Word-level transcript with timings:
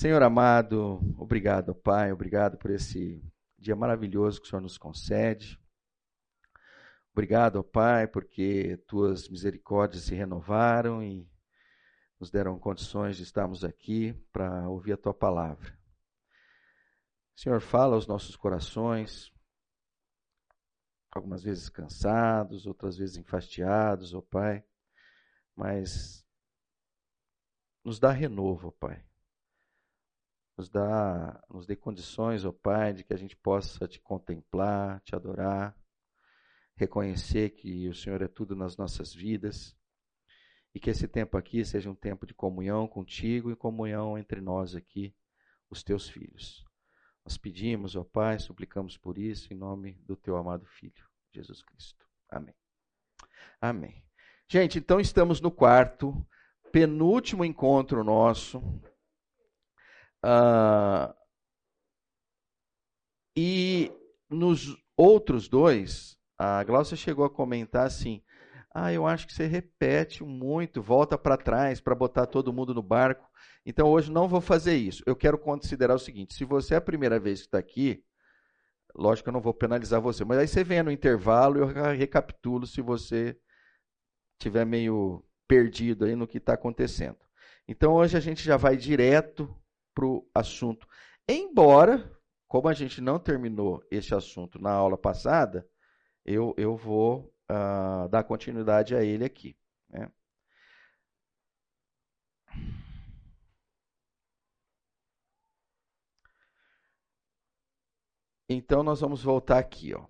Senhor 0.00 0.22
amado, 0.22 0.98
obrigado, 1.18 1.74
Pai, 1.74 2.10
obrigado 2.10 2.56
por 2.56 2.70
esse 2.70 3.22
dia 3.58 3.76
maravilhoso 3.76 4.40
que 4.40 4.46
o 4.46 4.48
Senhor 4.48 4.62
nos 4.62 4.78
concede. 4.78 5.60
Obrigado, 7.12 7.62
Pai, 7.62 8.06
porque 8.06 8.78
tuas 8.86 9.28
misericórdias 9.28 10.04
se 10.04 10.14
renovaram 10.14 11.02
e 11.02 11.30
nos 12.18 12.30
deram 12.30 12.58
condições 12.58 13.18
de 13.18 13.24
estarmos 13.24 13.62
aqui 13.62 14.14
para 14.32 14.66
ouvir 14.70 14.94
a 14.94 14.96
tua 14.96 15.12
palavra. 15.12 15.78
Senhor, 17.36 17.60
fala 17.60 17.94
aos 17.94 18.06
nossos 18.06 18.34
corações, 18.36 19.30
algumas 21.12 21.42
vezes 21.42 21.68
cansados, 21.68 22.66
outras 22.66 22.96
vezes 22.96 23.18
enfastiados, 23.18 24.14
ó 24.14 24.22
Pai, 24.22 24.64
mas 25.54 26.26
nos 27.84 28.00
dá 28.00 28.10
renovo, 28.10 28.68
ó 28.68 28.70
Pai. 28.70 29.09
Nos 30.60 30.68
dá, 30.68 31.42
nos 31.48 31.66
dê 31.66 31.74
condições, 31.74 32.44
ó 32.44 32.52
Pai, 32.52 32.92
de 32.92 33.02
que 33.02 33.14
a 33.14 33.16
gente 33.16 33.34
possa 33.34 33.88
te 33.88 33.98
contemplar, 33.98 35.00
te 35.00 35.16
adorar, 35.16 35.74
reconhecer 36.76 37.52
que 37.52 37.88
o 37.88 37.94
Senhor 37.94 38.20
é 38.20 38.28
tudo 38.28 38.54
nas 38.54 38.76
nossas 38.76 39.14
vidas 39.14 39.74
e 40.74 40.78
que 40.78 40.90
esse 40.90 41.08
tempo 41.08 41.38
aqui 41.38 41.64
seja 41.64 41.88
um 41.88 41.94
tempo 41.94 42.26
de 42.26 42.34
comunhão 42.34 42.86
contigo 42.86 43.50
e 43.50 43.56
comunhão 43.56 44.18
entre 44.18 44.42
nós 44.42 44.76
aqui, 44.76 45.16
os 45.70 45.82
teus 45.82 46.10
filhos. 46.10 46.62
Nós 47.24 47.38
pedimos, 47.38 47.96
ó 47.96 48.04
Pai, 48.04 48.38
suplicamos 48.38 48.98
por 48.98 49.16
isso, 49.16 49.54
em 49.54 49.56
nome 49.56 49.94
do 50.04 50.14
teu 50.14 50.36
amado 50.36 50.66
Filho, 50.66 51.08
Jesus 51.32 51.62
Cristo. 51.62 52.06
Amém. 52.28 52.54
Amém. 53.58 54.04
Gente, 54.46 54.78
então 54.78 55.00
estamos 55.00 55.40
no 55.40 55.50
quarto, 55.50 56.14
penúltimo 56.70 57.46
encontro 57.46 58.04
nosso. 58.04 58.62
Uh, 60.24 61.14
e 63.36 63.90
nos 64.28 64.76
outros 64.96 65.48
dois, 65.48 66.18
a 66.38 66.62
Glaucia 66.64 66.96
chegou 66.96 67.24
a 67.24 67.30
comentar 67.30 67.86
assim: 67.86 68.22
ah, 68.74 68.92
eu 68.92 69.06
acho 69.06 69.26
que 69.26 69.32
você 69.32 69.46
repete 69.46 70.22
muito, 70.22 70.82
volta 70.82 71.18
para 71.18 71.36
trás 71.36 71.80
para 71.80 71.94
botar 71.94 72.26
todo 72.26 72.52
mundo 72.52 72.74
no 72.74 72.82
barco. 72.82 73.28
Então 73.66 73.88
hoje 73.88 74.10
não 74.10 74.28
vou 74.28 74.40
fazer 74.40 74.76
isso. 74.76 75.02
Eu 75.06 75.16
quero 75.16 75.38
considerar 75.38 75.94
o 75.94 75.98
seguinte: 75.98 76.34
se 76.34 76.44
você 76.44 76.74
é 76.74 76.76
a 76.76 76.82
primeira 76.82 77.18
vez 77.18 77.40
que 77.40 77.46
está 77.46 77.58
aqui, 77.58 78.04
lógico 78.94 79.24
que 79.24 79.28
eu 79.30 79.34
não 79.34 79.40
vou 79.40 79.54
penalizar 79.54 80.00
você, 80.00 80.24
mas 80.24 80.38
aí 80.38 80.48
você 80.48 80.62
vem 80.62 80.82
no 80.82 80.90
intervalo 80.90 81.58
e 81.58 81.60
eu 81.60 81.66
recapitulo 81.96 82.66
se 82.66 82.80
você 82.80 83.36
tiver 84.38 84.64
meio 84.64 85.24
perdido 85.48 86.04
aí 86.04 86.14
no 86.14 86.28
que 86.28 86.38
está 86.38 86.54
acontecendo. 86.54 87.18
Então 87.66 87.92
hoje 87.92 88.16
a 88.16 88.20
gente 88.20 88.42
já 88.42 88.56
vai 88.56 88.76
direto 88.76 89.52
para 89.94 90.06
o 90.06 90.28
assunto. 90.34 90.86
Embora, 91.28 92.10
como 92.48 92.68
a 92.68 92.72
gente 92.72 93.00
não 93.00 93.18
terminou 93.18 93.82
esse 93.90 94.14
assunto 94.14 94.60
na 94.60 94.72
aula 94.72 94.98
passada, 94.98 95.68
eu, 96.24 96.54
eu 96.56 96.76
vou 96.76 97.32
uh, 97.50 98.08
dar 98.08 98.24
continuidade 98.24 98.94
a 98.94 99.02
ele 99.04 99.24
aqui. 99.24 99.56
Né? 99.88 100.10
Então 108.48 108.82
nós 108.82 109.00
vamos 109.00 109.22
voltar 109.22 109.58
aqui, 109.58 109.94
ó. 109.94 110.08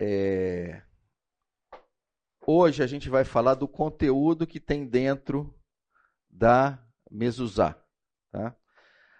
É... 0.00 0.82
Hoje 2.46 2.82
a 2.82 2.86
gente 2.86 3.10
vai 3.10 3.22
falar 3.22 3.54
do 3.54 3.68
conteúdo 3.68 4.46
que 4.46 4.58
tem 4.58 4.86
dentro 4.86 5.54
da 6.26 6.82
mezuzá. 7.10 7.76
Tá? 8.30 8.54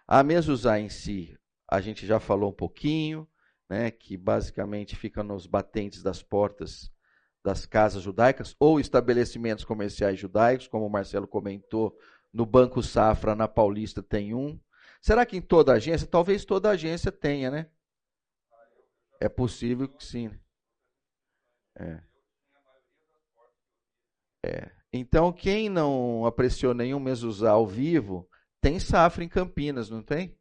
A 0.06 0.22
mezuzá 0.22 0.78
em 0.78 0.88
si, 0.88 1.38
a 1.68 1.80
gente 1.80 2.06
já 2.06 2.20
falou 2.20 2.50
um 2.50 2.54
pouquinho 2.54 3.28
né, 3.68 3.90
que 3.90 4.16
basicamente 4.16 4.96
fica 4.96 5.22
nos 5.22 5.46
batentes 5.46 6.02
das 6.02 6.22
portas 6.22 6.90
das 7.42 7.64
casas 7.64 8.02
judaicas 8.02 8.54
ou 8.58 8.78
estabelecimentos 8.78 9.64
comerciais 9.64 10.18
judaicos, 10.18 10.68
como 10.68 10.86
o 10.86 10.90
Marcelo 10.90 11.26
comentou, 11.26 11.96
no 12.32 12.44
Banco 12.44 12.82
Safra, 12.82 13.34
na 13.34 13.48
Paulista, 13.48 14.02
tem 14.02 14.34
um. 14.34 14.60
Será 15.00 15.24
que 15.24 15.36
em 15.36 15.40
toda 15.40 15.72
agência? 15.72 16.06
Talvez 16.06 16.44
toda 16.44 16.70
agência 16.70 17.10
tenha, 17.10 17.50
né? 17.50 17.70
É 19.18 19.28
possível 19.28 19.88
que 19.88 20.04
sim. 20.04 20.30
É. 21.76 22.02
É. 24.44 24.79
Então, 24.92 25.32
quem 25.32 25.68
não 25.68 26.26
apreciou 26.26 26.74
nenhum 26.74 26.98
mesuzá 26.98 27.52
ao 27.52 27.66
vivo, 27.66 28.28
tem 28.60 28.80
Safra 28.80 29.22
em 29.22 29.28
Campinas, 29.28 29.88
não 29.88 30.02
tem? 30.02 30.36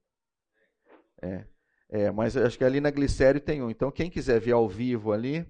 É. 1.21 1.45
É, 1.91 2.11
mas 2.11 2.37
acho 2.37 2.57
que 2.57 2.63
ali 2.63 2.79
na 2.79 2.91
Glicério 2.91 3.41
tem 3.41 3.63
um. 3.63 3.69
Então, 3.69 3.91
quem 3.91 4.11
quiser 4.11 4.39
ver 4.39 4.51
ao 4.51 4.69
vivo 4.69 5.11
ali, 5.11 5.45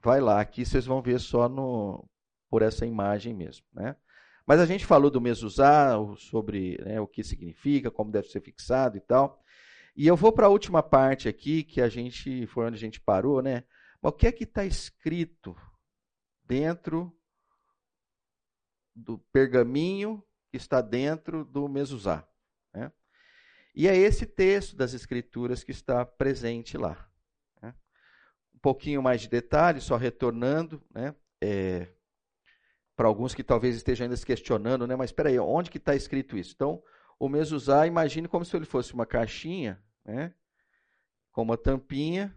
vai 0.00 0.20
lá. 0.20 0.40
Aqui 0.40 0.64
vocês 0.64 0.84
vão 0.86 1.00
ver 1.00 1.20
só 1.20 1.48
no, 1.48 2.08
por 2.50 2.62
essa 2.62 2.84
imagem 2.84 3.32
mesmo. 3.32 3.64
Né? 3.72 3.94
Mas 4.44 4.60
a 4.60 4.66
gente 4.66 4.84
falou 4.84 5.10
do 5.10 5.20
mezuzá, 5.20 5.96
sobre 6.16 6.78
né, 6.84 7.00
o 7.00 7.06
que 7.06 7.22
significa, 7.22 7.90
como 7.90 8.10
deve 8.10 8.28
ser 8.28 8.40
fixado 8.40 8.96
e 8.96 9.00
tal. 9.00 9.40
E 9.96 10.06
eu 10.06 10.16
vou 10.16 10.32
para 10.32 10.46
a 10.46 10.50
última 10.50 10.82
parte 10.82 11.28
aqui, 11.28 11.62
que 11.62 11.80
a 11.80 11.88
gente 11.88 12.46
foi 12.48 12.66
onde 12.66 12.76
a 12.76 12.80
gente 12.80 13.00
parou, 13.00 13.40
né? 13.40 13.64
Mas 14.02 14.12
o 14.12 14.16
que 14.16 14.26
é 14.26 14.32
que 14.32 14.44
está 14.44 14.64
escrito 14.64 15.56
dentro 16.44 17.15
do 18.96 19.18
pergaminho 19.32 20.24
que 20.50 20.56
está 20.56 20.80
dentro 20.80 21.44
do 21.44 21.68
mezuzá? 21.68 22.26
Né? 22.72 22.90
E 23.74 23.86
é 23.86 23.94
esse 23.94 24.24
texto 24.24 24.74
das 24.74 24.94
Escrituras 24.94 25.62
que 25.62 25.70
está 25.70 26.04
presente 26.04 26.78
lá. 26.78 27.08
Né? 27.60 27.74
Um 28.54 28.58
pouquinho 28.58 29.02
mais 29.02 29.20
de 29.20 29.28
detalhes, 29.28 29.84
só 29.84 29.96
retornando, 29.96 30.82
né? 30.90 31.14
É, 31.40 31.88
para 32.96 33.06
alguns 33.06 33.34
que 33.34 33.44
talvez 33.44 33.76
estejam 33.76 34.06
ainda 34.06 34.16
se 34.16 34.24
questionando, 34.24 34.86
né? 34.86 34.96
mas 34.96 35.10
espera 35.10 35.28
aí, 35.28 35.38
onde 35.38 35.70
que 35.70 35.76
está 35.76 35.94
escrito 35.94 36.38
isso? 36.38 36.54
Então, 36.56 36.82
o 37.18 37.28
mezuzá, 37.28 37.86
imagine 37.86 38.26
como 38.26 38.44
se 38.44 38.56
ele 38.56 38.64
fosse 38.64 38.94
uma 38.94 39.04
caixinha, 39.04 39.78
né? 40.02 40.32
com 41.30 41.42
uma 41.42 41.58
tampinha, 41.58 42.34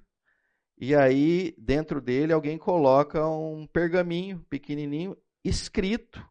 e 0.77 0.93
aí 0.93 1.55
dentro 1.57 2.01
dele 2.01 2.33
alguém 2.33 2.57
coloca 2.57 3.25
um 3.25 3.65
pergaminho 3.65 4.45
pequenininho 4.49 5.15
escrito, 5.43 6.25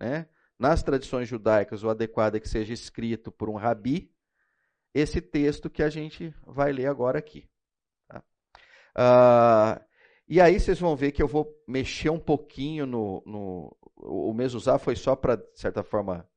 né? 0.00 0.26
nas 0.58 0.82
tradições 0.82 1.28
judaicas, 1.28 1.82
o 1.82 1.88
adequado 1.88 2.36
é 2.36 2.40
que 2.40 2.48
seja 2.48 2.72
escrito 2.72 3.30
por 3.30 3.48
um 3.48 3.54
rabi, 3.54 4.12
esse 4.92 5.20
texto 5.20 5.70
que 5.70 5.82
a 5.82 5.88
gente 5.88 6.34
vai 6.46 6.72
ler 6.72 6.86
agora 6.86 7.18
aqui. 7.18 7.48
Tá? 8.08 8.22
Ah, 8.94 9.80
e 10.28 10.40
aí 10.40 10.58
vocês 10.58 10.78
vão 10.78 10.94
ver 10.94 11.12
que 11.12 11.22
eu 11.22 11.28
vou 11.28 11.52
mexer 11.66 12.10
um 12.10 12.18
pouquinho 12.18 12.86
no. 12.86 13.22
no 13.26 13.76
o 13.96 14.34
usar 14.54 14.78
foi 14.78 14.96
só 14.96 15.14
para, 15.14 15.36
de 15.36 15.60
certa 15.60 15.82
forma, 15.82 16.28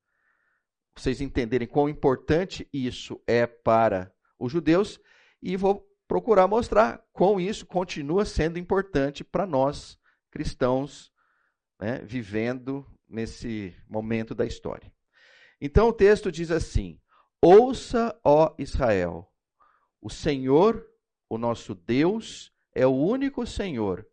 vocês 0.95 1.21
entenderem 1.21 1.67
quão 1.67 1.89
importante 1.89 2.67
isso 2.71 3.21
é 3.25 3.47
para 3.47 4.13
os 4.37 4.51
judeus, 4.51 4.99
e 5.41 5.55
vou 5.55 5.87
procurar 6.07 6.47
mostrar 6.47 7.03
como 7.11 7.39
isso 7.39 7.65
continua 7.65 8.25
sendo 8.25 8.59
importante 8.59 9.23
para 9.23 9.45
nós, 9.45 9.97
cristãos, 10.29 11.11
né, 11.79 11.99
vivendo 12.03 12.85
nesse 13.13 13.75
momento 13.87 14.33
da 14.33 14.45
história. 14.45 14.91
Então 15.61 15.87
o 15.87 15.93
texto 15.93 16.31
diz 16.31 16.51
assim: 16.51 16.99
Ouça, 17.41 18.19
ó 18.23 18.53
Israel, 18.57 19.31
o 20.01 20.09
Senhor, 20.09 20.85
o 21.29 21.37
nosso 21.37 21.75
Deus, 21.75 22.51
é 22.73 22.85
o 22.85 22.95
único 22.95 23.45
Senhor. 23.45 24.05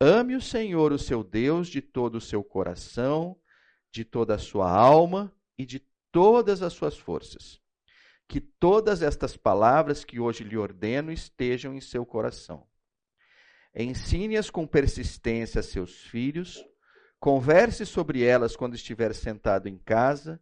Ame 0.00 0.36
o 0.36 0.40
Senhor, 0.40 0.92
o 0.92 0.98
seu 0.98 1.24
Deus, 1.24 1.68
de 1.68 1.80
todo 1.80 2.16
o 2.16 2.20
seu 2.20 2.44
coração, 2.44 3.36
de 3.90 4.04
toda 4.04 4.34
a 4.34 4.38
sua 4.38 4.70
alma 4.70 5.32
e 5.56 5.64
de 5.64 5.84
todas 6.12 6.62
as 6.62 6.72
suas 6.72 6.96
forças. 6.96 7.60
Que 8.28 8.40
todas 8.40 9.02
estas 9.02 9.36
palavras 9.36 10.04
que 10.04 10.20
hoje 10.20 10.44
lhe 10.44 10.56
ordeno 10.56 11.10
estejam 11.10 11.74
em 11.74 11.80
seu 11.80 12.04
coração. 12.04 12.66
Ensine-as 13.74 14.50
com 14.50 14.66
persistência 14.66 15.60
a 15.60 15.62
seus 15.62 16.02
filhos, 16.02 16.64
converse 17.20 17.84
sobre 17.84 18.22
elas 18.22 18.56
quando 18.56 18.74
estiver 18.74 19.14
sentado 19.14 19.68
em 19.68 19.78
casa 19.78 20.40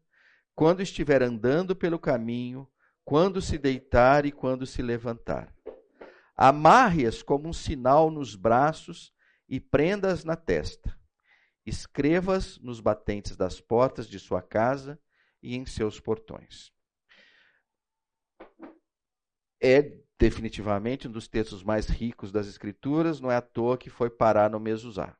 quando 0.56 0.81
estiver 0.81 1.23
andando 1.23 1.76
pelo 1.76 1.99
caminho, 1.99 2.67
quando 3.05 3.43
se 3.43 3.58
deitar 3.58 4.25
e 4.25 4.32
quando 4.32 4.67
se 4.67 4.81
levantar. 4.81 5.55
Amarre-as 6.34 7.23
como 7.23 7.46
um 7.46 7.52
sinal 7.52 8.11
nos 8.11 8.34
braços 8.34 9.12
e 9.46 9.61
prenda-as 9.61 10.25
na 10.25 10.34
testa. 10.34 10.99
Escreva-as 11.64 12.58
nos 12.58 12.81
batentes 12.81 13.37
das 13.37 13.61
portas 13.61 14.08
de 14.08 14.19
sua 14.19 14.40
casa 14.40 14.99
e 15.43 15.55
em 15.55 15.67
seus 15.67 16.00
portões. 16.00 16.72
É 19.61 19.93
definitivamente 20.19 21.06
um 21.06 21.12
dos 21.12 21.29
textos 21.29 21.62
mais 21.62 21.87
ricos 21.87 22.32
das 22.32 22.46
Escrituras, 22.46 23.20
não 23.20 23.31
é 23.31 23.37
à 23.37 23.43
toa 23.43 23.76
que 23.76 23.90
foi 23.90 24.08
parar 24.08 24.50
no 24.50 24.58
Mesuzá. 24.58 25.17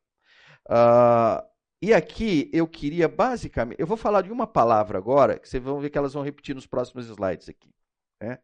Uh, 0.67 1.47
E 1.83 1.93
aqui 1.93 2.51
eu 2.53 2.67
queria 2.67 3.07
basicamente, 3.07 3.79
eu 3.79 3.87
vou 3.87 3.97
falar 3.99 4.23
de 4.23 4.33
uma 4.33 4.47
palavra 4.47 4.99
agora, 4.99 5.39
que 5.39 5.49
vocês 5.49 5.63
vão 5.63 5.79
ver 5.79 5.91
que 5.91 5.99
elas 5.99 6.15
vão 6.15 6.23
repetir 6.23 6.55
nos 6.55 6.67
próximos 6.67 7.07
slides 7.07 7.49
aqui. 7.49 7.73
Né? 8.21 8.39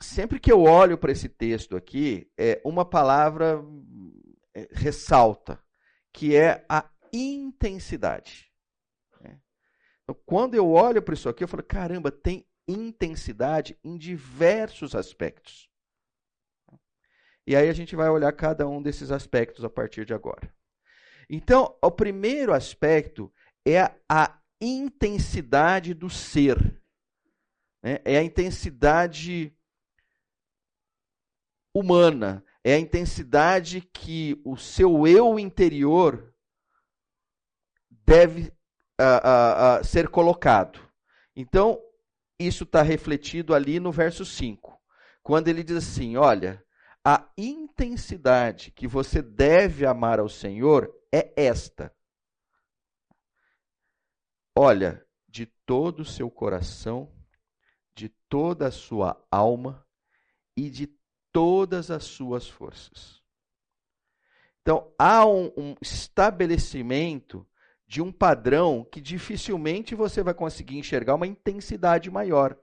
Sempre 0.00 0.40
que 0.40 0.50
eu 0.50 0.62
olho 0.62 0.96
para 0.96 1.12
esse 1.12 1.28
texto 1.28 1.76
aqui, 1.76 2.30
é 2.38 2.60
uma 2.64 2.84
palavra 2.84 3.62
é, 4.54 4.66
ressalta, 4.72 5.62
que 6.12 6.34
é 6.34 6.64
a 6.68 6.90
intensidade. 7.12 8.50
Né? 9.20 9.38
Então, 10.02 10.16
quando 10.24 10.54
eu 10.54 10.70
olho 10.70 11.02
para 11.02 11.14
isso 11.14 11.28
aqui, 11.28 11.44
eu 11.44 11.48
falo, 11.48 11.62
caramba, 11.62 12.10
tem 12.10 12.46
intensidade 12.66 13.78
em 13.84 13.96
diversos 13.98 14.94
aspectos. 14.94 15.68
E 17.52 17.56
aí 17.56 17.68
a 17.68 17.74
gente 17.74 17.94
vai 17.94 18.08
olhar 18.08 18.32
cada 18.32 18.66
um 18.66 18.80
desses 18.80 19.10
aspectos 19.10 19.62
a 19.62 19.68
partir 19.68 20.06
de 20.06 20.14
agora. 20.14 20.50
Então, 21.28 21.76
o 21.82 21.90
primeiro 21.90 22.54
aspecto 22.54 23.30
é 23.68 23.94
a 24.08 24.40
intensidade 24.58 25.92
do 25.92 26.08
ser. 26.08 26.82
Né? 27.82 28.00
É 28.06 28.16
a 28.16 28.22
intensidade 28.22 29.54
humana. 31.74 32.42
É 32.64 32.72
a 32.72 32.78
intensidade 32.78 33.82
que 33.82 34.40
o 34.46 34.56
seu 34.56 35.06
eu 35.06 35.38
interior 35.38 36.34
deve 37.90 38.50
ser 39.84 40.08
colocado. 40.08 40.80
Então, 41.36 41.78
isso 42.38 42.64
está 42.64 42.80
refletido 42.80 43.54
ali 43.54 43.78
no 43.78 43.92
verso 43.92 44.24
5, 44.24 44.80
quando 45.22 45.48
ele 45.48 45.62
diz 45.62 45.76
assim: 45.76 46.16
olha, 46.16 46.64
a 47.04 47.28
intensidade 47.36 48.70
que 48.70 48.86
você 48.86 49.20
deve 49.20 49.84
amar 49.84 50.20
ao 50.20 50.28
Senhor 50.28 50.94
é 51.12 51.32
esta. 51.36 51.94
Olha, 54.56 55.04
de 55.28 55.46
todo 55.46 56.00
o 56.00 56.04
seu 56.04 56.30
coração, 56.30 57.12
de 57.94 58.08
toda 58.28 58.68
a 58.68 58.70
sua 58.70 59.20
alma 59.30 59.86
e 60.56 60.70
de 60.70 60.94
todas 61.32 61.90
as 61.90 62.04
suas 62.04 62.46
forças. 62.46 63.20
Então, 64.60 64.92
há 64.96 65.26
um, 65.26 65.52
um 65.56 65.76
estabelecimento 65.80 67.46
de 67.86 68.00
um 68.00 68.12
padrão 68.12 68.84
que 68.84 69.00
dificilmente 69.00 69.94
você 69.94 70.22
vai 70.22 70.34
conseguir 70.34 70.78
enxergar 70.78 71.14
uma 71.14 71.26
intensidade 71.26 72.10
maior. 72.10 72.56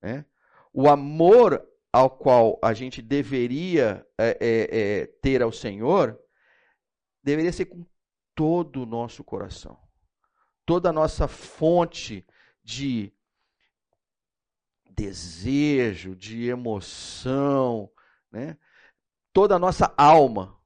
Né? 0.00 0.24
O 0.72 0.88
amor 0.88 1.64
ao 1.92 2.10
qual 2.10 2.58
a 2.62 2.72
gente 2.74 3.00
deveria 3.00 4.06
é, 4.18 4.38
é, 4.40 4.68
é, 4.70 5.06
ter 5.22 5.42
ao 5.42 5.52
Senhor 5.52 6.18
deveria 7.22 7.52
ser 7.52 7.66
com 7.66 7.84
todo 8.34 8.82
o 8.82 8.86
nosso 8.86 9.24
coração, 9.24 9.78
toda 10.64 10.90
a 10.90 10.92
nossa 10.92 11.26
fonte 11.26 12.26
de 12.62 13.12
desejo, 14.90 16.14
de 16.14 16.48
emoção, 16.48 17.90
né? 18.30 18.56
toda 19.32 19.56
a 19.56 19.58
nossa 19.58 19.92
alma 19.96 20.58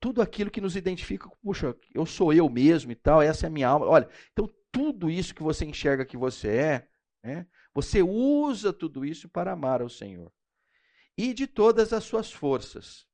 tudo 0.00 0.22
aquilo 0.22 0.50
que 0.50 0.60
nos 0.60 0.76
identifica, 0.76 1.28
puxa, 1.42 1.76
eu 1.92 2.06
sou 2.06 2.32
eu 2.32 2.48
mesmo 2.48 2.92
e 2.92 2.94
tal, 2.94 3.20
essa 3.20 3.46
é 3.46 3.48
a 3.48 3.50
minha 3.50 3.68
alma. 3.68 3.86
Olha, 3.86 4.08
então 4.32 4.48
tudo 4.70 5.10
isso 5.10 5.34
que 5.34 5.42
você 5.42 5.64
enxerga 5.64 6.04
que 6.04 6.16
você 6.16 6.48
é, 6.48 6.88
né, 7.22 7.46
você 7.74 8.02
usa 8.02 8.72
tudo 8.72 9.04
isso 9.04 9.28
para 9.28 9.52
amar 9.52 9.82
ao 9.82 9.88
Senhor. 9.88 10.32
E 11.18 11.34
de 11.34 11.48
todas 11.48 11.92
as 11.92 12.04
suas 12.04 12.32
forças, 12.32 13.04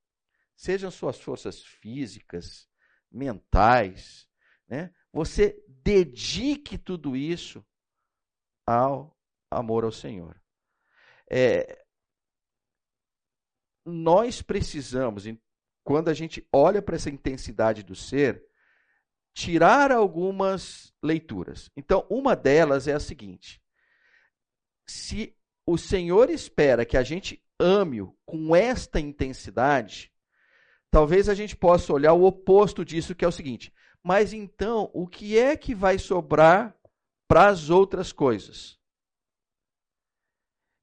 sejam 0.55 0.91
suas 0.91 1.19
forças 1.19 1.65
físicas, 1.65 2.69
mentais, 3.11 4.29
né, 4.69 4.95
você 5.11 5.65
dedique 5.67 6.77
tudo 6.77 7.17
isso 7.17 7.65
ao 8.67 9.19
amor 9.51 9.85
ao 9.85 9.93
Senhor. 9.93 10.39
É, 11.31 11.83
nós 13.87 14.43
precisamos, 14.43 15.25
quando 15.83 16.09
a 16.09 16.15
gente 16.15 16.47
olha 16.53 16.83
para 16.83 16.97
essa 16.97 17.09
intensidade 17.09 17.83
do 17.83 17.95
ser, 17.95 18.47
tirar 19.33 19.91
algumas 19.91 20.95
leituras. 21.03 21.71
Então, 21.77 22.07
uma 22.11 22.37
delas 22.37 22.87
é 22.87 22.93
a 22.93 23.01
seguinte: 23.01 23.63
se 24.87 25.37
o 25.67 25.79
Senhor 25.79 26.29
espera 26.29 26.85
que 26.85 26.97
a 26.97 27.03
gente 27.03 27.44
ame-o 27.59 28.17
com 28.25 28.55
esta 28.55 29.01
intensidade, 29.01 30.13
talvez 30.91 31.29
a 31.29 31.35
gente 31.35 31.57
possa 31.57 31.93
olhar 31.93 32.13
o 32.13 32.25
oposto 32.25 32.85
disso, 32.85 33.15
que 33.15 33.25
é 33.25 33.29
o 33.29 33.33
seguinte: 33.33 33.73
mas 34.03 34.33
então, 34.33 34.91
o 34.93 35.07
que 35.07 35.39
é 35.39 35.57
que 35.57 35.75
vai 35.75 35.99
sobrar 35.99 36.77
para 37.27 37.49
as 37.49 37.71
outras 37.71 38.13
coisas? 38.13 38.79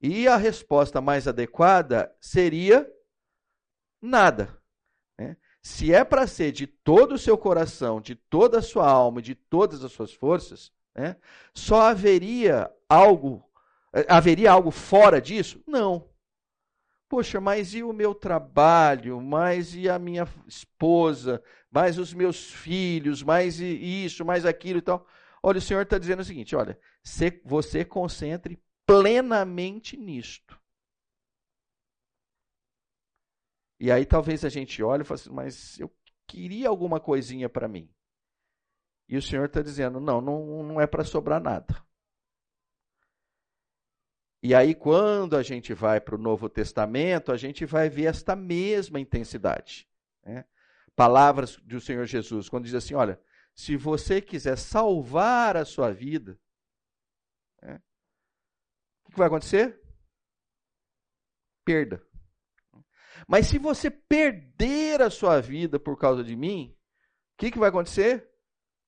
E 0.01 0.27
a 0.27 0.35
resposta 0.35 0.99
mais 0.99 1.27
adequada 1.27 2.11
seria 2.19 2.91
nada. 4.01 4.59
Né? 5.19 5.37
Se 5.61 5.93
é 5.93 6.03
para 6.03 6.25
ser 6.25 6.51
de 6.51 6.65
todo 6.65 7.13
o 7.13 7.19
seu 7.19 7.37
coração, 7.37 8.01
de 8.01 8.15
toda 8.15 8.57
a 8.57 8.63
sua 8.63 8.89
alma, 8.89 9.21
de 9.21 9.35
todas 9.35 9.83
as 9.83 9.91
suas 9.91 10.11
forças, 10.11 10.71
né? 10.95 11.15
só 11.53 11.81
haveria 11.81 12.71
algo, 12.89 13.47
eh, 13.93 14.05
haveria 14.09 14.51
algo 14.51 14.71
fora 14.71 15.21
disso? 15.21 15.63
Não. 15.67 16.10
Poxa, 17.11 17.41
mas 17.41 17.73
e 17.73 17.83
o 17.83 17.91
meu 17.91 18.15
trabalho? 18.15 19.19
Mas 19.19 19.75
e 19.75 19.89
a 19.89 19.99
minha 19.99 20.25
esposa? 20.47 21.43
Mais 21.69 21.97
os 21.97 22.13
meus 22.13 22.49
filhos? 22.53 23.21
Mais 23.21 23.59
isso, 23.59 24.23
mais 24.23 24.45
aquilo 24.45 24.79
e 24.79 24.81
tal? 24.81 25.05
Olha, 25.43 25.57
o 25.57 25.61
Senhor 25.61 25.81
está 25.81 25.97
dizendo 25.97 26.21
o 26.21 26.23
seguinte: 26.23 26.55
olha, 26.55 26.79
você 27.43 27.83
concentre 27.83 28.57
plenamente 28.85 29.97
nisto. 29.97 30.57
E 33.77 33.91
aí 33.91 34.05
talvez 34.05 34.45
a 34.45 34.49
gente 34.49 34.81
olhe 34.81 35.01
e 35.01 35.05
fale 35.05 35.19
assim, 35.19 35.31
mas 35.31 35.77
eu 35.81 35.91
queria 36.25 36.69
alguma 36.69 36.97
coisinha 36.97 37.49
para 37.49 37.67
mim. 37.67 37.93
E 39.09 39.17
o 39.17 39.21
Senhor 39.21 39.47
está 39.47 39.61
dizendo, 39.61 39.99
não, 39.99 40.21
não, 40.21 40.63
não 40.63 40.79
é 40.79 40.87
para 40.87 41.03
sobrar 41.03 41.41
nada. 41.41 41.75
E 44.43 44.55
aí, 44.55 44.73
quando 44.73 45.37
a 45.37 45.43
gente 45.43 45.73
vai 45.73 46.01
para 46.01 46.15
o 46.15 46.17
Novo 46.17 46.49
Testamento, 46.49 47.31
a 47.31 47.37
gente 47.37 47.63
vai 47.65 47.89
ver 47.89 48.05
esta 48.05 48.35
mesma 48.35 48.99
intensidade. 48.99 49.87
Né? 50.23 50.45
Palavras 50.95 51.57
do 51.57 51.79
Senhor 51.79 52.05
Jesus, 52.05 52.49
quando 52.49 52.65
diz 52.65 52.73
assim: 52.73 52.95
olha, 52.95 53.21
se 53.53 53.77
você 53.77 54.19
quiser 54.19 54.57
salvar 54.57 55.55
a 55.55 55.63
sua 55.63 55.91
vida, 55.93 56.39
né? 57.61 57.79
o 59.05 59.11
que 59.11 59.17
vai 59.17 59.27
acontecer? 59.27 59.79
Perda. 61.63 62.03
Mas 63.27 63.45
se 63.45 63.59
você 63.59 63.91
perder 63.91 65.03
a 65.03 65.11
sua 65.11 65.39
vida 65.39 65.79
por 65.79 65.97
causa 65.97 66.23
de 66.23 66.35
mim, 66.35 66.75
o 67.33 67.37
que, 67.37 67.51
que 67.51 67.59
vai 67.59 67.69
acontecer? 67.69 68.27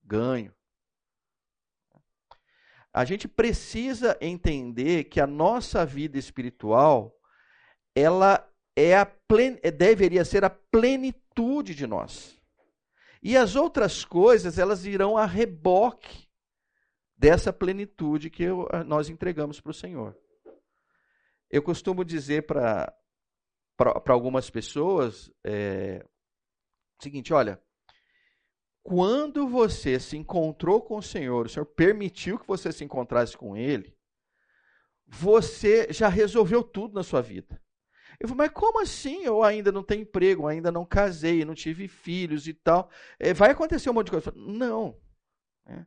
Ganho. 0.04 0.54
A 2.94 3.04
gente 3.06 3.28
precisa 3.28 4.16
entender 4.22 5.06
que 5.06 5.20
a 5.20 5.26
nossa 5.26 5.84
vida 5.84 6.20
espiritual, 6.20 7.18
ela 7.96 8.48
é 8.76 8.96
a 8.96 9.06
plen... 9.06 9.58
É, 9.64 9.72
deveria 9.72 10.24
ser 10.24 10.46
a 10.46 10.50
plenitude 10.50 11.74
de 11.74 11.88
nós. 11.88 12.40
E 13.22 13.36
as 13.36 13.56
outras 13.56 14.06
coisas, 14.06 14.60
elas 14.60 14.86
irão 14.86 15.18
a 15.18 15.26
reboque 15.26 16.28
dessa 17.18 17.52
plenitude 17.52 18.30
que 18.30 18.44
eu, 18.44 18.68
nós 18.86 19.10
entregamos 19.10 19.60
para 19.60 19.72
o 19.72 19.74
Senhor. 19.74 20.16
Eu 21.50 21.64
costumo 21.64 22.04
dizer 22.04 22.46
para 22.46 22.94
algumas 24.08 24.50
pessoas 24.50 25.32
é 25.44 26.06
o 27.00 27.04
seguinte: 27.04 27.34
olha, 27.34 27.62
quando 28.84 29.48
você 29.48 29.98
se 30.00 30.18
encontrou 30.18 30.82
com 30.82 30.98
o 30.98 31.02
Senhor, 31.02 31.46
o 31.46 31.50
Senhor 31.50 31.66
permitiu 31.66 32.38
que 32.38 32.46
você 32.46 32.72
se 32.72 32.84
encontrasse 32.84 33.38
com 33.38 33.56
Ele, 33.56 33.98
você 35.08 35.88
já 35.92 36.10
resolveu 36.10 36.62
tudo 36.62 36.94
na 36.94 37.04
sua 37.04 37.22
vida. 37.22 37.62
Eu 38.20 38.28
falei, 38.28 38.48
mas 38.48 38.52
como 38.52 38.82
assim? 38.82 39.24
Eu 39.24 39.42
ainda 39.42 39.72
não 39.72 39.84
tenho 39.84 40.02
emprego, 40.02 40.48
ainda 40.48 40.72
não 40.72 40.86
casei, 40.86 41.46
não 41.46 41.56
tive 41.56 41.88
filhos 41.88 42.48
e 42.48 42.54
tal. 42.54 42.90
É, 43.18 43.34
vai 43.34 43.52
acontecer 43.52 43.90
um 43.90 43.94
monte 43.94 44.08
de 44.08 44.12
coisa. 44.12 44.32
Falei, 44.32 44.58
não. 44.58 44.98
É. 45.66 45.86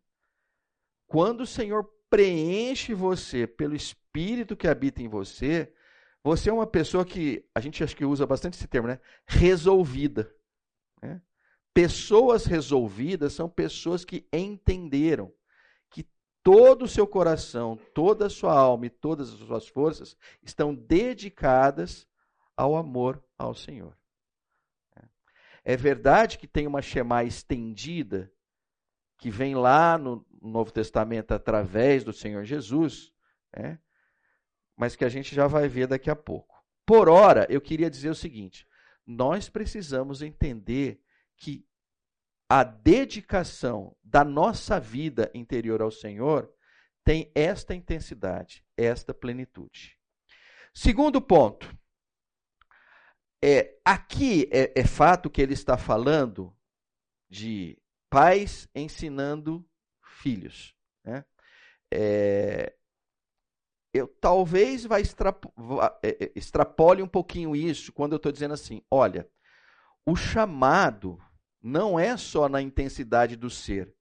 Quando 1.06 1.42
o 1.42 1.46
Senhor 1.46 1.88
preenche 2.10 2.94
você 2.94 3.46
pelo 3.46 3.76
Espírito 3.76 4.56
que 4.56 4.66
habita 4.66 5.02
em 5.02 5.08
você, 5.08 5.72
você 6.22 6.50
é 6.50 6.52
uma 6.52 6.66
pessoa 6.66 7.04
que, 7.04 7.48
a 7.54 7.60
gente 7.60 7.84
acho 7.84 7.96
que 7.96 8.04
usa 8.04 8.26
bastante 8.26 8.54
esse 8.54 8.66
termo, 8.66 8.88
né? 8.88 8.98
Resolvida. 9.26 10.34
Né? 11.00 11.20
Pessoas 11.76 12.46
resolvidas 12.46 13.34
são 13.34 13.50
pessoas 13.50 14.02
que 14.02 14.26
entenderam 14.32 15.30
que 15.90 16.08
todo 16.42 16.86
o 16.86 16.88
seu 16.88 17.06
coração, 17.06 17.78
toda 17.92 18.24
a 18.24 18.30
sua 18.30 18.58
alma 18.58 18.86
e 18.86 18.90
todas 18.90 19.30
as 19.30 19.40
suas 19.40 19.68
forças 19.68 20.16
estão 20.42 20.74
dedicadas 20.74 22.08
ao 22.56 22.76
amor 22.76 23.22
ao 23.36 23.54
Senhor. 23.54 23.94
É 25.62 25.76
verdade 25.76 26.38
que 26.38 26.46
tem 26.46 26.66
uma 26.66 26.80
Shema 26.80 27.24
estendida, 27.24 28.32
que 29.18 29.28
vem 29.30 29.54
lá 29.54 29.98
no 29.98 30.24
Novo 30.40 30.72
Testamento 30.72 31.32
através 31.32 32.02
do 32.02 32.12
Senhor 32.12 32.42
Jesus, 32.44 33.12
né? 33.54 33.78
mas 34.74 34.96
que 34.96 35.04
a 35.04 35.10
gente 35.10 35.34
já 35.34 35.46
vai 35.46 35.68
ver 35.68 35.88
daqui 35.88 36.08
a 36.08 36.16
pouco. 36.16 36.64
Por 36.86 37.06
hora, 37.10 37.46
eu 37.50 37.60
queria 37.60 37.90
dizer 37.90 38.08
o 38.08 38.14
seguinte: 38.14 38.66
nós 39.06 39.50
precisamos 39.50 40.22
entender 40.22 41.02
que 41.36 41.66
a 42.48 42.62
dedicação 42.62 43.96
da 44.02 44.24
nossa 44.24 44.78
vida 44.78 45.30
interior 45.34 45.82
ao 45.82 45.90
Senhor 45.90 46.52
tem 47.04 47.30
esta 47.34 47.74
intensidade, 47.74 48.64
esta 48.76 49.12
plenitude. 49.12 49.98
Segundo 50.74 51.20
ponto, 51.20 51.76
é, 53.42 53.78
aqui 53.84 54.48
é, 54.52 54.80
é 54.80 54.84
fato 54.84 55.30
que 55.30 55.40
ele 55.40 55.54
está 55.54 55.76
falando 55.76 56.56
de 57.28 57.78
pais 58.10 58.68
ensinando 58.74 59.68
filhos. 60.02 60.74
Né? 61.04 61.24
É, 61.92 62.74
eu 63.92 64.08
talvez 64.20 64.84
vai 64.84 65.00
extrapo, 65.00 65.52
é, 66.02 66.24
é, 66.24 66.32
extrapole 66.34 67.02
um 67.02 67.08
pouquinho 67.08 67.54
isso 67.56 67.92
quando 67.92 68.12
eu 68.12 68.16
estou 68.16 68.32
dizendo 68.32 68.54
assim: 68.54 68.82
olha, 68.90 69.28
o 70.04 70.14
chamado 70.14 71.20
não 71.66 71.98
é 71.98 72.16
só 72.16 72.48
na 72.48 72.62
intensidade 72.62 73.34
do 73.34 73.50
ser, 73.50 73.92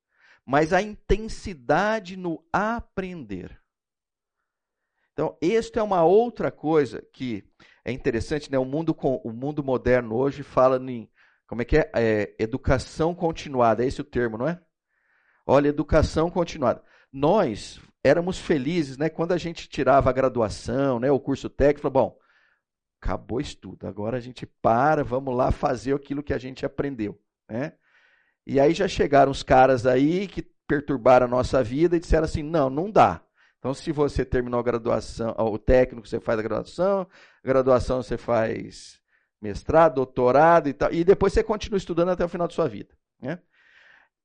mas 0.46 0.72
a 0.72 0.82
intensidade 0.82 2.16
no 2.16 2.46
aprender. 2.54 3.60
Então, 5.12 5.36
esta 5.42 5.80
é 5.80 5.84
uma 5.84 6.04
outra 6.04 6.52
coisa 6.52 7.02
que 7.12 7.44
é 7.84 7.92
interessante, 7.92 8.52
né? 8.52 8.60
O 8.60 8.66
mundo, 8.66 8.96
o 9.24 9.32
mundo 9.32 9.64
moderno 9.64 10.16
hoje 10.16 10.44
fala 10.44 10.78
em, 10.78 11.10
como 11.48 11.64
é 11.64 11.66
que 11.66 11.78
é? 11.78 11.92
é? 11.96 12.36
Educação 12.38 13.16
continuada, 13.16 13.84
é 13.84 13.88
esse 13.88 14.02
o 14.02 14.04
termo, 14.04 14.38
não 14.38 14.48
é? 14.48 14.62
Olha, 15.48 15.70
educação 15.70 16.30
continuada. 16.30 16.84
Nós 17.12 17.80
éramos 18.04 18.38
felizes, 18.38 18.98
né? 18.98 19.10
Quando 19.10 19.32
a 19.32 19.38
gente 19.38 19.68
tirava 19.68 20.10
a 20.10 20.14
graduação, 20.14 21.00
né? 21.00 21.10
O 21.10 21.20
curso 21.20 21.50
técnico, 21.50 21.90
bom, 21.90 22.20
acabou 23.02 23.38
o 23.38 23.42
estudo, 23.42 23.88
agora 23.88 24.18
a 24.18 24.20
gente 24.20 24.46
para, 24.46 25.04
vamos 25.04 25.36
lá 25.36 25.52
fazer 25.52 25.96
aquilo 25.96 26.22
que 26.22 26.34
a 26.34 26.38
gente 26.38 26.66
aprendeu, 26.66 27.20
né? 27.50 27.74
E 28.46 28.60
aí 28.60 28.74
já 28.74 28.88
chegaram 28.88 29.32
os 29.32 29.44
caras 29.44 29.86
aí 29.86 30.28
que 30.28 30.42
perturbaram 30.68 31.26
a 31.26 31.30
nossa 31.30 31.64
vida 31.64 31.96
e 31.96 32.00
disseram 32.00 32.26
assim: 32.26 32.44
não, 32.44 32.70
não 32.70 32.90
dá. 32.90 33.22
Então, 33.60 33.74
se 33.74 33.92
você 33.92 34.24
terminou 34.24 34.60
a 34.60 34.64
graduação, 34.64 35.34
o 35.38 35.58
técnico 35.58 36.08
você 36.08 36.20
faz 36.20 36.38
a 36.38 36.44
graduação, 36.44 37.08
a 37.44 37.48
graduação 37.48 38.04
você 38.04 38.16
faz 38.16 39.00
mestrado, 39.42 39.96
doutorado 39.96 40.70
e 40.70 40.74
tal, 40.74 40.92
e 40.92 41.04
depois 41.04 41.34
você 41.34 41.44
continua 41.44 41.78
estudando 41.78 42.10
até 42.10 42.24
o 42.24 42.30
final 42.30 42.48
da 42.48 42.54
sua 42.54 42.68
vida. 42.68 42.96
Né? 43.20 43.40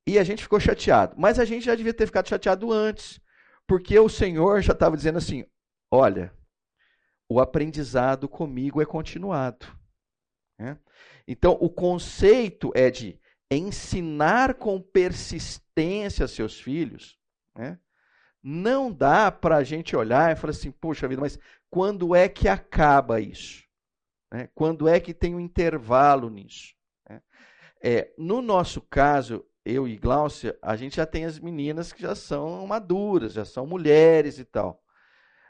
E 0.07 0.19
a 0.19 0.25
gente 0.25 0.43
ficou 0.43 0.61
chateado. 0.61 1.15
Mas 1.19 1.39
a 1.39 1.45
gente 1.45 1.65
já 1.65 1.75
devia 1.75 1.95
ter 1.95 2.07
ficado 2.07 2.29
chateado 2.29 2.71
antes, 2.71 3.21
porque 3.67 3.99
o 3.99 4.09
Senhor 4.09 4.61
já 4.61 4.73
estava 4.73 4.97
dizendo 4.97 5.19
assim: 5.19 5.45
olha, 5.91 6.35
o 7.29 7.41
aprendizado 7.41 8.29
comigo 8.29 8.83
é 8.83 8.85
continuado. 8.85 9.67
Né? 10.61 10.79
Então, 11.27 11.57
o 11.59 11.71
conceito 11.71 12.71
é 12.75 12.91
de 12.91 13.19
ensinar 13.51 14.55
com 14.55 14.81
persistência 14.81 16.29
seus 16.29 16.61
filhos, 16.61 17.19
né? 17.57 17.79
não 18.43 18.93
dá 18.93 19.33
para 19.33 19.57
a 19.57 19.65
gente 19.65 19.97
olhar 19.97 20.31
e 20.31 20.37
falar 20.37 20.51
assim, 20.51 20.71
poxa 20.71 21.09
vida, 21.09 21.21
mas 21.21 21.39
quando 21.71 22.15
é 22.15 22.29
que 22.29 22.47
acaba 22.47 23.21
isso? 23.21 23.65
Né? 24.31 24.49
Quando 24.55 24.87
é 24.87 25.01
que 25.01 25.15
tem 25.15 25.35
um 25.35 25.41
intervalo 25.41 26.29
nisso? 26.29 26.75
Né? 27.09 27.23
É, 27.83 28.13
no 28.19 28.43
nosso 28.43 28.83
caso, 28.83 29.45
eu 29.65 29.89
e 29.89 29.97
Gláucia, 29.97 30.57
a 30.61 30.77
gente 30.77 30.97
já 30.97 31.07
tem 31.07 31.25
as 31.25 31.39
meninas 31.39 31.93
que 31.93 32.03
já 32.03 32.15
são 32.15 32.67
maduras, 32.67 33.33
já 33.33 33.45
são 33.45 33.67
mulheres 33.67 34.39
e 34.39 34.45
tal. 34.45 34.83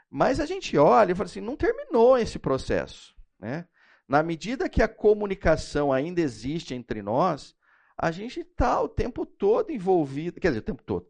Mas 0.09 0.39
a 0.39 0.45
gente 0.45 0.77
olha 0.77 1.11
e 1.11 1.15
fala 1.15 1.29
assim, 1.29 1.41
não 1.41 1.55
terminou 1.55 2.17
esse 2.17 2.39
processo. 2.39 3.15
Né? 3.39 3.67
Na 4.11 4.21
medida 4.21 4.67
que 4.67 4.83
a 4.83 4.89
comunicação 4.89 5.89
ainda 5.93 6.19
existe 6.19 6.73
entre 6.73 7.01
nós, 7.01 7.55
a 7.97 8.11
gente 8.11 8.41
está 8.41 8.81
o 8.81 8.89
tempo 8.89 9.25
todo 9.25 9.71
envolvido, 9.71 10.37
quer 10.37 10.49
dizer, 10.49 10.59
o 10.59 10.63
tempo 10.63 10.83
todo, 10.83 11.07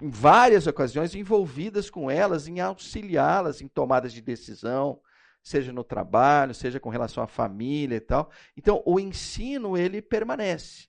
em 0.00 0.08
várias 0.08 0.66
ocasiões, 0.66 1.14
envolvidas 1.14 1.90
com 1.90 2.10
elas, 2.10 2.48
em 2.48 2.58
auxiliá-las 2.58 3.60
em 3.60 3.68
tomadas 3.68 4.14
de 4.14 4.22
decisão, 4.22 4.98
seja 5.42 5.74
no 5.74 5.84
trabalho, 5.84 6.54
seja 6.54 6.80
com 6.80 6.88
relação 6.88 7.22
à 7.22 7.26
família 7.26 7.96
e 7.96 8.00
tal. 8.00 8.30
Então, 8.56 8.82
o 8.86 8.98
ensino, 8.98 9.76
ele 9.76 10.00
permanece. 10.00 10.88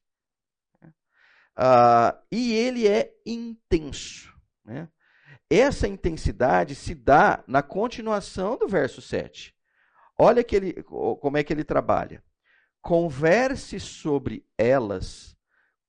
Uh, 0.81 2.15
e 2.31 2.53
ele 2.53 2.87
é 2.87 3.11
intenso. 3.25 4.33
Né? 4.63 4.87
Essa 5.49 5.89
intensidade 5.89 6.73
se 6.73 6.95
dá 6.95 7.43
na 7.45 7.61
continuação 7.61 8.57
do 8.57 8.65
verso 8.65 9.01
7. 9.01 9.53
Olha 10.23 10.43
que 10.43 10.55
ele, 10.55 10.83
como 10.83 11.35
é 11.35 11.43
que 11.43 11.51
ele 11.51 11.63
trabalha. 11.63 12.23
Converse 12.79 13.79
sobre 13.79 14.47
elas 14.55 15.35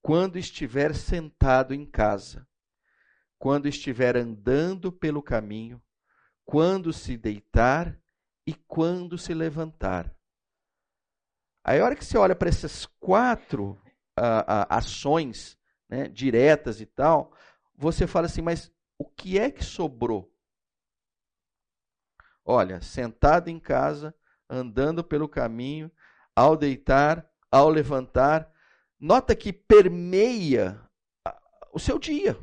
quando 0.01 0.39
estiver 0.39 0.95
sentado 0.95 1.75
em 1.75 1.85
casa, 1.85 2.49
quando 3.39 3.69
estiver 3.69 4.17
andando 4.17 4.91
pelo 4.91 5.23
caminho, 5.23 5.83
quando 6.47 6.95
se 6.95 7.15
deitar 7.15 8.01
e 8.47 8.55
quando 8.55 9.19
se 9.19 9.35
levantar. 9.35 10.11
Aí, 11.63 11.79
a 11.79 11.85
hora 11.85 11.95
que 11.95 12.03
você 12.03 12.17
olha 12.17 12.35
para 12.35 12.49
essas 12.49 12.87
quatro 12.99 13.73
uh, 14.19 14.41
uh, 14.49 14.67
ações 14.71 15.59
né, 15.87 16.09
diretas 16.09 16.81
e 16.81 16.87
tal, 16.87 17.37
você 17.77 18.07
fala 18.07 18.29
assim: 18.29 18.41
mas 18.41 18.73
o 18.97 19.05
que 19.05 19.39
é 19.39 19.51
que 19.51 19.63
sobrou? 19.63 20.35
Olha, 22.43 22.81
sentado 22.81 23.51
em 23.51 23.61
casa, 23.61 24.15
andando 24.53 25.03
pelo 25.03 25.27
caminho, 25.27 25.91
ao 26.37 26.57
deitar, 26.57 27.27
ao 27.51 27.71
levantar. 27.71 28.53
Nota 29.01 29.35
que 29.35 29.53
permeia 29.53 30.79
o 31.73 31.79
seu 31.79 31.99
dia. 31.99 32.39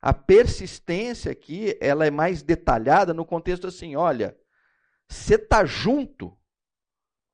A 0.00 0.14
persistência 0.14 1.32
aqui, 1.32 1.76
ela 1.80 2.06
é 2.06 2.10
mais 2.10 2.40
detalhada 2.40 3.12
no 3.12 3.26
contexto 3.26 3.66
assim, 3.66 3.96
olha, 3.96 4.38
você 5.08 5.34
está 5.34 5.64
junto, 5.64 6.38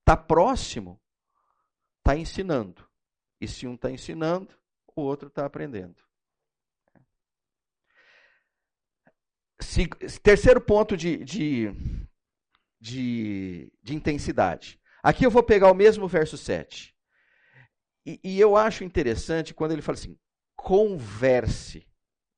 está 0.00 0.16
próximo, 0.16 0.98
está 1.98 2.16
ensinando. 2.16 2.88
E 3.38 3.46
se 3.46 3.66
um 3.66 3.74
está 3.74 3.90
ensinando, 3.90 4.58
o 4.96 5.02
outro 5.02 5.28
está 5.28 5.44
aprendendo. 5.44 6.02
Terceiro 10.22 10.60
ponto 10.60 10.96
de, 10.96 11.18
de 11.18 11.70
de, 12.84 13.72
de 13.82 13.94
intensidade. 13.94 14.78
Aqui 15.02 15.24
eu 15.24 15.30
vou 15.30 15.42
pegar 15.42 15.70
o 15.70 15.74
mesmo 15.74 16.06
verso 16.06 16.36
7. 16.36 16.94
E, 18.04 18.20
e 18.22 18.38
eu 18.38 18.58
acho 18.58 18.84
interessante 18.84 19.54
quando 19.54 19.72
ele 19.72 19.80
fala 19.80 19.96
assim: 19.96 20.18
converse 20.54 21.88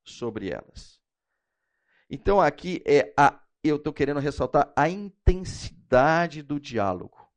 sobre 0.05 0.49
elas. 0.49 1.01
Então 2.09 2.39
aqui 2.39 2.81
é 2.85 3.13
a 3.17 3.43
eu 3.61 3.75
estou 3.75 3.91
querendo 3.91 4.21
ressaltar 4.21 4.71
a 4.73 4.87
intensidade 4.87 6.41
do 6.41 6.57
diálogo. 6.57 7.27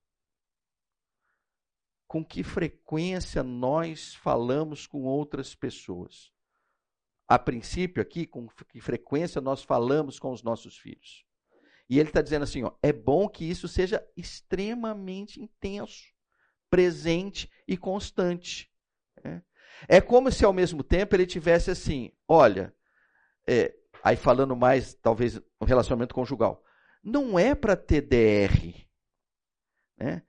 Com 2.07 2.25
que 2.25 2.45
frequência 2.45 3.43
nós 3.43 4.15
falamos 4.15 4.87
com 4.87 5.03
outras 5.03 5.53
pessoas? 5.53 6.33
A 7.27 7.37
princípio, 7.37 8.01
aqui, 8.01 8.25
com 8.25 8.47
que 8.69 8.81
frequência 8.81 9.41
nós 9.41 9.65
falamos 9.65 10.21
com 10.21 10.31
os 10.31 10.45
nossos 10.45 10.77
filhos? 10.77 11.29
E 11.91 11.99
ele 11.99 12.09
está 12.09 12.23
dizendo 12.23 12.45
assim: 12.45 12.63
ó, 12.63 12.71
é 12.81 12.93
bom 12.93 13.29
que 13.29 13.45
isso 13.45 13.67
seja 13.67 14.07
extremamente 14.17 15.43
intenso, 15.43 16.05
presente 16.71 17.51
e 17.67 17.77
constante. 17.77 18.71
É, 19.25 19.43
é 19.89 20.01
como 20.01 20.31
se 20.31 20.45
ao 20.45 20.53
mesmo 20.53 20.85
tempo 20.85 21.17
ele 21.17 21.27
tivesse 21.27 21.69
assim: 21.69 22.13
olha, 22.29 22.73
é, 23.45 23.75
aí 24.05 24.17
falando 24.17 24.55
mais, 24.55 24.95
talvez, 24.95 25.35
no 25.61 25.67
relacionamento 25.67 26.15
conjugal, 26.15 26.63
não 27.03 27.37
é 27.37 27.57
para 27.57 27.75
ter 27.75 28.03
DR. 28.03 28.87
Né? 29.99 30.23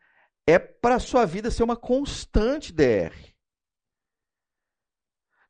É 0.47 0.57
para 0.57 0.95
a 0.95 0.99
sua 0.99 1.25
vida 1.25 1.51
ser 1.51 1.61
uma 1.61 1.77
constante 1.77 2.73
DR. 2.73 3.13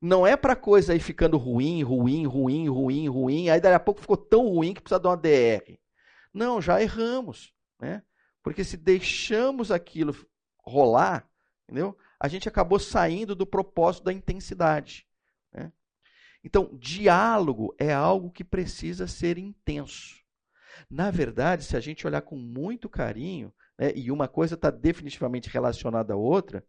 Não 0.01 0.27
é 0.27 0.35
para 0.35 0.57
coisa 0.57 0.91
aí 0.91 0.99
ficando 0.99 1.37
ruim, 1.37 1.83
ruim, 1.83 2.25
ruim, 2.25 2.67
ruim, 2.67 3.07
ruim. 3.07 3.49
Aí 3.49 3.61
daí 3.61 3.73
a 3.73 3.79
pouco 3.79 4.01
ficou 4.01 4.17
tão 4.17 4.49
ruim 4.49 4.73
que 4.73 4.81
precisa 4.81 4.99
de 4.99 5.07
uma 5.07 5.15
DR. 5.15 5.80
Não, 6.33 6.61
já 6.61 6.81
erramos, 6.81 7.53
né? 7.79 8.03
Porque 8.43 8.63
se 8.63 8.77
deixamos 8.77 9.71
aquilo 9.71 10.15
rolar, 10.57 11.29
entendeu? 11.63 11.97
A 12.19 12.27
gente 12.27 12.47
acabou 12.47 12.79
saindo 12.79 13.35
do 13.35 13.45
propósito 13.45 14.05
da 14.05 14.13
intensidade. 14.13 15.07
Né? 15.53 15.71
Então, 16.43 16.75
diálogo 16.77 17.75
é 17.77 17.93
algo 17.93 18.31
que 18.31 18.43
precisa 18.43 19.07
ser 19.07 19.37
intenso. 19.37 20.19
Na 20.89 21.11
verdade, 21.11 21.63
se 21.63 21.75
a 21.75 21.79
gente 21.79 22.05
olhar 22.07 22.21
com 22.21 22.35
muito 22.35 22.89
carinho, 22.89 23.53
né, 23.77 23.91
e 23.95 24.11
uma 24.11 24.27
coisa 24.27 24.55
está 24.55 24.71
definitivamente 24.71 25.49
relacionada 25.49 26.13
à 26.13 26.17
outra, 26.17 26.65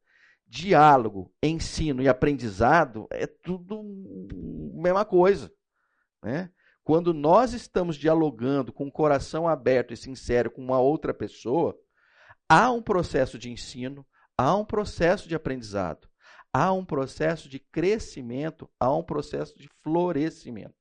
diálogo, 0.46 1.32
ensino 1.42 2.02
e 2.02 2.08
aprendizado 2.08 3.06
é 3.10 3.26
tudo 3.26 3.80
a 3.80 4.82
mesma 4.82 5.04
coisa. 5.04 5.50
Né? 6.22 6.50
Quando 6.84 7.14
nós 7.14 7.52
estamos 7.52 7.96
dialogando 7.96 8.72
com 8.72 8.86
o 8.86 8.92
coração 8.92 9.46
aberto 9.46 9.92
e 9.92 9.96
sincero 9.96 10.50
com 10.50 10.60
uma 10.60 10.80
outra 10.80 11.14
pessoa, 11.14 11.78
há 12.48 12.70
um 12.70 12.82
processo 12.82 13.38
de 13.38 13.50
ensino, 13.50 14.04
há 14.36 14.56
um 14.56 14.64
processo 14.64 15.28
de 15.28 15.34
aprendizado, 15.34 16.08
há 16.52 16.72
um 16.72 16.84
processo 16.84 17.48
de 17.48 17.60
crescimento, 17.60 18.68
há 18.80 18.92
um 18.94 19.02
processo 19.02 19.56
de 19.56 19.68
florescimento. 19.82 20.74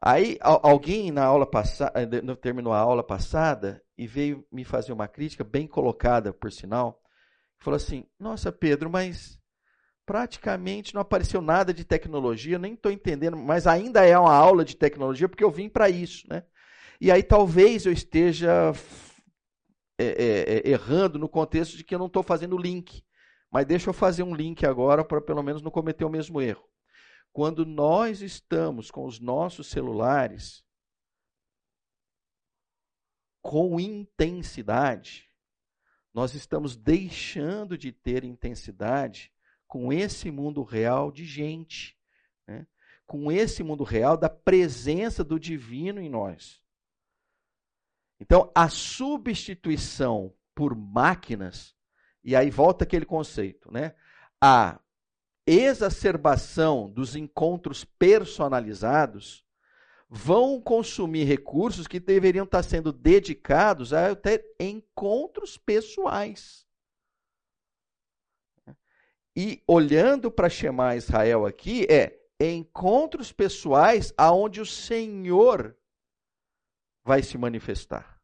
Aí 0.00 0.38
alguém 0.40 1.10
na 1.10 1.24
aula 1.24 1.44
passada, 1.44 1.92
eh, 2.00 2.36
terminou 2.36 2.72
a 2.72 2.78
aula 2.78 3.02
passada 3.02 3.82
e 3.96 4.06
veio 4.06 4.46
me 4.50 4.64
fazer 4.64 4.92
uma 4.92 5.08
crítica 5.08 5.42
bem 5.42 5.66
colocada, 5.66 6.32
por 6.32 6.52
sinal, 6.52 7.02
falou 7.58 7.76
assim: 7.76 8.06
"Nossa, 8.18 8.52
Pedro, 8.52 8.88
mas 8.88 9.38
praticamente 10.08 10.94
não 10.94 11.02
apareceu 11.02 11.42
nada 11.42 11.74
de 11.74 11.84
tecnologia, 11.84 12.58
nem 12.58 12.72
estou 12.72 12.90
entendendo, 12.90 13.36
mas 13.36 13.66
ainda 13.66 14.06
é 14.06 14.18
uma 14.18 14.32
aula 14.32 14.64
de 14.64 14.74
tecnologia 14.74 15.28
porque 15.28 15.44
eu 15.44 15.50
vim 15.50 15.68
para 15.68 15.90
isso, 15.90 16.26
né? 16.30 16.44
E 16.98 17.12
aí 17.12 17.22
talvez 17.22 17.84
eu 17.84 17.92
esteja 17.92 18.72
é, 19.98 20.06
é, 20.06 20.54
é, 20.54 20.70
errando 20.70 21.18
no 21.18 21.28
contexto 21.28 21.76
de 21.76 21.84
que 21.84 21.94
eu 21.94 21.98
não 21.98 22.06
estou 22.06 22.22
fazendo 22.22 22.56
link, 22.56 23.04
mas 23.50 23.66
deixa 23.66 23.90
eu 23.90 23.92
fazer 23.92 24.22
um 24.22 24.34
link 24.34 24.64
agora 24.64 25.04
para 25.04 25.20
pelo 25.20 25.42
menos 25.42 25.60
não 25.60 25.70
cometer 25.70 26.06
o 26.06 26.10
mesmo 26.10 26.40
erro. 26.40 26.66
Quando 27.30 27.66
nós 27.66 28.22
estamos 28.22 28.90
com 28.90 29.04
os 29.04 29.20
nossos 29.20 29.66
celulares 29.66 30.64
com 33.42 33.78
intensidade, 33.78 35.28
nós 36.14 36.34
estamos 36.34 36.78
deixando 36.78 37.76
de 37.76 37.92
ter 37.92 38.24
intensidade 38.24 39.30
com 39.68 39.92
esse 39.92 40.30
mundo 40.30 40.62
real 40.62 41.12
de 41.12 41.26
gente, 41.26 41.96
né? 42.46 42.66
com 43.06 43.30
esse 43.30 43.62
mundo 43.62 43.84
real 43.84 44.16
da 44.16 44.30
presença 44.30 45.22
do 45.22 45.38
divino 45.38 46.00
em 46.00 46.08
nós. 46.08 46.60
Então, 48.18 48.50
a 48.54 48.68
substituição 48.68 50.34
por 50.54 50.74
máquinas, 50.74 51.76
e 52.24 52.34
aí 52.34 52.50
volta 52.50 52.82
aquele 52.82 53.04
conceito, 53.04 53.70
né? 53.70 53.94
A 54.40 54.80
exacerbação 55.46 56.90
dos 56.90 57.14
encontros 57.14 57.84
personalizados 57.84 59.44
vão 60.10 60.60
consumir 60.60 61.24
recursos 61.24 61.86
que 61.86 62.00
deveriam 62.00 62.44
estar 62.44 62.62
sendo 62.62 62.92
dedicados 62.92 63.92
a 63.92 64.16
ter 64.16 64.44
encontros 64.58 65.56
pessoais. 65.56 66.67
E 69.40 69.62
olhando 69.68 70.32
para 70.32 70.50
chamar 70.50 70.96
Israel 70.96 71.46
aqui, 71.46 71.86
é 71.88 72.18
encontros 72.40 73.30
pessoais 73.30 74.12
aonde 74.18 74.60
o 74.60 74.66
Senhor 74.66 75.78
vai 77.04 77.22
se 77.22 77.38
manifestar. 77.38 78.20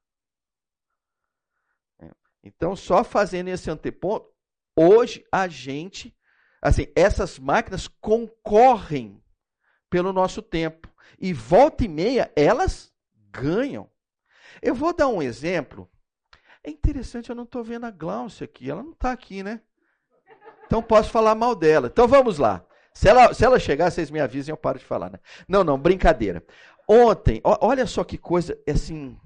É. 2.00 2.10
Então, 2.42 2.74
só 2.74 3.04
fazendo 3.04 3.46
esse 3.46 3.70
anteponto, 3.70 4.28
hoje 4.74 5.24
a 5.30 5.46
gente, 5.46 6.12
assim, 6.60 6.88
essas 6.96 7.38
máquinas 7.38 7.86
concorrem 7.86 9.22
pelo 9.88 10.12
nosso 10.12 10.42
tempo. 10.42 10.92
E 11.16 11.32
volta 11.32 11.84
e 11.84 11.88
meia, 11.88 12.32
elas 12.34 12.92
ganham. 13.30 13.88
Eu 14.60 14.74
vou 14.74 14.92
dar 14.92 15.06
um 15.06 15.22
exemplo. 15.22 15.88
É 16.64 16.70
interessante, 16.70 17.30
eu 17.30 17.36
não 17.36 17.44
estou 17.44 17.62
vendo 17.62 17.86
a 17.86 17.92
Glaucia 17.92 18.46
aqui. 18.46 18.68
Ela 18.68 18.82
não 18.82 18.94
está 18.94 19.12
aqui, 19.12 19.44
né? 19.44 19.62
Então 20.66 20.82
posso 20.82 21.10
falar 21.10 21.34
mal 21.34 21.54
dela. 21.54 21.88
Então 21.92 22.08
vamos 22.08 22.38
lá. 22.38 22.64
Se 22.92 23.08
ela, 23.08 23.34
se 23.34 23.44
ela 23.44 23.58
chegar, 23.58 23.90
vocês 23.90 24.10
me 24.10 24.20
avisem, 24.20 24.52
eu 24.52 24.56
paro 24.56 24.78
de 24.78 24.84
falar. 24.84 25.10
Né? 25.10 25.18
Não, 25.48 25.64
não, 25.64 25.78
brincadeira. 25.78 26.44
Ontem, 26.88 27.40
olha 27.42 27.86
só 27.86 28.04
que 28.04 28.18
coisa, 28.18 28.58
assim, 28.68 29.18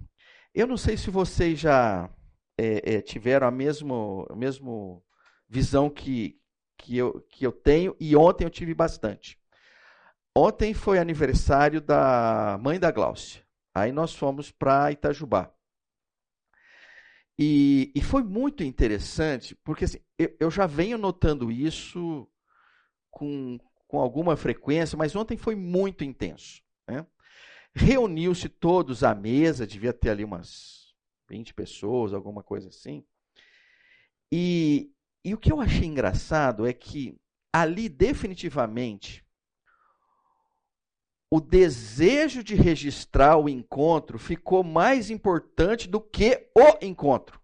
eu 0.55 0.67
não 0.67 0.77
sei 0.77 0.97
se 0.97 1.11
vocês 1.11 1.59
já 1.59 2.09
é, 2.57 2.95
é, 2.95 3.01
tiveram 3.01 3.47
a 3.47 3.51
mesma, 3.51 4.27
a 4.31 4.35
mesma 4.37 5.01
visão 5.49 5.91
que, 5.91 6.41
que, 6.79 6.97
eu, 6.97 7.21
que 7.29 7.47
eu 7.47 7.53
tenho, 7.53 7.97
e 8.01 8.17
ontem 8.17 8.45
eu 8.45 8.51
tive 8.51 8.75
bastante. 8.75 9.39
Ontem 10.37 10.73
foi 10.73 10.99
aniversário 10.99 11.81
da 11.81 12.59
mãe 12.63 12.79
da 12.79 12.91
Gláucia. 12.93 13.43
Aí 13.75 13.93
nós 13.93 14.15
fomos 14.15 14.51
para 14.51 14.93
Itajubá. 14.93 15.53
E, 17.39 17.93
e, 17.95 18.03
foi 18.03 18.25
muito 18.25 18.65
interessante, 18.65 19.55
porque 19.63 19.85
assim, 19.85 20.01
eu, 20.19 20.37
eu, 20.41 20.51
já 20.51 20.67
venho 20.67 20.99
notando 20.99 21.53
isso 21.53 22.29
com, 23.11 23.61
com 23.87 24.01
alguma 24.01 24.37
frequência, 24.37 24.99
mas 24.99 25.15
ontem 25.15 25.37
foi 25.37 25.55
muito 25.55 26.03
intenso. 26.03 26.61
Né? 26.89 27.07
Reuniu-se 27.73 28.49
todos 28.49 29.05
à 29.05 29.15
mesa, 29.15 29.69
devia 29.69 29.93
ter 29.93 30.11
ali 30.11 30.25
umas 30.25 30.93
20 31.31 31.55
pessoas, 31.55 32.13
alguma 32.13 32.43
coisa 32.43 32.71
assim. 32.71 33.05
E, 34.33 34.93
e 35.25 35.33
o 35.33 35.39
que 35.39 35.53
eu 35.53 35.61
achei 35.61 35.87
engraçado 35.87 36.67
é 36.67 36.73
que 36.73 37.17
ali 37.53 37.89
definitivamente 37.89 39.25
o 41.31 41.41
desejo 41.41 42.43
de 42.43 42.55
registrar 42.55 43.37
o 43.37 43.49
encontro 43.49 44.19
ficou 44.19 44.65
mais 44.65 45.11
importante 45.11 45.89
do 45.89 46.01
que 46.01 46.49
o 46.55 46.85
encontro. 46.85 47.41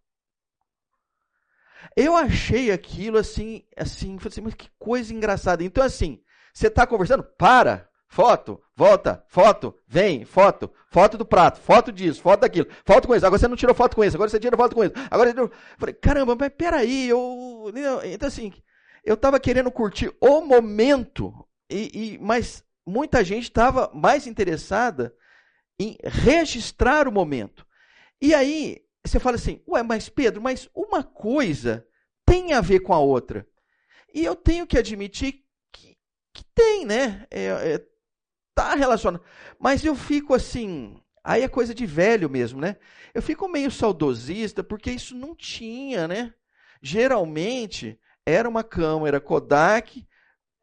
Eu 1.94 2.16
achei 2.16 2.72
aquilo 2.72 3.18
assim, 3.18 3.62
assim, 3.76 4.18
assim, 4.24 4.40
mas 4.40 4.54
que 4.54 4.70
coisa 4.78 5.12
engraçada. 5.12 5.62
Então, 5.62 5.84
assim, 5.84 6.20
você 6.52 6.68
está 6.68 6.86
conversando, 6.86 7.22
para, 7.22 7.88
foto, 8.08 8.60
volta, 8.74 9.22
foto, 9.28 9.74
vem, 9.86 10.24
foto, 10.24 10.72
foto 10.88 11.18
do 11.18 11.26
prato, 11.26 11.60
foto 11.60 11.92
disso, 11.92 12.22
foto 12.22 12.40
daquilo, 12.40 12.68
foto 12.86 13.06
com 13.06 13.14
isso. 13.14 13.26
Agora 13.26 13.38
você 13.38 13.48
não 13.48 13.56
tirou 13.56 13.74
foto 13.74 13.94
com 13.94 14.04
isso, 14.04 14.16
agora 14.16 14.30
você 14.30 14.40
tira 14.40 14.56
foto 14.56 14.74
com 14.74 14.82
isso. 14.82 14.94
Agora 15.10 15.30
eu 15.30 15.50
falei, 15.78 15.94
caramba, 15.94 16.34
mas 16.34 16.50
peraí, 16.56 17.08
eu. 17.08 17.70
Então, 18.04 18.28
assim, 18.28 18.52
eu 19.04 19.14
estava 19.14 19.38
querendo 19.38 19.70
curtir 19.70 20.10
o 20.20 20.40
momento, 20.40 21.46
e, 21.70 22.14
e 22.14 22.18
mas 22.18 22.63
muita 22.86 23.24
gente 23.24 23.44
estava 23.44 23.90
mais 23.94 24.26
interessada 24.26 25.14
em 25.78 25.96
registrar 26.02 27.08
o 27.08 27.12
momento. 27.12 27.66
E 28.20 28.34
aí 28.34 28.84
você 29.04 29.18
fala 29.18 29.36
assim, 29.36 29.62
ué, 29.68 29.82
mas 29.82 30.08
Pedro, 30.08 30.40
mas 30.40 30.68
uma 30.74 31.02
coisa 31.02 31.86
tem 32.24 32.52
a 32.52 32.60
ver 32.60 32.80
com 32.80 32.94
a 32.94 32.98
outra. 32.98 33.46
E 34.12 34.24
eu 34.24 34.34
tenho 34.34 34.66
que 34.66 34.78
admitir 34.78 35.44
que, 35.72 35.96
que 36.32 36.44
tem, 36.54 36.86
né? 36.86 37.26
É, 37.30 37.46
é, 37.46 37.86
tá 38.54 38.74
relacionado. 38.74 39.22
Mas 39.58 39.84
eu 39.84 39.94
fico 39.94 40.34
assim, 40.34 41.00
aí 41.22 41.42
é 41.42 41.48
coisa 41.48 41.74
de 41.74 41.84
velho 41.84 42.30
mesmo, 42.30 42.60
né? 42.60 42.76
Eu 43.12 43.20
fico 43.20 43.48
meio 43.48 43.70
saudosista 43.70 44.62
porque 44.62 44.90
isso 44.90 45.14
não 45.14 45.34
tinha, 45.34 46.08
né? 46.08 46.32
Geralmente 46.80 47.98
era 48.24 48.48
uma 48.48 48.64
câmera 48.64 49.20
Kodak 49.20 50.06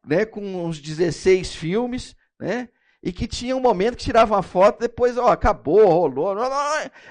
né, 0.06 0.24
com 0.24 0.64
uns 0.64 0.80
16 0.80 1.54
filmes, 1.54 2.16
né? 2.38 2.68
E 3.02 3.12
que 3.12 3.26
tinha 3.26 3.56
um 3.56 3.60
momento 3.60 3.96
que 3.96 4.04
tirava 4.04 4.34
uma 4.34 4.42
foto, 4.42 4.78
depois, 4.80 5.16
ó, 5.16 5.28
acabou, 5.28 5.88
rolou. 5.88 6.36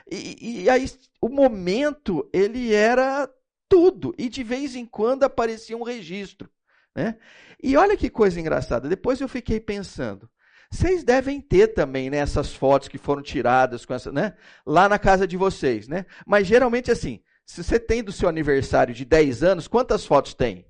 E, 0.10 0.64
e 0.64 0.70
aí 0.70 0.90
o 1.22 1.28
momento, 1.28 2.30
ele 2.32 2.74
era 2.74 3.30
tudo. 3.68 4.14
E 4.18 4.30
de 4.30 4.42
vez 4.42 4.76
em 4.76 4.86
quando 4.86 5.24
aparecia 5.24 5.78
um 5.78 5.84
registro. 5.84 6.50
Né? 6.96 7.18
E 7.62 7.76
olha 7.76 7.98
que 7.98 8.10
coisa 8.10 8.40
engraçada. 8.40 8.88
Depois 8.88 9.20
eu 9.20 9.28
fiquei 9.28 9.60
pensando. 9.60 10.30
Vocês 10.72 11.04
devem 11.04 11.42
ter 11.42 11.68
também 11.68 12.10
né, 12.10 12.18
essas 12.18 12.54
fotos 12.54 12.88
que 12.88 12.98
foram 12.98 13.22
tiradas 13.22 13.86
com 13.86 13.94
essa, 13.94 14.12
né, 14.12 14.34
lá 14.66 14.88
na 14.88 14.98
casa 14.98 15.28
de 15.28 15.36
vocês. 15.36 15.88
Né? 15.90 16.06
Mas 16.26 16.48
geralmente 16.48 16.90
assim, 16.90 17.22
se 17.46 17.62
você 17.62 17.78
tem 17.78 18.02
do 18.02 18.12
seu 18.12 18.30
aniversário 18.30 18.94
de 18.94 19.04
10 19.04 19.44
anos, 19.44 19.68
quantas 19.68 20.06
fotos 20.06 20.34
tem? 20.34 20.66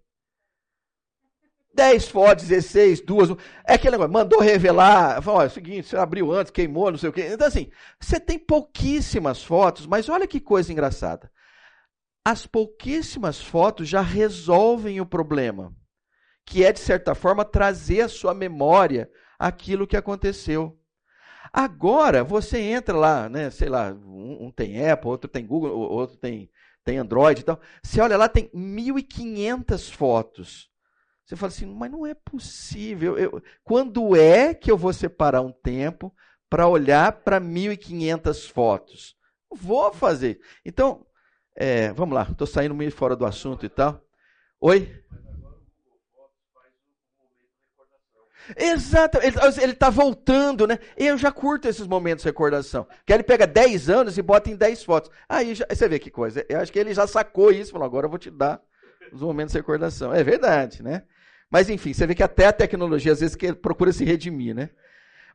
10 1.73 2.07
fotos, 2.10 2.47
16, 2.47 3.01
duas. 3.01 3.29
É 3.65 3.73
aquele 3.73 3.91
negócio, 3.91 4.12
mandou 4.12 4.39
revelar, 4.39 5.21
falou, 5.21 5.41
é 5.41 5.45
o 5.45 5.49
seguinte, 5.49 5.88
você 5.88 5.97
abriu 5.97 6.31
antes, 6.31 6.51
queimou, 6.51 6.91
não 6.91 6.97
sei 6.97 7.10
o 7.10 7.13
quê. 7.13 7.29
Então, 7.31 7.47
assim, 7.47 7.69
você 7.99 8.19
tem 8.19 8.38
pouquíssimas 8.38 9.43
fotos, 9.43 9.86
mas 9.88 10.10
olha 10.10 10.27
que 10.27 10.39
coisa 10.39 10.71
engraçada. 10.71 11.31
As 12.25 12.45
pouquíssimas 12.45 13.41
fotos 13.41 13.88
já 13.88 14.01
resolvem 14.01 15.01
o 15.01 15.05
problema, 15.05 15.73
que 16.45 16.63
é, 16.63 16.71
de 16.71 16.79
certa 16.79 17.15
forma, 17.15 17.45
trazer 17.45 18.01
à 18.01 18.10
sua 18.10 18.34
memória 18.34 19.10
aquilo 19.39 19.88
que 19.88 19.97
aconteceu. 19.97 20.77
Agora, 21.53 22.23
você 22.23 22.60
entra 22.60 22.95
lá, 22.95 23.27
né, 23.27 23.49
sei 23.49 23.67
lá, 23.67 23.91
um, 23.91 24.45
um 24.45 24.51
tem 24.51 24.89
Apple, 24.89 25.10
outro 25.10 25.29
tem 25.29 25.45
Google, 25.45 25.71
outro 25.77 26.15
tem, 26.17 26.49
tem 26.84 26.97
Android 26.97 27.41
e 27.41 27.43
tal. 27.43 27.60
Você 27.84 27.99
olha 27.99 28.17
lá, 28.17 28.29
tem 28.29 28.49
1.500 28.53 29.91
fotos. 29.91 30.70
Você 31.32 31.38
fala 31.38 31.50
assim, 31.50 31.65
mas 31.65 31.89
não 31.89 32.06
é 32.06 32.13
possível. 32.13 33.17
Eu, 33.17 33.41
quando 33.63 34.17
é 34.17 34.54
que 34.54 34.70
eu 34.70 34.78
vou 34.78 34.91
separar 34.91 35.39
um 35.39 35.54
tempo 35.54 36.13
para 36.50 36.67
olhar 36.67 37.10
para 37.10 37.39
1.500 37.39 38.52
fotos? 38.52 39.15
Vou 39.50 39.94
fazer. 39.94 40.41
Então, 40.65 41.06
é, 41.56 41.94
vamos 41.94 42.15
lá, 42.15 42.28
estou 42.30 42.46
saindo 42.46 42.76
meio 42.76 42.91
fora 42.91 43.15
do 43.15 43.26
assunto 43.26 43.65
e 43.65 43.70
tal. 43.70 44.04
Oi? 44.60 44.94
Exato, 48.58 49.17
ele 49.20 49.72
está 49.72 49.89
voltando, 49.89 50.67
né? 50.67 50.80
Eu 50.98 51.17
já 51.17 51.32
curto 51.32 51.65
esses 51.65 51.88
momentos 51.88 52.24
de 52.24 52.30
recordação. 52.30 52.86
Que 53.06 53.13
ele 53.13 53.24
pega 53.24 53.48
10 53.48 53.89
anos 53.89 54.17
e 54.17 54.22
bota 54.22 54.50
em 54.50 54.58
10 54.58 54.84
fotos. 54.84 55.10
Aí 55.30 55.56
já, 55.56 55.65
você 55.65 55.88
vê 55.88 55.98
que 55.98 56.12
coisa. 56.12 56.46
Eu 56.50 56.60
acho 56.60 56.74
que 56.74 56.80
ele 56.80 56.94
já 56.94 57.08
sacou 57.08 57.54
isso, 57.54 57.72
falou, 57.72 57.86
agora 57.86 58.08
eu 58.08 58.10
vou 58.10 58.20
te 58.20 58.30
dar 58.30 58.62
os 59.13 59.22
momentos 59.22 59.54
de 59.54 59.60
recordação. 59.60 60.13
É 60.13 60.22
verdade, 60.26 60.84
né? 60.84 61.04
Mas 61.52 61.70
enfim, 61.70 61.94
você 61.94 62.08
vê 62.08 62.16
que 62.16 62.24
até 62.24 62.48
a 62.48 62.54
tecnologia 62.54 63.12
às 63.12 63.20
vezes 63.20 63.38
procura 63.62 63.92
se 63.92 64.06
redimir, 64.06 64.56
né? 64.56 64.70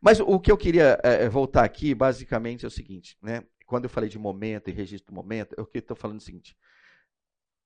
Mas 0.01 0.19
o 0.19 0.41
que 0.41 0.51
eu 0.51 0.57
queria 0.57 0.99
é, 1.03 1.29
voltar 1.29 1.63
aqui, 1.65 1.95
basicamente, 1.95 2.65
é 2.65 2.69
o 2.69 2.71
seguinte, 2.71 3.19
né? 3.23 3.45
Quando 3.67 3.85
eu 3.85 3.91
falei 3.91 4.09
de 4.09 4.19
momento 4.19 4.71
e 4.71 4.73
registro 4.73 5.13
do 5.13 5.15
momento, 5.15 5.55
eu 5.59 5.69
estou 5.75 5.97
falando 5.97 6.21
o 6.21 6.23
seguinte. 6.23 6.57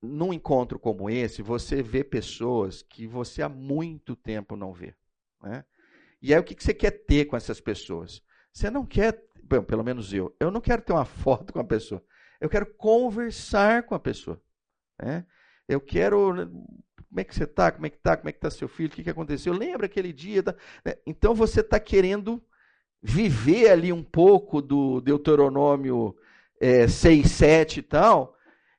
Num 0.02 0.32
encontro 0.32 0.78
como 0.78 1.10
esse, 1.10 1.42
você 1.42 1.82
vê 1.82 2.02
pessoas 2.02 2.82
que 2.82 3.06
você 3.06 3.42
há 3.42 3.48
muito 3.48 4.16
tempo 4.16 4.56
não 4.56 4.72
vê. 4.72 4.94
Né? 5.42 5.62
E 6.22 6.32
aí 6.32 6.40
o 6.40 6.44
que 6.44 6.56
você 6.58 6.72
quer 6.72 6.90
ter 6.90 7.26
com 7.26 7.36
essas 7.36 7.60
pessoas? 7.60 8.22
Você 8.50 8.70
não 8.70 8.86
quer, 8.86 9.22
bom, 9.42 9.62
pelo 9.62 9.84
menos 9.84 10.12
eu, 10.12 10.34
eu 10.40 10.50
não 10.50 10.60
quero 10.60 10.80
ter 10.80 10.94
uma 10.94 11.04
foto 11.06 11.52
com 11.52 11.60
a 11.60 11.64
pessoa. 11.64 12.02
Eu 12.40 12.48
quero 12.48 12.64
conversar 12.64 13.82
com 13.82 13.94
a 13.94 14.00
pessoa. 14.00 14.42
Né? 14.98 15.26
Eu 15.68 15.80
quero. 15.80 16.50
Como 17.10 17.20
é 17.20 17.24
que 17.24 17.34
você 17.34 17.44
está? 17.44 17.72
Como 17.72 17.86
é 17.86 17.90
que 17.90 17.96
está? 17.96 18.16
Como 18.16 18.28
é 18.28 18.32
que 18.32 18.38
está 18.38 18.50
seu 18.50 18.68
filho? 18.68 18.88
O 18.88 18.92
que, 18.92 19.02
que 19.02 19.10
aconteceu? 19.10 19.52
Lembra 19.52 19.86
aquele 19.86 20.12
dia? 20.12 20.44
Tá? 20.44 20.54
Né? 20.84 20.94
Então 21.04 21.34
você 21.34 21.60
está 21.60 21.78
querendo 21.80 22.40
viver 23.02 23.68
ali 23.68 23.92
um 23.92 24.02
pouco 24.02 24.62
do 24.62 25.00
Deuteronômio 25.00 26.16
é, 26.60 26.86
6, 26.86 27.28
7 27.28 27.80
e 27.80 27.82
tal. 27.82 28.36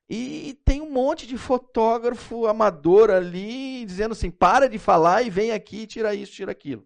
E 0.10 0.60
tem 0.66 0.82
um 0.82 0.92
monte 0.92 1.28
de 1.28 1.38
fotógrafo 1.38 2.46
amador 2.46 3.10
ali 3.10 3.86
dizendo 3.86 4.14
assim: 4.14 4.32
para 4.32 4.70
de 4.70 4.78
falar 4.78 5.24
e 5.24 5.30
vem 5.30 5.52
aqui, 5.52 5.86
tira 5.86 6.16
isso, 6.16 6.32
tira 6.32 6.52
aquilo. 6.52 6.86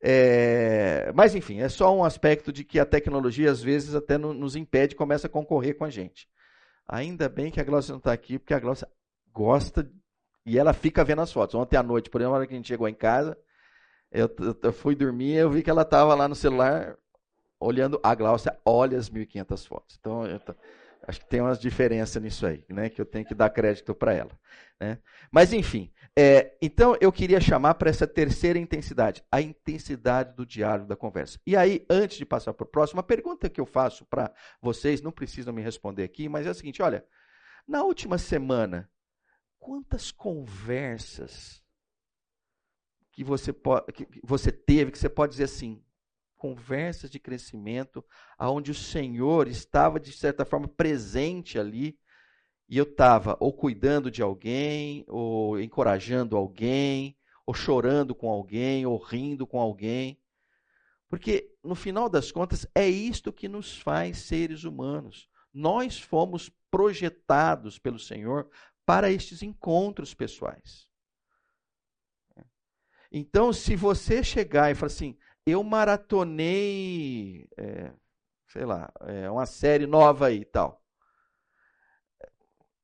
É, 0.00 1.10
mas 1.14 1.34
enfim, 1.34 1.60
é 1.60 1.68
só 1.68 1.94
um 1.94 2.04
aspecto 2.04 2.52
de 2.52 2.64
que 2.64 2.78
a 2.78 2.86
tecnologia 2.86 3.50
às 3.50 3.62
vezes 3.62 3.94
até 3.94 4.16
nos 4.16 4.56
impede, 4.56 4.94
começa 4.94 5.26
a 5.26 5.30
concorrer 5.30 5.76
com 5.76 5.84
a 5.84 5.90
gente. 5.90 6.28
Ainda 6.86 7.28
bem 7.28 7.50
que 7.50 7.60
a 7.60 7.64
Glaucia 7.64 7.92
não 7.92 7.98
está 7.98 8.12
aqui, 8.12 8.38
porque 8.38 8.54
a 8.54 8.60
Glaucia 8.60 8.88
gosta 9.32 9.90
e 10.48 10.58
ela 10.58 10.72
fica 10.72 11.04
vendo 11.04 11.22
as 11.22 11.32
fotos. 11.32 11.54
Ontem 11.54 11.76
à 11.76 11.82
noite, 11.82 12.10
por 12.10 12.20
exemplo, 12.20 12.32
na 12.32 12.38
hora 12.38 12.46
que 12.46 12.54
a 12.54 12.56
gente 12.56 12.68
chegou 12.68 12.88
em 12.88 12.94
casa, 12.94 13.36
eu, 14.10 14.30
eu 14.62 14.72
fui 14.72 14.94
dormir 14.94 15.34
eu 15.34 15.50
vi 15.50 15.62
que 15.62 15.70
ela 15.70 15.82
estava 15.82 16.14
lá 16.14 16.26
no 16.26 16.34
celular 16.34 16.96
olhando. 17.60 18.00
A 18.02 18.14
Glaucia 18.14 18.58
olha 18.64 18.98
as 18.98 19.10
1.500 19.10 19.66
fotos. 19.66 19.96
Então, 20.00 20.26
eu, 20.26 20.40
Acho 21.08 21.20
que 21.20 21.26
tem 21.26 21.40
umas 21.40 21.58
diferenças 21.58 22.22
nisso 22.22 22.46
aí, 22.46 22.62
né? 22.68 22.90
Que 22.90 23.00
eu 23.00 23.06
tenho 23.06 23.24
que 23.24 23.34
dar 23.34 23.48
crédito 23.48 23.94
para 23.94 24.12
ela. 24.12 24.30
Né? 24.78 24.98
Mas, 25.30 25.54
enfim, 25.54 25.90
é, 26.14 26.54
então 26.60 26.98
eu 27.00 27.10
queria 27.10 27.40
chamar 27.40 27.76
para 27.76 27.88
essa 27.88 28.06
terceira 28.06 28.58
intensidade, 28.58 29.24
a 29.32 29.40
intensidade 29.40 30.36
do 30.36 30.44
diálogo 30.44 30.86
da 30.86 30.96
conversa. 30.96 31.40
E 31.46 31.56
aí, 31.56 31.86
antes 31.88 32.18
de 32.18 32.26
passar 32.26 32.52
para 32.52 32.64
o 32.64 32.68
próximo, 32.68 32.98
uma 32.98 33.02
pergunta 33.02 33.48
que 33.48 33.58
eu 33.58 33.64
faço 33.64 34.04
para 34.04 34.30
vocês, 34.60 35.00
não 35.00 35.10
precisam 35.10 35.50
me 35.50 35.62
responder 35.62 36.02
aqui, 36.02 36.28
mas 36.28 36.46
é 36.46 36.50
a 36.50 36.54
seguinte: 36.54 36.82
olha, 36.82 37.02
na 37.66 37.82
última 37.82 38.18
semana, 38.18 38.86
quantas 39.58 40.10
conversas 40.10 41.62
que 43.12 43.24
você, 43.24 43.52
que 43.92 44.06
você 44.22 44.52
teve 44.52 44.92
que 44.92 44.98
você 44.98 45.08
pode 45.08 45.32
dizer 45.32 45.44
assim, 45.44 45.82
conversas 46.36 47.10
de 47.10 47.18
crescimento, 47.18 48.04
aonde 48.38 48.70
o 48.70 48.74
Senhor 48.74 49.48
estava 49.48 49.98
de 49.98 50.12
certa 50.12 50.44
forma 50.44 50.68
presente 50.68 51.58
ali, 51.58 51.98
e 52.68 52.78
eu 52.78 52.84
estava 52.84 53.36
ou 53.40 53.52
cuidando 53.52 54.10
de 54.10 54.22
alguém, 54.22 55.04
ou 55.08 55.60
encorajando 55.60 56.36
alguém, 56.36 57.16
ou 57.44 57.54
chorando 57.54 58.14
com 58.14 58.30
alguém, 58.30 58.86
ou 58.86 58.96
rindo 58.98 59.46
com 59.46 59.58
alguém. 59.58 60.20
Porque 61.08 61.50
no 61.64 61.74
final 61.74 62.08
das 62.08 62.30
contas 62.30 62.66
é 62.74 62.86
isto 62.86 63.32
que 63.32 63.48
nos 63.48 63.78
faz 63.78 64.18
seres 64.18 64.64
humanos. 64.64 65.28
Nós 65.52 65.98
fomos 65.98 66.50
projetados 66.70 67.78
pelo 67.78 67.98
Senhor 67.98 68.48
para 68.88 69.10
estes 69.12 69.42
encontros 69.42 70.14
pessoais. 70.14 70.88
Então, 73.12 73.52
se 73.52 73.76
você 73.76 74.24
chegar 74.24 74.70
e 74.70 74.74
falar 74.74 74.86
assim, 74.86 75.18
eu 75.44 75.62
maratonei, 75.62 77.46
é, 77.58 77.92
sei 78.46 78.64
lá, 78.64 78.90
é, 79.02 79.30
uma 79.30 79.44
série 79.44 79.86
nova 79.86 80.28
aí 80.28 80.38
e 80.38 80.44
tal. 80.46 80.82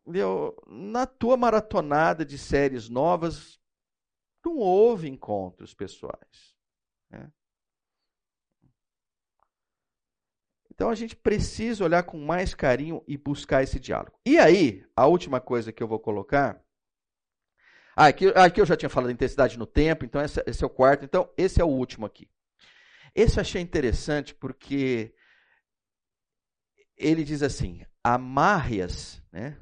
Eu, 0.05 0.55
na 0.67 1.07
tua 1.07 1.38
maratonada 1.38 2.23
de 2.23 2.37
séries 2.37 2.90
novas, 2.90 3.59
não 4.45 4.59
houve 4.59 5.09
encontros 5.09 5.73
pessoais. 5.73 6.54
Então 10.74 10.90
a 10.90 10.94
gente 10.94 11.14
precisa 11.14 11.84
olhar 11.84 12.02
com 12.02 12.18
mais 12.18 12.52
carinho 12.52 13.02
e 13.06 13.16
buscar 13.16 13.62
esse 13.62 13.78
diálogo. 13.78 14.18
E 14.26 14.38
aí, 14.38 14.84
a 14.96 15.06
última 15.06 15.40
coisa 15.40 15.72
que 15.72 15.82
eu 15.82 15.87
vou 15.87 16.00
colocar. 16.00 16.60
Ah, 17.96 18.06
aqui, 18.06 18.26
aqui 18.34 18.60
eu 18.60 18.66
já 18.66 18.76
tinha 18.76 18.88
falado 18.88 19.06
da 19.06 19.12
intensidade 19.12 19.56
no 19.56 19.66
tempo, 19.66 20.04
então 20.04 20.20
esse, 20.20 20.42
esse 20.46 20.64
é 20.64 20.66
o 20.66 20.70
quarto. 20.70 21.04
Então, 21.04 21.30
esse 21.37 21.60
é 21.60 21.64
o 21.64 21.68
último 21.68 22.04
aqui. 22.04 22.28
Esse 23.14 23.38
eu 23.38 23.42
achei 23.42 23.62
interessante 23.62 24.34
porque 24.34 25.14
ele 26.96 27.22
diz 27.22 27.44
assim: 27.44 27.84
amarre-as, 28.02 29.22
né? 29.30 29.56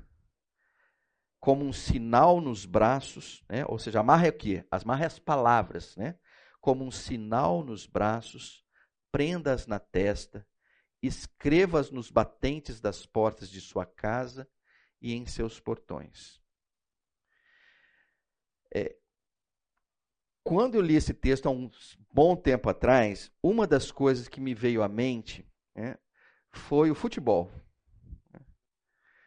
Como 1.38 1.62
um 1.62 1.74
sinal 1.74 2.40
nos 2.40 2.64
braços, 2.64 3.44
né? 3.50 3.66
Ou 3.66 3.78
seja, 3.78 4.00
amarre 4.00 4.30
o 4.30 4.32
quê? 4.32 4.64
Amarre 4.70 5.04
as 5.04 5.18
palavras, 5.18 5.94
né? 5.94 6.16
Como 6.58 6.82
um 6.86 6.90
sinal 6.90 7.62
nos 7.62 7.86
braços, 7.86 8.64
prenda-as 9.10 9.66
na 9.66 9.78
testa, 9.78 10.46
escreva-as 11.02 11.90
nos 11.90 12.10
batentes 12.10 12.80
das 12.80 13.04
portas 13.04 13.50
de 13.50 13.60
sua 13.60 13.84
casa 13.84 14.48
e 15.00 15.14
em 15.14 15.26
seus 15.26 15.58
portões. 15.58 16.40
É, 18.74 18.96
quando 20.44 20.76
eu 20.76 20.80
li 20.80 20.94
esse 20.94 21.12
texto 21.12 21.46
há 21.46 21.50
um 21.50 21.70
bom 22.10 22.36
tempo 22.36 22.68
atrás, 22.68 23.30
uma 23.42 23.66
das 23.66 23.90
coisas 23.90 24.28
que 24.28 24.40
me 24.40 24.54
veio 24.54 24.82
à 24.82 24.88
mente 24.88 25.46
né, 25.74 25.96
foi 26.50 26.90
o 26.90 26.94
futebol. 26.94 27.50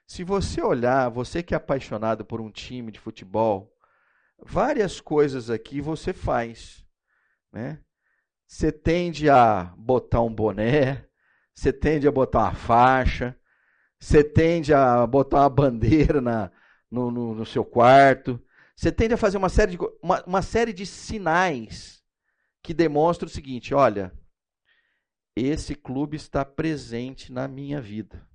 Se 0.07 0.23
você 0.23 0.61
olhar, 0.61 1.09
você 1.09 1.41
que 1.41 1.53
é 1.53 1.57
apaixonado 1.57 2.23
por 2.23 2.39
um 2.39 2.51
time 2.51 2.91
de 2.91 2.99
futebol, 2.99 3.75
várias 4.38 5.01
coisas 5.01 5.49
aqui 5.49 5.81
você 5.81 6.13
faz. 6.13 6.85
Né? 7.51 7.83
Você 8.45 8.71
tende 8.71 9.29
a 9.29 9.73
botar 9.77 10.21
um 10.21 10.33
boné, 10.33 11.07
você 11.55 11.71
tende 11.71 12.07
a 12.07 12.11
botar 12.11 12.39
uma 12.39 12.53
faixa, 12.53 13.35
você 13.99 14.23
tende 14.23 14.73
a 14.73 15.07
botar 15.07 15.41
uma 15.41 15.49
bandeira 15.49 16.19
na, 16.19 16.51
no, 16.91 17.09
no, 17.09 17.33
no 17.33 17.45
seu 17.45 17.63
quarto, 17.63 18.39
você 18.75 18.91
tende 18.91 19.13
a 19.13 19.17
fazer 19.17 19.37
uma 19.37 19.49
série 19.49 19.77
de, 19.77 19.77
uma, 20.01 20.21
uma 20.25 20.41
série 20.41 20.73
de 20.73 20.85
sinais 20.85 22.03
que 22.61 22.73
demonstram 22.73 23.27
o 23.27 23.31
seguinte: 23.31 23.73
olha, 23.73 24.11
esse 25.35 25.75
clube 25.75 26.17
está 26.17 26.43
presente 26.43 27.31
na 27.31 27.47
minha 27.47 27.81
vida. 27.81 28.27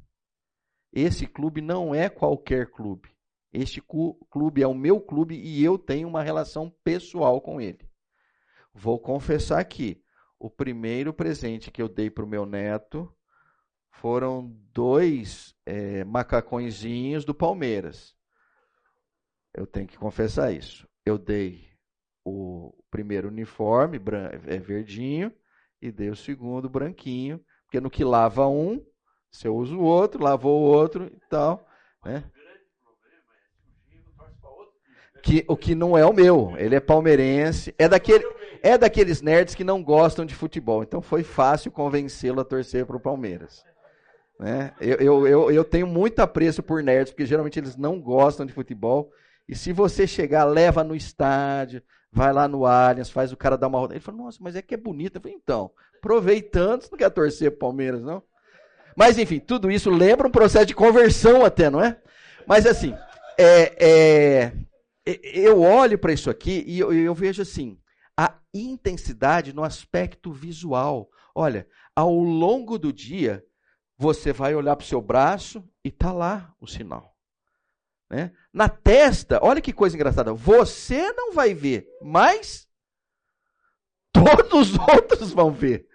Esse 0.92 1.26
clube 1.26 1.60
não 1.60 1.94
é 1.94 2.08
qualquer 2.08 2.70
clube. 2.70 3.10
Este 3.52 3.82
clube 4.30 4.62
é 4.62 4.66
o 4.66 4.74
meu 4.74 5.00
clube 5.00 5.34
e 5.34 5.62
eu 5.62 5.76
tenho 5.76 6.08
uma 6.08 6.22
relação 6.22 6.70
pessoal 6.82 7.40
com 7.40 7.60
ele. 7.60 7.88
Vou 8.72 8.98
confessar 8.98 9.60
aqui: 9.60 10.02
o 10.40 10.48
primeiro 10.48 11.12
presente 11.12 11.70
que 11.70 11.82
eu 11.82 11.88
dei 11.88 12.08
para 12.10 12.24
o 12.24 12.28
meu 12.28 12.46
neto 12.46 13.14
foram 13.90 14.50
dois 14.72 15.54
é, 15.66 16.02
macacõezinhos 16.04 17.26
do 17.26 17.34
Palmeiras. 17.34 18.16
Eu 19.52 19.66
tenho 19.66 19.86
que 19.86 19.98
confessar 19.98 20.50
isso. 20.50 20.88
Eu 21.04 21.18
dei 21.18 21.68
o 22.24 22.72
primeiro 22.90 23.28
uniforme, 23.28 24.00
é 24.46 24.58
verdinho, 24.58 25.30
e 25.80 25.92
dei 25.92 26.08
o 26.08 26.16
segundo 26.16 26.70
branquinho, 26.70 27.44
porque 27.64 27.80
no 27.80 27.90
que 27.90 28.02
lava 28.02 28.46
um, 28.46 28.82
você 29.30 29.48
usa 29.48 29.74
o 29.74 29.82
outro, 29.82 30.22
lavou 30.22 30.62
o 30.62 30.64
outro 30.64 31.06
e 31.06 31.20
tal. 31.28 31.68
Né? 32.02 32.24
Que, 35.22 35.44
o 35.46 35.56
que 35.56 35.74
não 35.74 35.98
é 35.98 36.06
o 36.06 36.14
meu, 36.14 36.54
ele 36.56 36.74
é 36.74 36.80
palmeirense, 36.80 37.74
é, 37.76 37.86
daquele, 37.86 38.24
é 38.62 38.78
daqueles 38.78 39.22
nerds 39.22 39.54
que 39.54 39.64
não 39.64 39.82
gostam 39.82 40.24
de 40.24 40.34
futebol, 40.34 40.82
então 40.82 41.00
foi 41.00 41.22
fácil 41.22 41.70
convencê-lo 41.70 42.40
a 42.40 42.44
torcer 42.44 42.86
para 42.86 42.96
o 42.96 43.00
Palmeiras. 43.00 43.64
Né? 44.38 44.72
Eu, 44.80 44.96
eu, 44.96 45.26
eu, 45.26 45.50
eu 45.50 45.64
tenho 45.64 45.86
muito 45.86 46.20
apreço 46.20 46.62
por 46.62 46.82
nerds, 46.82 47.12
porque 47.12 47.26
geralmente 47.26 47.58
eles 47.58 47.76
não 47.76 48.00
gostam 48.00 48.46
de 48.46 48.52
futebol, 48.52 49.12
e 49.48 49.56
se 49.56 49.72
você 49.72 50.06
chegar, 50.06 50.44
leva 50.44 50.84
no 50.84 50.94
estádio, 50.94 51.82
vai 52.12 52.32
lá 52.32 52.46
no 52.46 52.66
Allianz, 52.66 53.10
faz 53.10 53.32
o 53.32 53.36
cara 53.36 53.58
dar 53.58 53.66
uma 53.66 53.80
roda. 53.80 53.94
Ele 53.94 54.00
falou, 54.00 54.24
nossa, 54.24 54.38
mas 54.40 54.54
é 54.54 54.62
que 54.62 54.74
é 54.74 54.78
bonito. 54.78 55.16
Eu 55.16 55.20
falei, 55.20 55.36
então, 55.36 55.72
aproveitando, 55.98 56.82
você 56.82 56.88
não 56.90 56.98
quer 56.98 57.10
torcer 57.10 57.50
pro 57.50 57.58
Palmeiras, 57.58 58.00
não? 58.00 58.22
Mas, 58.96 59.18
enfim, 59.18 59.40
tudo 59.40 59.68
isso 59.68 59.90
lembra 59.90 60.28
um 60.28 60.30
processo 60.30 60.66
de 60.66 60.74
conversão 60.74 61.44
até, 61.44 61.68
não 61.68 61.82
é? 61.82 61.96
Mas, 62.46 62.64
assim, 62.64 62.94
é, 63.36 63.74
é, 63.84 64.52
eu 65.34 65.60
olho 65.62 65.98
para 65.98 66.12
isso 66.12 66.30
aqui 66.30 66.64
e 66.66 66.78
eu, 66.78 66.92
eu 66.92 67.14
vejo 67.14 67.42
assim, 67.42 67.76
a 68.20 68.38
intensidade 68.52 69.54
no 69.54 69.64
aspecto 69.64 70.30
visual. 70.30 71.08
Olha, 71.34 71.66
ao 71.96 72.12
longo 72.12 72.78
do 72.78 72.92
dia, 72.92 73.42
você 73.96 74.30
vai 74.30 74.54
olhar 74.54 74.76
para 74.76 74.84
o 74.84 74.86
seu 74.86 75.00
braço 75.00 75.66
e 75.82 75.88
está 75.88 76.12
lá 76.12 76.54
o 76.60 76.66
sinal. 76.66 77.16
Né? 78.10 78.30
Na 78.52 78.68
testa, 78.68 79.40
olha 79.42 79.62
que 79.62 79.72
coisa 79.72 79.96
engraçada, 79.96 80.34
você 80.34 81.10
não 81.12 81.32
vai 81.32 81.54
ver, 81.54 81.88
mas 82.02 82.68
todos 84.12 84.72
os 84.72 84.76
outros 84.94 85.32
vão 85.32 85.50
ver. 85.50 85.88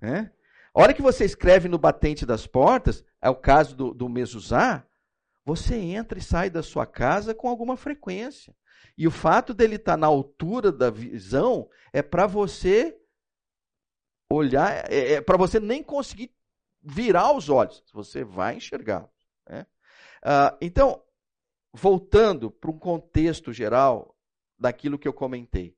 Né? 0.00 0.32
A 0.74 0.82
hora 0.82 0.92
que 0.92 1.02
você 1.02 1.24
escreve 1.24 1.68
no 1.68 1.78
batente 1.78 2.26
das 2.26 2.48
portas, 2.48 3.04
é 3.22 3.30
o 3.30 3.36
caso 3.36 3.76
do, 3.76 3.94
do 3.94 4.08
você 5.44 5.76
entra 5.76 6.18
e 6.18 6.22
sai 6.22 6.50
da 6.50 6.64
sua 6.64 6.84
casa 6.84 7.32
com 7.32 7.48
alguma 7.48 7.76
frequência. 7.76 8.56
E 8.96 9.06
o 9.06 9.10
fato 9.10 9.52
dele 9.52 9.76
estar 9.76 9.92
tá 9.92 9.96
na 9.96 10.06
altura 10.06 10.70
da 10.70 10.90
visão 10.90 11.68
é 11.92 12.02
para 12.02 12.26
você 12.26 12.96
olhar, 14.30 14.90
é, 14.90 15.14
é 15.14 15.20
para 15.20 15.36
você 15.36 15.58
nem 15.58 15.82
conseguir 15.82 16.34
virar 16.82 17.32
os 17.32 17.48
olhos. 17.48 17.82
Você 17.92 18.24
vai 18.24 18.56
enxergar. 18.56 19.08
Né? 19.48 19.66
Uh, 20.24 20.56
então, 20.60 21.02
voltando 21.72 22.50
para 22.50 22.70
um 22.70 22.78
contexto 22.78 23.52
geral 23.52 24.16
daquilo 24.58 24.98
que 24.98 25.08
eu 25.08 25.12
comentei. 25.12 25.76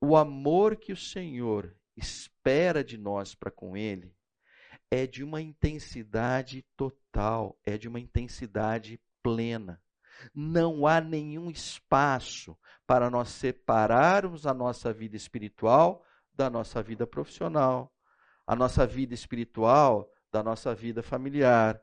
O 0.00 0.16
amor 0.16 0.76
que 0.76 0.92
o 0.92 0.96
Senhor 0.96 1.74
espera 1.96 2.84
de 2.84 2.98
nós 2.98 3.34
para 3.34 3.50
com 3.50 3.76
Ele 3.76 4.14
é 4.90 5.06
de 5.06 5.24
uma 5.24 5.40
intensidade 5.40 6.62
total, 6.76 7.58
é 7.64 7.78
de 7.78 7.88
uma 7.88 7.98
intensidade 7.98 9.00
plena. 9.22 9.82
Não 10.34 10.86
há 10.86 11.00
nenhum 11.00 11.50
espaço 11.50 12.56
para 12.86 13.10
nós 13.10 13.28
separarmos 13.30 14.46
a 14.46 14.54
nossa 14.54 14.92
vida 14.92 15.16
espiritual 15.16 16.04
da 16.34 16.50
nossa 16.50 16.82
vida 16.82 17.06
profissional, 17.06 17.92
a 18.46 18.54
nossa 18.54 18.86
vida 18.86 19.14
espiritual 19.14 20.10
da 20.30 20.42
nossa 20.42 20.74
vida 20.74 21.02
familiar, 21.02 21.80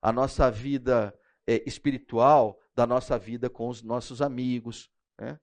a 0.00 0.10
nossa 0.10 0.50
vida 0.50 1.14
é, 1.46 1.62
espiritual 1.68 2.58
da 2.74 2.86
nossa 2.86 3.18
vida 3.18 3.50
com 3.50 3.68
os 3.68 3.82
nossos 3.82 4.22
amigos. 4.22 4.90
Né? 5.18 5.38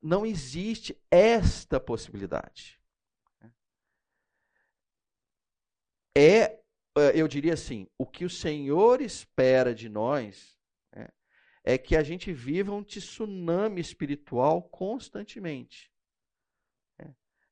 Não 0.00 0.24
existe 0.24 0.98
esta 1.10 1.78
possibilidade. 1.78 2.80
É, 6.16 6.62
é, 6.96 7.12
eu 7.14 7.28
diria 7.28 7.52
assim, 7.52 7.86
o 7.98 8.06
que 8.06 8.24
o 8.24 8.30
Senhor 8.30 9.02
espera 9.02 9.74
de 9.74 9.86
nós 9.88 10.55
é 11.68 11.76
que 11.76 11.96
a 11.96 12.02
gente 12.04 12.32
viva 12.32 12.72
um 12.72 12.84
tsunami 12.84 13.80
espiritual 13.80 14.62
constantemente. 14.62 15.90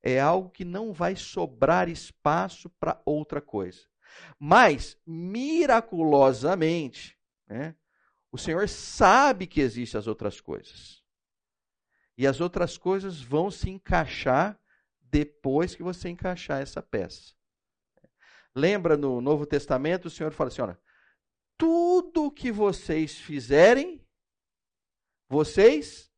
É 0.01 0.21
algo 0.21 0.51
que 0.51 0.65
não 0.65 0.93
vai 0.93 1.17
sobrar 1.17 1.89
espaço 1.89 2.71
para 2.79 3.03
outra 3.05 3.41
coisa. 3.41 3.81
Mas, 4.39 4.97
miraculosamente, 5.05 7.19
né, 7.49 7.75
o 8.31 8.39
Senhor 8.39 8.69
sabe 8.69 9.49
que 9.49 9.61
existem 9.61 9.99
as 9.99 10.07
outras 10.07 10.41
coisas. 10.41 11.03
E 12.17 12.25
as 12.27 12.41
outras 12.41 12.79
coisas 12.79 13.21
vão 13.21 13.51
se 13.51 13.69
encaixar 13.71 14.61
depois 15.01 15.75
que 15.75 15.83
você 15.83 16.11
encaixar 16.11 16.61
essa 16.61 16.83
peça. 16.83 17.35
Lembra 18.55 18.97
no 18.97 19.21
Novo 19.21 19.45
Testamento, 19.47 20.05
o 20.05 20.11
Senhor 20.11 20.33
fala 20.33 20.47
assim: 20.49 20.63
olha, 20.63 20.79
tudo 21.57 22.31
que 22.31 22.53
vocês 22.53 23.19
fizerem, 23.19 24.04
vocês 25.29 26.13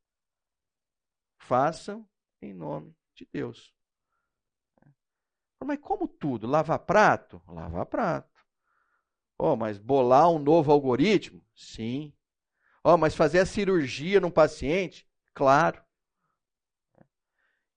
façam 1.38 2.08
em 2.42 2.52
nome 2.52 2.94
de 3.14 3.28
Deus. 3.32 3.74
Mas 5.64 5.78
como 5.80 6.06
tudo? 6.06 6.46
Lavar 6.46 6.78
prato? 6.80 7.42
Lavar 7.48 7.86
prato. 7.86 8.44
Oh, 9.38 9.56
mas 9.56 9.78
bolar 9.78 10.30
um 10.30 10.38
novo 10.38 10.70
algoritmo? 10.70 11.42
Sim. 11.54 12.12
Oh, 12.84 12.96
mas 12.96 13.14
fazer 13.14 13.40
a 13.40 13.46
cirurgia 13.46 14.20
num 14.20 14.30
paciente? 14.30 15.08
Claro. 15.34 15.82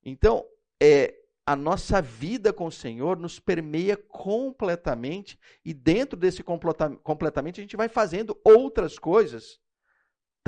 Então, 0.03 0.45
é, 0.81 1.15
a 1.45 1.55
nossa 1.55 2.01
vida 2.01 2.53
com 2.53 2.67
o 2.67 2.71
Senhor 2.71 3.17
nos 3.17 3.39
permeia 3.39 3.97
completamente, 3.97 5.39
e 5.65 5.73
dentro 5.73 6.17
desse 6.17 6.43
completamente 6.43 7.59
a 7.59 7.63
gente 7.63 7.75
vai 7.75 7.89
fazendo 7.89 8.39
outras 8.43 8.99
coisas 8.99 9.59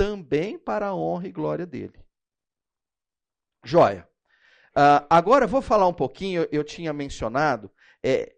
também 0.02 0.58
para 0.58 0.88
a 0.88 0.94
honra 0.96 1.28
e 1.28 1.32
glória 1.32 1.64
dele. 1.64 2.04
Joia. 3.64 4.08
Uh, 4.76 5.06
agora 5.08 5.46
vou 5.46 5.62
falar 5.62 5.86
um 5.86 5.94
pouquinho, 5.94 6.48
eu 6.50 6.64
tinha 6.64 6.92
mencionado, 6.92 7.70
é, 8.02 8.34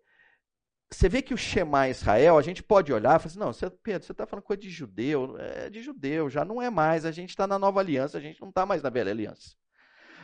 você 0.90 1.08
vê 1.08 1.22
que 1.22 1.32
o 1.32 1.38
Shema 1.38 1.88
Israel, 1.88 2.36
a 2.36 2.42
gente 2.42 2.62
pode 2.62 2.92
olhar 2.92 3.16
e 3.16 3.18
falar 3.18 3.26
assim, 3.26 3.38
não, 3.38 3.50
você, 3.50 3.70
Pedro, 3.70 4.04
você 4.04 4.12
está 4.12 4.26
falando 4.26 4.44
coisa 4.44 4.60
de 4.60 4.68
judeu, 4.68 5.38
é 5.38 5.70
de 5.70 5.80
judeu, 5.80 6.28
já 6.28 6.44
não 6.44 6.60
é 6.60 6.68
mais, 6.68 7.06
a 7.06 7.10
gente 7.10 7.30
está 7.30 7.46
na 7.46 7.58
nova 7.58 7.80
aliança, 7.80 8.18
a 8.18 8.20
gente 8.20 8.38
não 8.42 8.50
está 8.50 8.66
mais 8.66 8.82
na 8.82 8.90
velha 8.90 9.10
aliança. 9.10 9.56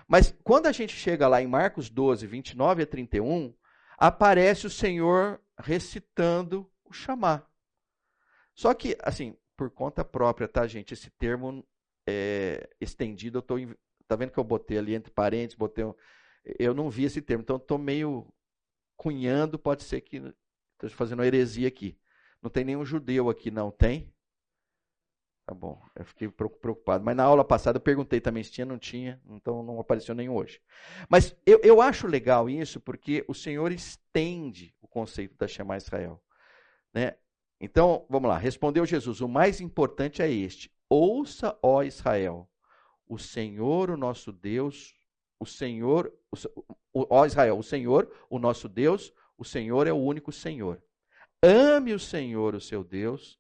Mas 0.06 0.36
quando 0.44 0.66
a 0.66 0.72
gente 0.72 0.94
chega 0.94 1.26
lá 1.26 1.40
em 1.40 1.46
Marcos 1.46 1.88
12, 1.88 2.26
29 2.26 2.82
a 2.82 2.86
31, 2.86 3.54
aparece 3.96 4.66
o 4.66 4.70
Senhor 4.70 5.40
recitando 5.58 6.70
o 6.84 6.92
chamar. 6.92 7.48
Só 8.54 8.74
que, 8.74 8.94
assim, 9.00 9.34
por 9.60 9.70
conta 9.70 10.02
própria, 10.02 10.48
tá, 10.48 10.66
gente? 10.66 10.94
Esse 10.94 11.10
termo 11.10 11.62
é, 12.08 12.66
estendido, 12.80 13.36
eu 13.36 13.42
tô, 13.42 13.56
tá 14.08 14.16
vendo 14.16 14.32
que 14.32 14.38
eu 14.38 14.44
botei 14.44 14.78
ali 14.78 14.94
entre 14.94 15.10
parênteses, 15.12 15.54
botei 15.54 15.84
um, 15.84 15.92
eu 16.58 16.72
não 16.72 16.88
vi 16.88 17.04
esse 17.04 17.20
termo, 17.20 17.42
então 17.42 17.56
estou 17.56 17.76
meio 17.76 18.26
cunhando, 18.96 19.58
pode 19.58 19.82
ser 19.82 20.00
que 20.00 20.32
Estou 20.86 20.88
fazendo 20.96 21.18
uma 21.18 21.26
heresia 21.26 21.68
aqui. 21.68 21.98
Não 22.40 22.48
tem 22.48 22.64
nenhum 22.64 22.86
judeu 22.86 23.28
aqui, 23.28 23.50
não 23.50 23.70
tem? 23.70 24.10
Tá 25.44 25.52
bom, 25.52 25.78
eu 25.94 26.06
fiquei 26.06 26.26
preocupado. 26.30 27.04
Mas 27.04 27.14
na 27.14 27.24
aula 27.24 27.44
passada 27.44 27.76
eu 27.76 27.82
perguntei 27.82 28.18
também 28.18 28.42
se 28.42 28.52
tinha, 28.52 28.64
não 28.64 28.78
tinha, 28.78 29.20
então 29.28 29.62
não 29.62 29.78
apareceu 29.78 30.14
nenhum 30.14 30.36
hoje. 30.36 30.58
Mas 31.06 31.36
eu, 31.44 31.60
eu 31.62 31.82
acho 31.82 32.06
legal 32.06 32.48
isso 32.48 32.80
porque 32.80 33.26
o 33.28 33.34
Senhor 33.34 33.70
estende 33.72 34.74
o 34.80 34.88
conceito 34.88 35.36
da 35.36 35.46
Shema 35.46 35.76
Israel. 35.76 36.22
Né? 36.94 37.14
Então, 37.60 38.06
vamos 38.08 38.28
lá, 38.28 38.38
respondeu 38.38 38.86
Jesus: 38.86 39.20
o 39.20 39.28
mais 39.28 39.60
importante 39.60 40.22
é 40.22 40.30
este: 40.30 40.72
ouça, 40.88 41.56
ó 41.62 41.82
Israel, 41.82 42.48
o 43.06 43.18
Senhor, 43.18 43.90
o 43.90 43.96
nosso 43.96 44.32
Deus, 44.32 44.94
o 45.38 45.44
Senhor, 45.44 46.12
o, 46.92 47.06
ó 47.10 47.26
Israel, 47.26 47.58
o 47.58 47.62
Senhor, 47.62 48.10
o 48.30 48.38
nosso 48.38 48.68
Deus, 48.68 49.12
o 49.36 49.44
Senhor 49.44 49.86
é 49.86 49.92
o 49.92 49.96
único 49.96 50.32
Senhor. 50.32 50.82
Ame 51.42 51.92
o 51.92 51.98
Senhor, 51.98 52.54
o 52.54 52.60
seu 52.60 52.82
Deus, 52.82 53.38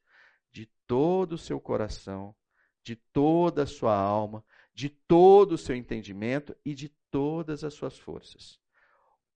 de 0.50 0.66
todo 0.86 1.32
o 1.32 1.38
seu 1.38 1.60
coração, 1.60 2.34
de 2.82 2.96
toda 2.96 3.62
a 3.62 3.66
sua 3.66 3.94
alma, 3.94 4.44
de 4.74 4.88
todo 4.88 5.52
o 5.52 5.58
seu 5.58 5.74
entendimento 5.74 6.56
e 6.64 6.74
de 6.74 6.88
todas 7.10 7.64
as 7.64 7.74
suas 7.74 7.98
forças. 7.98 8.58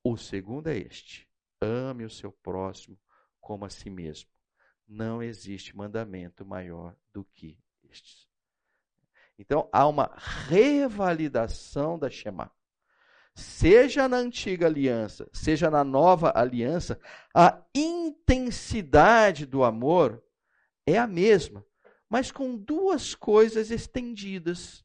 O 0.03 0.17
segundo 0.17 0.69
é 0.69 0.77
este: 0.77 1.29
ame 1.61 2.05
o 2.05 2.11
seu 2.11 2.31
próximo 2.31 2.99
como 3.41 3.65
a 3.65 3.71
si 3.71 3.89
mesmo. 3.89 4.34
Não 4.87 5.23
existe 5.23 5.77
mandamento 5.77 6.45
maior 6.45 6.95
do 7.13 7.25
que 7.25 7.59
estes. 7.91 8.29
Então 9.39 9.69
há 9.73 9.87
uma 9.87 10.11
revalidação 10.17 11.99
da 11.99 12.09
Shema 12.09 12.53
seja 13.35 14.09
na 14.09 14.17
antiga 14.19 14.67
aliança, 14.67 15.29
seja 15.33 15.71
na 15.71 15.83
nova 15.83 16.33
aliança, 16.35 16.99
a 17.35 17.61
intensidade 17.75 19.45
do 19.45 19.65
amor 19.65 20.23
é 20.87 20.97
a 20.97 21.07
mesma, 21.07 21.65
mas 22.09 22.31
com 22.31 22.57
duas 22.57 23.15
coisas 23.15 23.71
estendidas. 23.71 24.85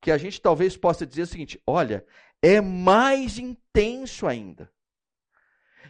Que 0.00 0.10
a 0.10 0.18
gente 0.18 0.40
talvez 0.40 0.76
possa 0.76 1.06
dizer 1.06 1.22
o 1.22 1.26
seguinte: 1.26 1.62
olha, 1.66 2.04
é 2.40 2.60
mais 2.60 3.38
intenso 3.38 4.26
ainda. 4.26 4.72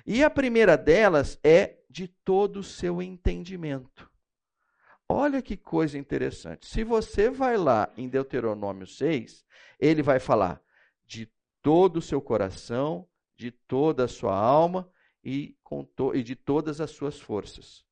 E 0.04 0.22
a 0.22 0.28
primeira 0.28 0.76
delas 0.76 1.38
é 1.42 1.78
de 1.92 2.08
todo 2.08 2.60
o 2.60 2.64
seu 2.64 3.02
entendimento. 3.02 4.10
Olha 5.06 5.42
que 5.42 5.58
coisa 5.58 5.98
interessante. 5.98 6.66
Se 6.66 6.82
você 6.82 7.28
vai 7.28 7.58
lá 7.58 7.92
em 7.98 8.08
Deuteronômio 8.08 8.86
6, 8.86 9.44
ele 9.78 10.02
vai 10.02 10.18
falar 10.18 10.62
de 11.04 11.30
todo 11.60 11.98
o 11.98 12.02
seu 12.02 12.18
coração, 12.18 13.06
de 13.36 13.50
toda 13.50 14.04
a 14.04 14.08
sua 14.08 14.34
alma 14.34 14.90
e, 15.22 15.54
e 16.14 16.22
de 16.22 16.34
todas 16.34 16.80
as 16.80 16.92
suas 16.92 17.20
forças. 17.20 17.84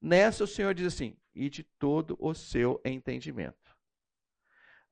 Nessa 0.00 0.44
o 0.44 0.46
Senhor 0.46 0.72
diz 0.72 0.86
assim: 0.86 1.16
e 1.34 1.50
de 1.50 1.64
todo 1.64 2.16
o 2.20 2.32
seu 2.34 2.80
entendimento. 2.84 3.76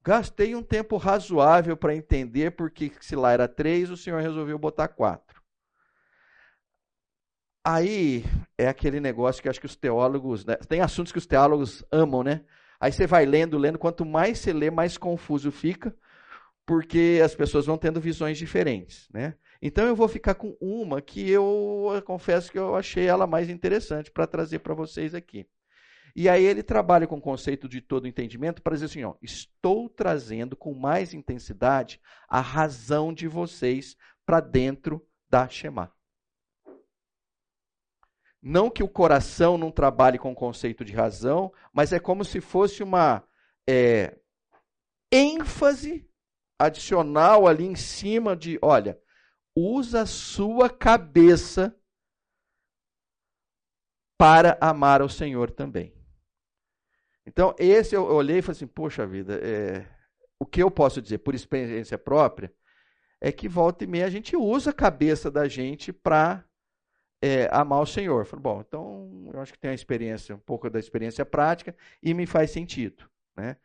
Gastei 0.03 0.57
um 0.57 0.63
tempo 0.63 0.97
razoável 0.97 1.77
para 1.77 1.95
entender 1.95 2.51
porque 2.51 2.91
se 3.01 3.15
lá 3.15 3.31
era 3.31 3.47
três, 3.47 3.91
o 3.91 3.97
Senhor 3.97 4.21
resolveu 4.21 4.59
botar 4.59 4.89
quatro. 4.89 5.40
Aí 7.65 8.25
é 8.57 8.69
aquele 8.69 9.01
negócio 9.01 9.43
que 9.43 9.49
acho 9.49 9.61
que 9.61 9.67
os 9.67 9.77
teólogos, 9.77 10.45
né? 10.45 10.57
tem 10.69 10.81
assuntos 10.81 11.13
que 11.13 11.19
os 11.19 11.27
teólogos 11.27 11.85
amam, 11.93 12.23
né? 12.23 12.43
Aí 12.81 12.91
você 12.91 13.07
vai 13.07 13.27
lendo, 13.27 13.59
lendo, 13.59 13.79
quanto 13.79 14.07
mais 14.07 14.39
você 14.39 14.53
lê, 14.53 14.71
mais 14.71 14.97
confuso 14.97 15.53
fica, 15.53 15.95
porque 16.65 17.21
as 17.23 17.35
pessoas 17.35 17.67
vão 17.67 17.77
tendo 17.77 18.01
visões 18.01 18.39
diferentes, 18.39 19.07
né? 19.13 19.35
Então 19.61 19.87
eu 19.87 19.95
vou 19.95 20.09
ficar 20.09 20.35
com 20.35 20.57
uma 20.59 21.03
que 21.03 21.29
eu, 21.31 21.91
eu 21.95 22.01
confesso 22.01 22.51
que 22.51 22.59
eu 22.59 22.75
achei 22.75 23.07
ela 23.07 23.27
mais 23.27 23.51
interessante 23.51 24.11
para 24.11 24.27
trazer 24.27 24.61
para 24.61 24.73
vocês 24.73 25.15
aqui. 25.15 25.47
E 26.17 26.29
aí 26.29 26.43
ele 26.43 26.63
trabalha 26.63 27.07
com 27.07 27.19
o 27.19 27.21
conceito 27.21 27.69
de 27.69 27.83
todo 27.83 28.09
entendimento 28.09 28.63
para 28.63 28.73
dizer 28.73 28.87
assim, 28.87 29.05
ó, 29.05 29.15
estou 29.23 29.89
trazendo 29.89 30.57
com 30.57 30.75
mais 30.75 31.13
intensidade 31.13 32.01
a 32.27 32.41
razão 32.41 33.13
de 33.13 33.29
vocês 33.29 33.97
para 34.25 34.41
dentro 34.41 35.07
da 35.29 35.47
Shema. 35.47 35.93
Não 38.43 38.71
que 38.71 38.83
o 38.83 38.89
coração 38.89 39.59
não 39.59 39.71
trabalhe 39.71 40.19
com 40.19 40.33
o 40.33 40.35
conceito 40.35 40.85
de 40.85 40.95
razão, 40.95 41.53
mas 41.73 41.93
é 41.93 41.99
como 41.99 42.25
se 42.25 42.41
fosse 42.41 42.83
uma 42.83 43.23
é, 43.69 44.19
ênfase 45.13 46.09
adicional 46.59 47.47
ali 47.47 47.65
em 47.65 47.77
cima 47.77 48.37
de, 48.37 48.59
olha, 48.63 48.99
usa 49.55 50.03
a 50.03 50.07
sua 50.07 50.71
cabeça 50.71 51.77
para 54.19 54.59
amar 54.61 55.01
ao 55.01 55.09
Senhor 55.09 55.51
também. 55.51 55.95
Então, 57.27 57.55
esse 57.59 57.95
eu 57.95 58.05
olhei 58.05 58.39
e 58.39 58.43
falei 58.43 58.57
assim: 58.57 58.67
poxa 58.67 59.07
vida, 59.07 59.39
é, 59.43 59.87
o 60.39 60.47
que 60.47 60.63
eu 60.63 60.71
posso 60.71 61.01
dizer 61.01 61.19
por 61.19 61.35
experiência 61.35 61.99
própria 61.99 62.53
é 63.21 63.31
que 63.31 63.49
volta 63.49 63.85
e 63.85 63.87
meia 63.87 64.07
a 64.07 64.11
gente 64.11 64.35
usa 64.37 64.71
a 64.71 64.75
cabeça 64.75 65.31
da 65.31 65.47
gente 65.47 65.93
para 65.93 66.45
é, 67.23 67.49
amar 67.53 67.81
o 67.81 67.87
Senhor. 67.87 68.25
Falei, 68.25 68.43
bom, 68.43 68.65
então 68.67 69.31
eu 69.33 69.41
acho 69.41 69.53
que 69.53 69.59
tem 69.59 69.71
a 69.71 69.75
experiência, 69.75 70.35
um 70.35 70.41
pouco 70.41 70.71
da 70.71 70.79
experiência 70.79 71.25
prática 71.25 71.75
e 72.03 72.15
me 72.15 72.27
faz 72.27 72.51
sentido. 72.51 73.09
Né? 73.37 73.57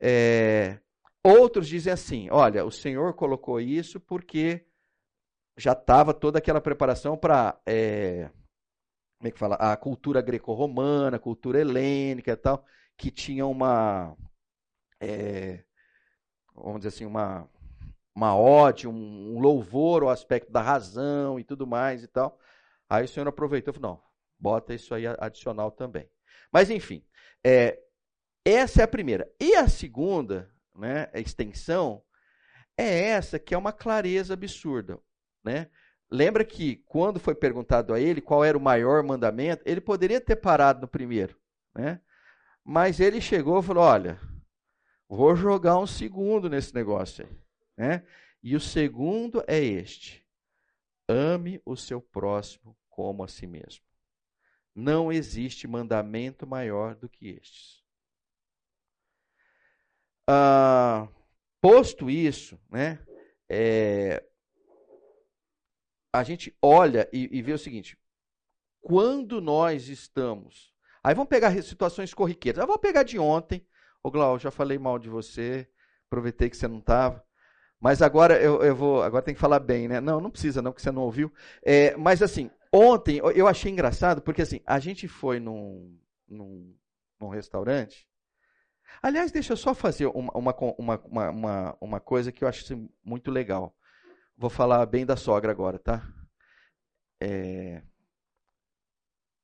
É, 0.00 0.78
outros 1.22 1.68
dizem 1.68 1.92
assim: 1.92 2.28
olha, 2.30 2.64
o 2.64 2.70
Senhor 2.70 3.14
colocou 3.14 3.60
isso 3.60 3.98
porque 4.00 4.64
já 5.56 5.72
estava 5.72 6.14
toda 6.14 6.38
aquela 6.38 6.60
preparação 6.60 7.16
para. 7.16 7.60
É, 7.66 8.30
como 9.18 9.28
é 9.28 9.30
que 9.30 9.38
fala? 9.38 9.56
A 9.56 9.76
cultura 9.76 10.22
greco-romana, 10.22 11.18
a 11.18 11.20
cultura 11.20 11.60
helênica 11.60 12.32
e 12.32 12.36
tal, 12.36 12.64
que 12.96 13.10
tinha 13.10 13.46
uma. 13.46 14.16
É, 14.98 15.64
vamos 16.54 16.80
dizer 16.80 16.88
assim, 16.88 17.04
uma, 17.04 17.48
uma 18.14 18.36
ode, 18.36 18.88
um, 18.88 19.36
um 19.36 19.40
louvor 19.40 20.02
ao 20.02 20.08
aspecto 20.08 20.50
da 20.50 20.62
razão 20.62 21.38
e 21.38 21.44
tudo 21.44 21.66
mais 21.66 22.02
e 22.02 22.06
tal. 22.06 22.38
Aí 22.90 23.04
o 23.04 23.08
Senhor 23.08 23.28
aproveitou 23.28 23.72
e 23.72 23.74
falou: 23.76 23.92
não, 23.92 24.02
bota 24.36 24.74
isso 24.74 24.92
aí 24.92 25.04
adicional 25.06 25.70
também. 25.70 26.10
Mas 26.52 26.68
enfim, 26.68 27.04
é, 27.44 27.80
essa 28.44 28.80
é 28.80 28.84
a 28.84 28.88
primeira. 28.88 29.32
E 29.38 29.54
a 29.54 29.68
segunda, 29.68 30.52
né, 30.74 31.08
a 31.14 31.20
extensão, 31.20 32.02
é 32.76 33.10
essa 33.10 33.38
que 33.38 33.54
é 33.54 33.58
uma 33.58 33.72
clareza 33.72 34.34
absurda. 34.34 34.98
Né? 35.44 35.70
Lembra 36.10 36.44
que 36.44 36.76
quando 36.86 37.20
foi 37.20 37.34
perguntado 37.34 37.94
a 37.94 38.00
ele 38.00 38.20
qual 38.20 38.44
era 38.44 38.58
o 38.58 38.60
maior 38.60 39.02
mandamento, 39.04 39.62
ele 39.64 39.80
poderia 39.80 40.20
ter 40.20 40.36
parado 40.36 40.80
no 40.80 40.88
primeiro. 40.88 41.38
Né? 41.72 42.00
Mas 42.64 42.98
ele 42.98 43.20
chegou 43.20 43.60
e 43.60 43.62
falou: 43.62 43.84
olha, 43.84 44.20
vou 45.08 45.36
jogar 45.36 45.78
um 45.78 45.86
segundo 45.86 46.50
nesse 46.50 46.74
negócio 46.74 47.24
aí. 47.24 47.38
Né? 47.76 48.06
E 48.42 48.56
o 48.56 48.60
segundo 48.60 49.44
é 49.46 49.62
este: 49.62 50.26
ame 51.08 51.60
o 51.64 51.76
seu 51.76 52.00
próximo 52.00 52.76
como 53.00 53.24
a 53.24 53.28
si 53.28 53.46
mesmo. 53.46 53.82
Não 54.74 55.10
existe 55.10 55.66
mandamento 55.66 56.46
maior 56.46 56.94
do 56.94 57.08
que 57.08 57.30
estes. 57.30 57.82
Ah, 60.28 61.08
posto 61.62 62.10
isso, 62.10 62.60
né, 62.68 63.02
é, 63.48 64.22
a 66.12 66.22
gente 66.22 66.54
olha 66.60 67.08
e, 67.10 67.38
e 67.38 67.40
vê 67.40 67.54
o 67.54 67.58
seguinte: 67.58 67.98
quando 68.82 69.40
nós 69.40 69.88
estamos. 69.88 70.70
Aí 71.02 71.14
vamos 71.14 71.30
pegar 71.30 71.50
situações 71.62 72.12
corriqueiras. 72.12 72.60
Eu 72.60 72.66
vou 72.66 72.78
pegar 72.78 73.02
de 73.02 73.18
ontem. 73.18 73.66
Ô, 74.02 74.10
Glau, 74.10 74.38
já 74.38 74.50
falei 74.50 74.78
mal 74.78 74.98
de 74.98 75.08
você, 75.08 75.66
aproveitei 76.06 76.50
que 76.50 76.56
você 76.56 76.68
não 76.68 76.80
estava. 76.80 77.24
Mas 77.80 78.02
agora 78.02 78.38
eu, 78.38 78.62
eu, 78.62 78.76
vou. 78.76 79.02
Agora 79.02 79.22
tem 79.22 79.34
que 79.34 79.40
falar 79.40 79.58
bem, 79.58 79.88
né? 79.88 80.00
Não, 80.00 80.20
não 80.20 80.30
precisa, 80.30 80.60
não, 80.60 80.70
porque 80.70 80.82
você 80.82 80.92
não 80.92 81.02
ouviu. 81.02 81.32
É, 81.64 81.96
mas 81.96 82.20
assim, 82.20 82.50
Ontem 82.72 83.18
eu 83.18 83.48
achei 83.48 83.70
engraçado 83.70 84.22
porque 84.22 84.42
assim, 84.42 84.60
a 84.64 84.78
gente 84.78 85.08
foi 85.08 85.40
num, 85.40 85.98
num, 86.28 86.76
num 87.18 87.28
restaurante. 87.28 88.08
Aliás, 89.02 89.32
deixa 89.32 89.52
eu 89.52 89.56
só 89.56 89.74
fazer 89.74 90.06
uma, 90.06 90.32
uma, 90.36 90.54
uma, 90.78 91.30
uma, 91.30 91.76
uma 91.80 92.00
coisa 92.00 92.30
que 92.30 92.44
eu 92.44 92.48
acho 92.48 92.64
assim, 92.64 92.88
muito 93.02 93.30
legal. 93.30 93.74
Vou 94.36 94.50
falar 94.50 94.84
bem 94.86 95.04
da 95.04 95.16
sogra 95.16 95.50
agora, 95.50 95.78
tá? 95.78 96.02
É... 97.20 97.82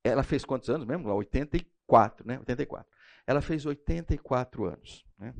Ela 0.05 0.23
fez 0.23 0.45
quantos 0.45 0.71
anos 0.71 0.87
mesmo? 0.87 1.12
84, 1.12 2.27
né? 2.27 2.39
84. 2.39 2.87
Ela 3.27 3.41
fez 3.41 3.67
84 3.67 4.65
anos. 4.65 5.05
Né? 5.19 5.35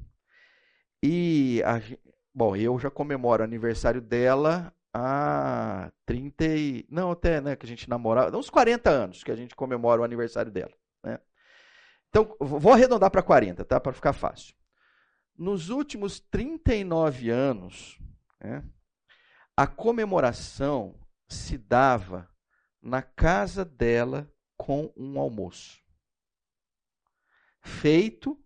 E, 1.03 1.63
a... 1.65 1.81
bom, 2.35 2.57
eu 2.57 2.79
já 2.79 2.91
comemoro 2.91 3.43
o 3.43 3.45
aniversário 3.45 4.01
dela 4.01 4.75
há 4.97 5.93
30 6.07 6.45
e... 6.45 6.87
Não, 6.91 7.11
até, 7.11 7.41
né, 7.41 7.55
que 7.55 7.67
a 7.67 7.69
gente 7.69 7.89
namorava, 7.89 8.37
uns 8.37 8.51
40 8.51 8.89
anos 8.89 9.23
que 9.23 9.31
a 9.31 9.37
gente 9.37 9.55
comemora 9.55 10.01
o 10.01 10.05
aniversário 10.05 10.51
dela, 10.51 10.73
né? 11.03 11.21
Então, 12.09 12.35
vou 12.41 12.73
arredondar 12.73 13.11
para 13.11 13.23
40, 13.23 13.65
tá? 13.65 13.79
Para 13.79 13.93
ficar 13.93 14.13
fácil. 14.13 14.55
Nos 15.37 15.69
últimos 15.69 16.19
39 16.19 17.29
anos, 17.29 17.99
né, 18.41 18.65
a 19.55 19.67
comemoração 19.67 20.99
se 21.29 21.59
dava 21.59 22.29
na 22.81 23.03
casa 23.03 23.65
dela 23.65 24.33
com 24.57 24.93
um 24.97 25.19
almoço. 25.19 25.79
Feito, 27.61 28.39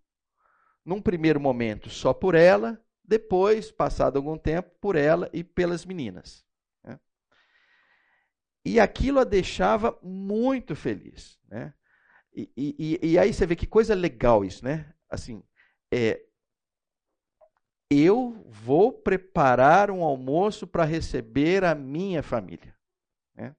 num 0.84 1.00
primeiro 1.00 1.38
momento, 1.38 1.90
só 1.90 2.12
por 2.12 2.34
ela, 2.34 2.82
depois, 3.10 3.72
passado 3.72 4.16
algum 4.16 4.38
tempo, 4.38 4.70
por 4.80 4.94
ela 4.94 5.28
e 5.32 5.42
pelas 5.42 5.84
meninas. 5.84 6.46
Né? 6.84 6.96
E 8.64 8.78
aquilo 8.78 9.18
a 9.18 9.24
deixava 9.24 9.98
muito 10.00 10.76
feliz. 10.76 11.36
Né? 11.48 11.74
E, 12.32 12.48
e, 12.56 13.00
e, 13.02 13.18
aí 13.18 13.34
você 13.34 13.44
vê 13.44 13.56
que 13.56 13.66
coisa 13.66 13.96
legal 13.96 14.44
isso, 14.44 14.64
né? 14.64 14.94
Assim, 15.08 15.42
é, 15.92 16.24
eu 17.90 18.44
vou 18.46 18.92
preparar 18.92 19.90
um 19.90 20.04
almoço 20.04 20.64
para 20.64 20.84
receber 20.84 21.64
a 21.64 21.74
minha 21.74 22.22
família. 22.22 22.78
Né? 23.34 23.56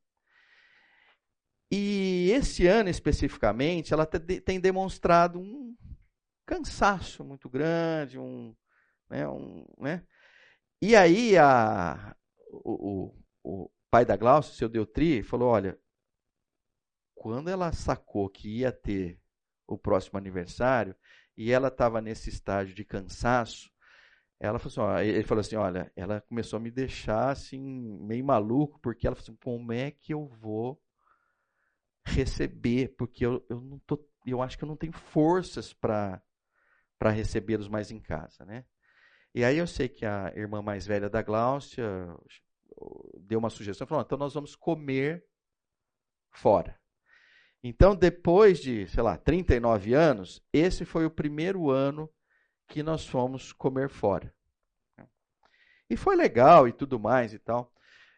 E 1.70 2.32
esse 2.32 2.66
ano 2.68 2.88
especificamente, 2.88 3.94
ela 3.94 4.06
tem 4.06 4.62
demonstrado 4.62 5.42
um 5.42 5.76
cansaço 6.46 7.26
muito 7.26 7.50
grande, 7.50 8.18
um, 8.18 8.56
né, 9.12 9.28
um, 9.28 9.65
né? 9.78 10.06
E 10.82 10.95
aí 10.95 11.38
a, 11.38 12.15
o, 12.52 13.13
o, 13.43 13.63
o 13.65 13.71
pai 13.91 14.06
da 14.06 14.15
Glaucia, 14.15 14.52
o 14.54 14.56
seu 14.56 14.69
Deutri, 14.69 15.21
falou: 15.21 15.50
olha, 15.50 15.78
quando 17.13 17.50
ela 17.50 17.71
sacou 17.74 18.30
que 18.30 18.50
ia 18.60 18.71
ter 18.71 19.19
o 19.67 19.78
próximo 19.78 20.17
aniversário 20.17 20.95
e 21.38 21.52
ela 21.52 21.67
estava 21.67 22.02
nesse 22.02 22.30
estágio 22.30 22.74
de 22.74 22.84
cansaço, 22.86 23.69
ela 24.39 24.58
falou 24.58 24.71
assim, 24.71 24.80
ó, 24.82 25.00
ele 25.00 25.24
falou 25.24 25.41
assim, 25.41 25.56
olha, 25.56 25.91
ela 25.95 26.21
começou 26.21 26.58
a 26.58 26.60
me 26.60 26.71
deixar 26.71 27.30
assim 27.30 27.62
meio 28.02 28.26
maluco 28.26 28.80
porque 28.82 29.06
ela 29.06 29.15
falou 29.15 29.26
assim, 29.30 29.38
como 29.43 29.71
é 29.71 29.91
que 29.91 30.13
eu 30.13 30.28
vou 30.28 30.82
receber? 32.06 32.95
Porque 32.97 33.26
eu, 33.26 33.45
eu 33.50 33.62
não 33.62 33.80
tô, 33.80 34.04
eu 34.26 34.41
acho 34.41 34.58
que 34.58 34.63
eu 34.63 34.67
não 34.67 34.78
tenho 34.78 34.93
forças 34.93 35.73
para 35.73 36.21
para 36.98 37.10
recebê-los 37.10 37.67
mais 37.67 37.90
em 37.90 38.00
casa, 38.00 38.46
né? 38.46 38.63
E 39.34 39.46
aí 39.46 39.58
eu 39.58 39.67
sei 39.67 39.88
que 39.88 40.06
a 40.06 40.34
irmã 40.36 40.62
mais 40.62 40.86
velha 40.86 41.10
da 41.10 41.21
Gláucia 41.21 41.86
deu 43.17 43.40
uma 43.40 43.50
sugestão, 43.50 43.88
falou, 43.88 44.04
então 44.04 44.17
nós 44.17 44.34
vamos 44.34 44.56
comer 44.56 45.23
fora. 46.32 46.79
Então, 47.63 47.96
depois 47.96 48.60
de, 48.60 48.88
sei 48.88 49.04
lá, 49.04 49.17
39 49.17 49.94
anos, 49.94 50.44
esse 50.52 50.84
foi 50.84 51.06
o 51.06 51.12
primeiro 51.12 51.69
ano 51.69 52.10
que 52.67 52.82
nós 52.82 53.06
fomos 53.06 53.54
comer 53.54 53.90
fora. 53.90 54.34
E 55.90 55.96
foi 55.96 56.15
legal 56.15 56.67
e 56.67 56.71
tudo 56.71 57.00
mais 57.00 57.34
e 57.34 57.40
tal. 57.40 57.71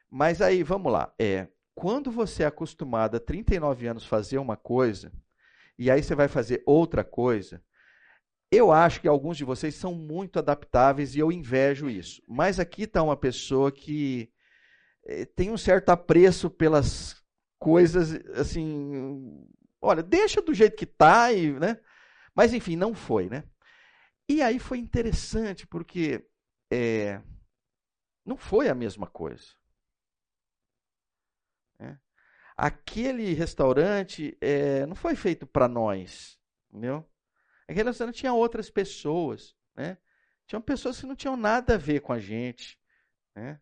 Mas 0.09 0.41
aí, 0.41 0.63
vamos 0.63 0.91
lá. 0.91 1.13
É, 1.19 1.49
quando 1.75 2.11
você 2.11 2.43
é 2.43 2.45
acostumado 2.45 3.17
a 3.17 3.19
39 3.19 3.87
anos 3.87 4.05
fazer 4.05 4.37
uma 4.37 4.55
coisa, 4.55 5.11
e 5.77 5.91
aí 5.91 6.01
você 6.01 6.15
vai 6.15 6.27
fazer 6.27 6.63
outra 6.65 7.03
coisa, 7.03 7.61
eu 8.53 8.71
acho 8.71 9.01
que 9.01 9.07
alguns 9.07 9.37
de 9.37 9.43
vocês 9.43 9.75
são 9.75 9.93
muito 9.93 10.39
adaptáveis 10.39 11.15
e 11.15 11.19
eu 11.19 11.31
invejo 11.31 11.89
isso. 11.89 12.21
Mas 12.27 12.59
aqui 12.59 12.83
está 12.83 13.01
uma 13.01 13.17
pessoa 13.17 13.71
que 13.71 14.31
eh, 15.05 15.25
tem 15.25 15.51
um 15.51 15.57
certo 15.57 15.89
apreço 15.89 16.49
pelas 16.49 17.21
coisas 17.59 18.13
assim, 18.37 19.47
olha, 19.81 20.03
deixa 20.03 20.41
do 20.41 20.53
jeito 20.53 20.75
que 20.75 20.85
tá 20.85 21.31
e, 21.31 21.53
né? 21.53 21.79
Mas 22.35 22.53
enfim, 22.53 22.75
não 22.75 22.93
foi, 22.93 23.29
né? 23.29 23.43
E 24.27 24.41
aí 24.41 24.59
foi 24.59 24.77
interessante 24.79 25.67
porque 25.67 26.25
é, 26.71 27.21
não 28.25 28.37
foi 28.37 28.69
a 28.69 28.75
mesma 28.75 29.07
coisa. 29.07 29.45
É. 31.79 31.97
Aquele 32.57 33.33
restaurante 33.33 34.37
é, 34.41 34.85
não 34.85 34.95
foi 34.95 35.15
feito 35.15 35.45
para 35.45 35.67
nós, 35.67 36.39
entendeu? 36.69 37.07
Aquele 37.67 37.89
restaurante 37.89 38.17
tinha 38.17 38.33
outras 38.33 38.69
pessoas, 38.69 39.55
né? 39.75 39.97
Tinham 40.45 40.61
pessoas 40.61 40.99
que 40.99 41.05
não 41.05 41.15
tinham 41.15 41.37
nada 41.37 41.75
a 41.75 41.77
ver 41.77 42.01
com 42.01 42.13
a 42.13 42.19
gente, 42.19 42.77
né? 43.35 43.59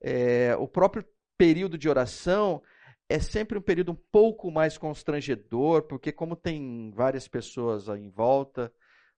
É, 0.00 0.56
o 0.56 0.66
próprio 0.66 1.04
período 1.36 1.78
de 1.78 1.88
oração 1.88 2.62
é 3.08 3.18
sempre 3.18 3.58
um 3.58 3.62
período 3.62 3.92
um 3.92 3.98
pouco 4.10 4.50
mais 4.50 4.78
constrangedor, 4.78 5.82
porque 5.82 6.10
como 6.10 6.34
tem 6.34 6.90
várias 6.94 7.28
pessoas 7.28 7.88
em 7.88 8.08
volta, 8.08 8.72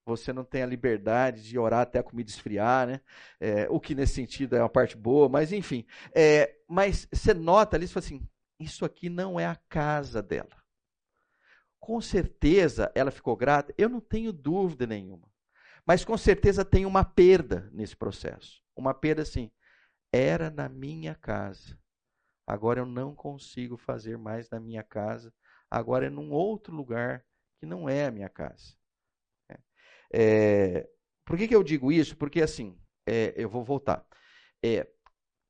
você 0.04 0.32
não 0.32 0.44
tem 0.44 0.62
a 0.62 0.66
liberdade 0.66 1.42
de 1.42 1.58
orar 1.58 1.80
até 1.80 1.98
a 2.00 2.02
comida 2.02 2.28
esfriar, 2.28 2.86
né? 2.86 3.00
É, 3.40 3.66
o 3.70 3.80
que 3.80 3.94
nesse 3.94 4.14
sentido 4.14 4.56
é 4.56 4.60
uma 4.60 4.68
parte 4.68 4.96
boa, 4.96 5.28
mas 5.28 5.52
enfim. 5.52 5.86
É, 6.14 6.56
mas 6.68 7.08
você 7.10 7.32
nota 7.32 7.76
ali, 7.76 7.86
você 7.86 7.94
fala 7.94 8.06
assim, 8.06 8.28
isso 8.58 8.84
aqui 8.84 9.08
não 9.08 9.38
é 9.38 9.46
a 9.46 9.56
casa 9.68 10.22
dela. 10.22 10.63
Com 11.84 12.00
certeza 12.00 12.90
ela 12.94 13.10
ficou 13.10 13.36
grata, 13.36 13.74
eu 13.76 13.90
não 13.90 14.00
tenho 14.00 14.32
dúvida 14.32 14.86
nenhuma. 14.86 15.30
Mas 15.84 16.02
com 16.02 16.16
certeza 16.16 16.64
tem 16.64 16.86
uma 16.86 17.04
perda 17.04 17.68
nesse 17.74 17.94
processo. 17.94 18.62
Uma 18.74 18.94
perda 18.94 19.20
assim, 19.20 19.50
era 20.10 20.48
na 20.50 20.66
minha 20.66 21.14
casa. 21.14 21.78
Agora 22.46 22.80
eu 22.80 22.86
não 22.86 23.14
consigo 23.14 23.76
fazer 23.76 24.16
mais 24.16 24.48
na 24.48 24.58
minha 24.58 24.82
casa. 24.82 25.30
Agora 25.70 26.06
é 26.06 26.08
num 26.08 26.32
outro 26.32 26.74
lugar 26.74 27.22
que 27.60 27.66
não 27.66 27.86
é 27.86 28.06
a 28.06 28.10
minha 28.10 28.30
casa. 28.30 28.74
É, 30.10 30.88
por 31.22 31.36
que, 31.36 31.46
que 31.46 31.54
eu 31.54 31.62
digo 31.62 31.92
isso? 31.92 32.16
Porque 32.16 32.40
assim, 32.40 32.80
é, 33.06 33.34
eu 33.36 33.50
vou 33.50 33.62
voltar. 33.62 34.06
É, 34.64 34.88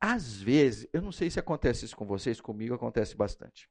às 0.00 0.34
vezes, 0.42 0.88
eu 0.92 1.00
não 1.00 1.12
sei 1.12 1.30
se 1.30 1.38
acontece 1.38 1.84
isso 1.84 1.94
com 1.94 2.04
vocês, 2.04 2.40
comigo 2.40 2.74
acontece 2.74 3.16
bastante. 3.16 3.70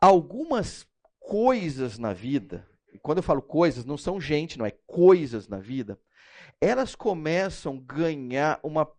Algumas 0.00 0.89
coisas 1.20 1.98
na 1.98 2.12
vida, 2.12 2.66
e 2.92 2.98
quando 2.98 3.18
eu 3.18 3.22
falo 3.22 3.40
coisas, 3.40 3.84
não 3.84 3.96
são 3.96 4.20
gente, 4.20 4.58
não 4.58 4.66
é 4.66 4.72
coisas 4.86 5.46
na 5.46 5.58
vida, 5.58 6.00
elas 6.60 6.94
começam 6.94 7.76
a 7.76 7.94
ganhar 7.94 8.60
uma. 8.62 8.90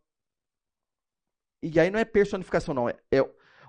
E 1.61 1.79
aí 1.79 1.91
não 1.91 1.99
é 1.99 2.05
personificação, 2.05 2.73
não, 2.73 2.87
é, 2.87 2.97
é 3.11 3.21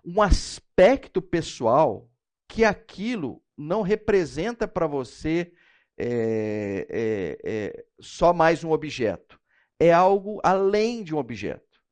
um 0.04 0.22
aspecto 0.22 1.20
pessoal 1.20 2.08
que 2.48 2.64
aquilo 2.64 3.42
não 3.56 3.82
representa 3.82 4.66
para 4.66 4.86
você 4.86 5.52
é, 5.98 6.86
é, 6.88 7.38
é 7.44 7.84
só 8.00 8.32
mais 8.32 8.64
um 8.64 8.70
objeto. 8.70 9.40
É 9.78 9.92
algo 9.92 10.40
além 10.42 11.02
de 11.02 11.14
um 11.14 11.18
objeto. 11.18 11.82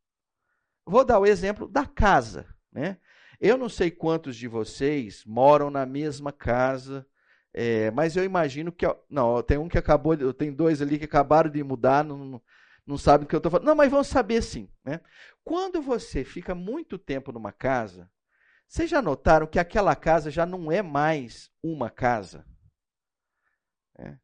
Vou 0.86 1.04
dar 1.04 1.18
o 1.18 1.26
exemplo 1.26 1.68
da 1.68 1.84
casa. 1.86 2.46
Né? 2.72 2.98
Eu 3.41 3.57
não 3.57 3.68
sei 3.68 3.91
quantos 3.91 4.36
de 4.36 4.47
vocês 4.47 5.24
moram 5.24 5.70
na 5.70 5.86
mesma 5.86 6.30
casa, 6.30 7.07
é, 7.55 7.91
mas 7.91 8.14
eu 8.16 8.22
imagino 8.22 8.70
que. 8.70 8.86
Não, 9.09 9.43
tem 9.43 9.57
um 9.57 9.68
que 9.68 9.78
acabou, 9.78 10.14
tem 10.34 10.53
dois 10.53 10.82
ali 10.82 10.99
que 10.99 11.07
acabaram 11.07 11.51
de 11.51 11.62
mudar, 11.64 12.05
não, 12.05 12.41
não 12.86 12.99
sabem 12.99 13.26
do 13.26 13.28
que 13.28 13.34
eu 13.34 13.38
estou 13.38 13.51
falando. 13.51 13.66
Não, 13.66 13.74
mas 13.74 13.91
vão 13.91 14.05
saber 14.05 14.43
sim. 14.43 14.68
Né? 14.84 15.01
Quando 15.43 15.80
você 15.80 16.22
fica 16.22 16.55
muito 16.55 16.99
tempo 16.99 17.32
numa 17.32 17.51
casa, 17.51 18.11
vocês 18.68 18.91
já 18.91 19.01
notaram 19.01 19.47
que 19.47 19.59
aquela 19.59 19.97
casa 19.97 20.30
já 20.30 20.45
não 20.45 20.70
é 20.70 20.82
mais 20.82 21.51
uma 21.62 21.88
casa? 21.88 22.47
É. 23.99 24.16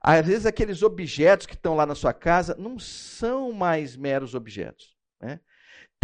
Às 0.00 0.26
vezes 0.26 0.46
aqueles 0.46 0.82
objetos 0.82 1.46
que 1.46 1.54
estão 1.54 1.74
lá 1.74 1.86
na 1.86 1.94
sua 1.94 2.12
casa 2.12 2.54
não 2.58 2.78
são 2.78 3.52
mais 3.52 3.96
meros 3.96 4.34
objetos. 4.34 4.96
Né? 5.20 5.40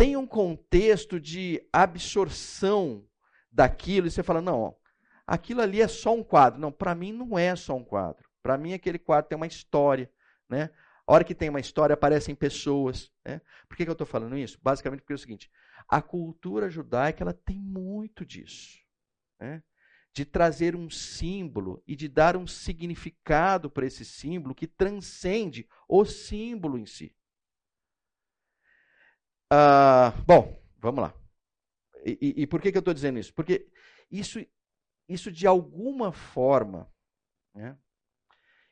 Tem 0.02 0.16
um 0.16 0.26
contexto 0.26 1.20
de 1.20 1.64
absorção 1.72 3.06
daquilo 3.52 4.08
e 4.08 4.10
você 4.10 4.20
fala, 4.20 4.40
não, 4.40 4.74
aquilo 5.24 5.60
ali 5.60 5.80
é 5.80 5.86
só 5.86 6.12
um 6.12 6.24
quadro. 6.24 6.60
Não, 6.60 6.72
para 6.72 6.92
mim 6.92 7.12
não 7.12 7.38
é 7.38 7.54
só 7.54 7.76
um 7.76 7.84
quadro. 7.84 8.28
Para 8.42 8.58
mim 8.58 8.74
aquele 8.74 8.98
quadro 8.98 9.28
tem 9.28 9.36
uma 9.36 9.46
história. 9.46 10.10
Né? 10.48 10.70
A 11.06 11.12
hora 11.12 11.22
que 11.22 11.36
tem 11.36 11.48
uma 11.48 11.60
história 11.60 11.94
aparecem 11.94 12.34
pessoas. 12.34 13.12
Né? 13.24 13.40
Por 13.68 13.76
que, 13.76 13.84
que 13.84 13.90
eu 13.90 13.92
estou 13.92 14.04
falando 14.04 14.36
isso? 14.36 14.58
Basicamente 14.60 15.02
porque 15.02 15.12
é 15.12 15.14
o 15.14 15.18
seguinte, 15.20 15.48
a 15.86 16.02
cultura 16.02 16.68
judaica 16.68 17.22
ela 17.22 17.32
tem 17.32 17.60
muito 17.60 18.26
disso. 18.26 18.80
Né? 19.38 19.62
de 20.12 20.24
trazer 20.24 20.74
um 20.76 20.90
símbolo 20.90 21.80
e 21.86 21.94
de 21.94 22.06
dar 22.08 22.36
um 22.36 22.46
significado 22.46 23.70
para 23.70 23.86
esse 23.86 24.04
símbolo 24.04 24.52
que 24.52 24.66
transcende 24.66 25.66
o 25.88 26.04
símbolo 26.04 26.76
em 26.76 26.86
si. 26.86 27.14
Ah, 29.54 30.12
bom, 30.26 30.58
vamos 30.78 31.02
lá. 31.02 31.14
E, 32.06 32.18
e, 32.22 32.42
e 32.42 32.46
por 32.46 32.58
que, 32.58 32.72
que 32.72 32.78
eu 32.78 32.80
estou 32.80 32.94
dizendo 32.94 33.18
isso? 33.18 33.34
Porque 33.34 33.70
isso, 34.10 34.38
isso 35.06 35.30
de 35.30 35.46
alguma 35.46 36.10
forma, 36.10 36.90
né, 37.54 37.78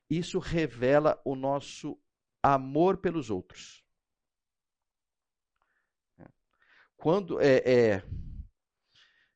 isso 0.08 0.38
revela 0.38 1.20
o 1.22 1.36
nosso 1.36 2.00
amor 2.42 2.96
pelos 2.96 3.28
outros. 3.28 3.84
Quando 6.96 7.38
é, 7.42 7.56
é, 7.58 8.02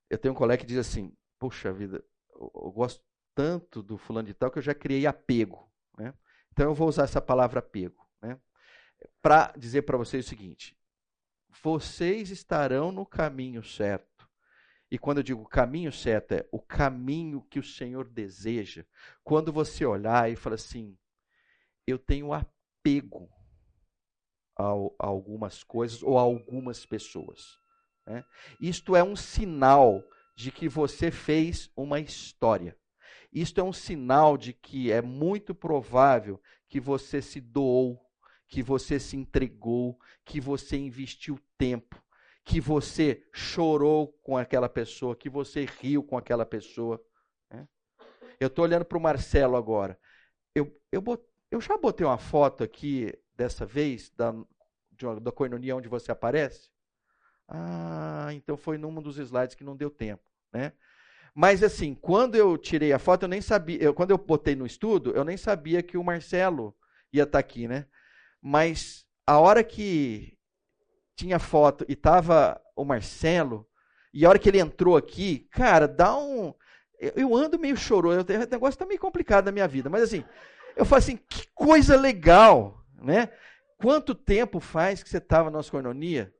eu 0.08 0.16
tenho 0.16 0.32
um 0.32 0.36
colega 0.36 0.62
que 0.62 0.66
diz 0.66 0.78
assim: 0.78 1.14
puxa 1.38 1.70
vida, 1.74 2.02
eu, 2.34 2.50
eu 2.54 2.72
gosto 2.72 3.04
tanto 3.34 3.82
do 3.82 3.98
fulano 3.98 4.28
de 4.28 4.34
tal 4.34 4.50
que 4.50 4.60
eu 4.60 4.62
já 4.62 4.74
criei 4.74 5.06
apego. 5.06 5.70
Né? 5.98 6.14
Então 6.52 6.70
eu 6.70 6.74
vou 6.74 6.88
usar 6.88 7.04
essa 7.04 7.20
palavra 7.20 7.58
apego. 7.60 8.08
Né? 8.22 8.40
Para 9.20 9.52
dizer 9.58 9.82
para 9.82 9.98
vocês 9.98 10.24
o 10.24 10.28
seguinte: 10.28 10.74
vocês 11.62 12.30
estarão 12.30 12.90
no 12.92 13.06
caminho 13.06 13.62
certo. 13.62 14.28
E 14.90 14.98
quando 14.98 15.18
eu 15.18 15.22
digo 15.24 15.44
caminho 15.44 15.90
certo, 15.90 16.32
é 16.32 16.48
o 16.52 16.60
caminho 16.60 17.42
que 17.50 17.58
o 17.58 17.64
Senhor 17.64 18.08
deseja. 18.08 18.84
Quando 19.22 19.52
você 19.52 19.84
olhar 19.84 20.30
e 20.30 20.36
fala 20.36 20.54
assim, 20.54 20.96
eu 21.86 21.98
tenho 21.98 22.32
apego 22.32 23.28
a, 24.56 24.64
a 24.64 25.06
algumas 25.06 25.62
coisas 25.62 26.02
ou 26.02 26.18
a 26.18 26.22
algumas 26.22 26.86
pessoas. 26.86 27.58
Né? 28.06 28.24
Isto 28.60 28.94
é 28.94 29.02
um 29.02 29.16
sinal 29.16 30.02
de 30.36 30.50
que 30.50 30.68
você 30.68 31.10
fez 31.10 31.70
uma 31.76 32.00
história. 32.00 32.76
Isto 33.32 33.60
é 33.60 33.64
um 33.64 33.72
sinal 33.72 34.36
de 34.36 34.52
que 34.52 34.92
é 34.92 35.02
muito 35.02 35.54
provável 35.54 36.40
que 36.68 36.78
você 36.78 37.20
se 37.20 37.40
doou, 37.40 38.00
que 38.48 38.62
você 38.62 38.98
se 38.98 39.16
entregou, 39.16 39.98
que 40.24 40.40
você 40.40 40.76
investiu 40.76 41.38
tempo, 41.58 42.02
que 42.44 42.60
você 42.60 43.26
chorou 43.32 44.08
com 44.22 44.36
aquela 44.36 44.68
pessoa, 44.68 45.16
que 45.16 45.28
você 45.28 45.64
riu 45.64 46.02
com 46.02 46.16
aquela 46.16 46.44
pessoa. 46.44 47.02
Né? 47.50 47.66
Eu 48.38 48.48
estou 48.48 48.64
olhando 48.64 48.84
para 48.84 48.98
o 48.98 49.00
Marcelo 49.00 49.56
agora. 49.56 49.98
Eu, 50.54 50.74
eu, 50.92 51.02
eu 51.50 51.60
já 51.60 51.76
botei 51.76 52.06
uma 52.06 52.18
foto 52.18 52.62
aqui 52.62 53.12
dessa 53.36 53.64
vez 53.64 54.10
da, 54.10 54.32
de, 54.92 55.20
da 55.20 55.32
coinonia 55.32 55.76
onde 55.76 55.88
você 55.88 56.12
aparece. 56.12 56.70
Ah, 57.48 58.28
então 58.32 58.56
foi 58.56 58.78
num 58.78 59.02
dos 59.02 59.18
slides 59.18 59.54
que 59.54 59.64
não 59.64 59.76
deu 59.76 59.90
tempo, 59.90 60.22
né? 60.52 60.72
Mas 61.34 61.62
assim, 61.62 61.94
quando 61.94 62.36
eu 62.36 62.56
tirei 62.56 62.92
a 62.92 62.98
foto, 62.98 63.24
eu 63.24 63.28
nem 63.28 63.40
sabia, 63.40 63.82
eu, 63.82 63.92
quando 63.92 64.12
eu 64.12 64.18
botei 64.18 64.54
no 64.54 64.64
estudo, 64.64 65.10
eu 65.10 65.24
nem 65.24 65.36
sabia 65.36 65.82
que 65.82 65.98
o 65.98 66.04
Marcelo 66.04 66.74
ia 67.12 67.24
estar 67.24 67.32
tá 67.32 67.38
aqui, 67.40 67.66
né? 67.66 67.86
Mas 68.46 69.06
a 69.26 69.38
hora 69.38 69.64
que 69.64 70.36
tinha 71.16 71.38
foto 71.38 71.82
e 71.88 71.96
tava 71.96 72.60
o 72.76 72.84
Marcelo, 72.84 73.66
e 74.12 74.26
a 74.26 74.28
hora 74.28 74.38
que 74.38 74.50
ele 74.50 74.60
entrou 74.60 74.98
aqui, 74.98 75.48
cara, 75.50 75.88
dá 75.88 76.14
um 76.14 76.52
eu, 76.98 77.34
ando 77.34 77.58
meio 77.58 77.76
chorou, 77.76 78.12
o 78.12 78.48
negócio 78.50 78.78
tá 78.78 78.84
meio 78.84 79.00
complicado 79.00 79.46
na 79.46 79.52
minha 79.52 79.66
vida, 79.66 79.88
mas 79.88 80.02
assim, 80.02 80.24
eu 80.76 80.84
falo 80.84 80.98
assim, 80.98 81.16
que 81.16 81.46
coisa 81.54 81.96
legal, 81.96 82.84
né? 83.00 83.30
Quanto 83.78 84.14
tempo 84.14 84.60
faz 84.60 85.02
que 85.02 85.08
você 85.08 85.18
estava 85.18 85.46
na 85.46 85.56
nossa 85.58 85.70
coinonia? 85.70 86.34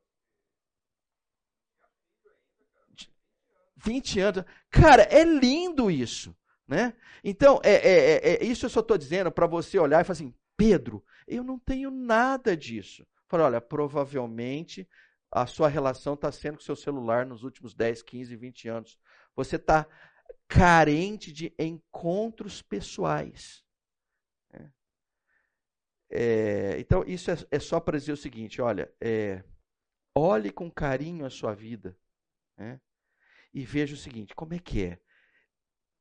20 3.76 4.20
anos. 4.20 4.44
Cara, 4.70 5.02
é 5.04 5.24
lindo 5.24 5.90
isso. 5.90 6.34
Né? 6.66 6.94
Então, 7.22 7.60
é, 7.62 7.74
é, 7.74 8.12
é, 8.12 8.34
é 8.36 8.44
isso 8.44 8.64
eu 8.64 8.70
só 8.70 8.80
estou 8.80 8.96
dizendo 8.96 9.30
para 9.30 9.46
você 9.46 9.78
olhar 9.78 10.00
e 10.00 10.04
falar 10.04 10.12
assim: 10.12 10.34
Pedro, 10.56 11.04
eu 11.26 11.42
não 11.42 11.58
tenho 11.58 11.90
nada 11.90 12.56
disso. 12.56 13.06
Fala, 13.26 13.44
olha, 13.44 13.60
provavelmente 13.60 14.88
a 15.30 15.46
sua 15.46 15.68
relação 15.68 16.14
está 16.14 16.30
sendo 16.30 16.58
com 16.58 16.62
seu 16.62 16.76
celular 16.76 17.26
nos 17.26 17.42
últimos 17.42 17.74
10, 17.74 18.02
15, 18.02 18.36
20 18.36 18.68
anos. 18.68 18.98
Você 19.34 19.56
está 19.56 19.86
carente 20.46 21.32
de 21.32 21.52
encontros 21.58 22.62
pessoais. 22.62 23.64
Né? 24.52 24.72
É, 26.10 26.76
então, 26.78 27.02
isso 27.06 27.30
é, 27.30 27.36
é 27.50 27.58
só 27.58 27.80
para 27.80 27.98
dizer 27.98 28.12
o 28.12 28.16
seguinte: 28.16 28.62
olha, 28.62 28.92
é, 29.00 29.42
olhe 30.14 30.52
com 30.52 30.70
carinho 30.70 31.26
a 31.26 31.30
sua 31.30 31.54
vida. 31.54 31.98
Né? 32.56 32.80
e 33.54 33.64
veja 33.64 33.94
o 33.94 33.98
seguinte: 33.98 34.34
como 34.34 34.52
é 34.52 34.58
que 34.58 34.84
é? 34.84 34.98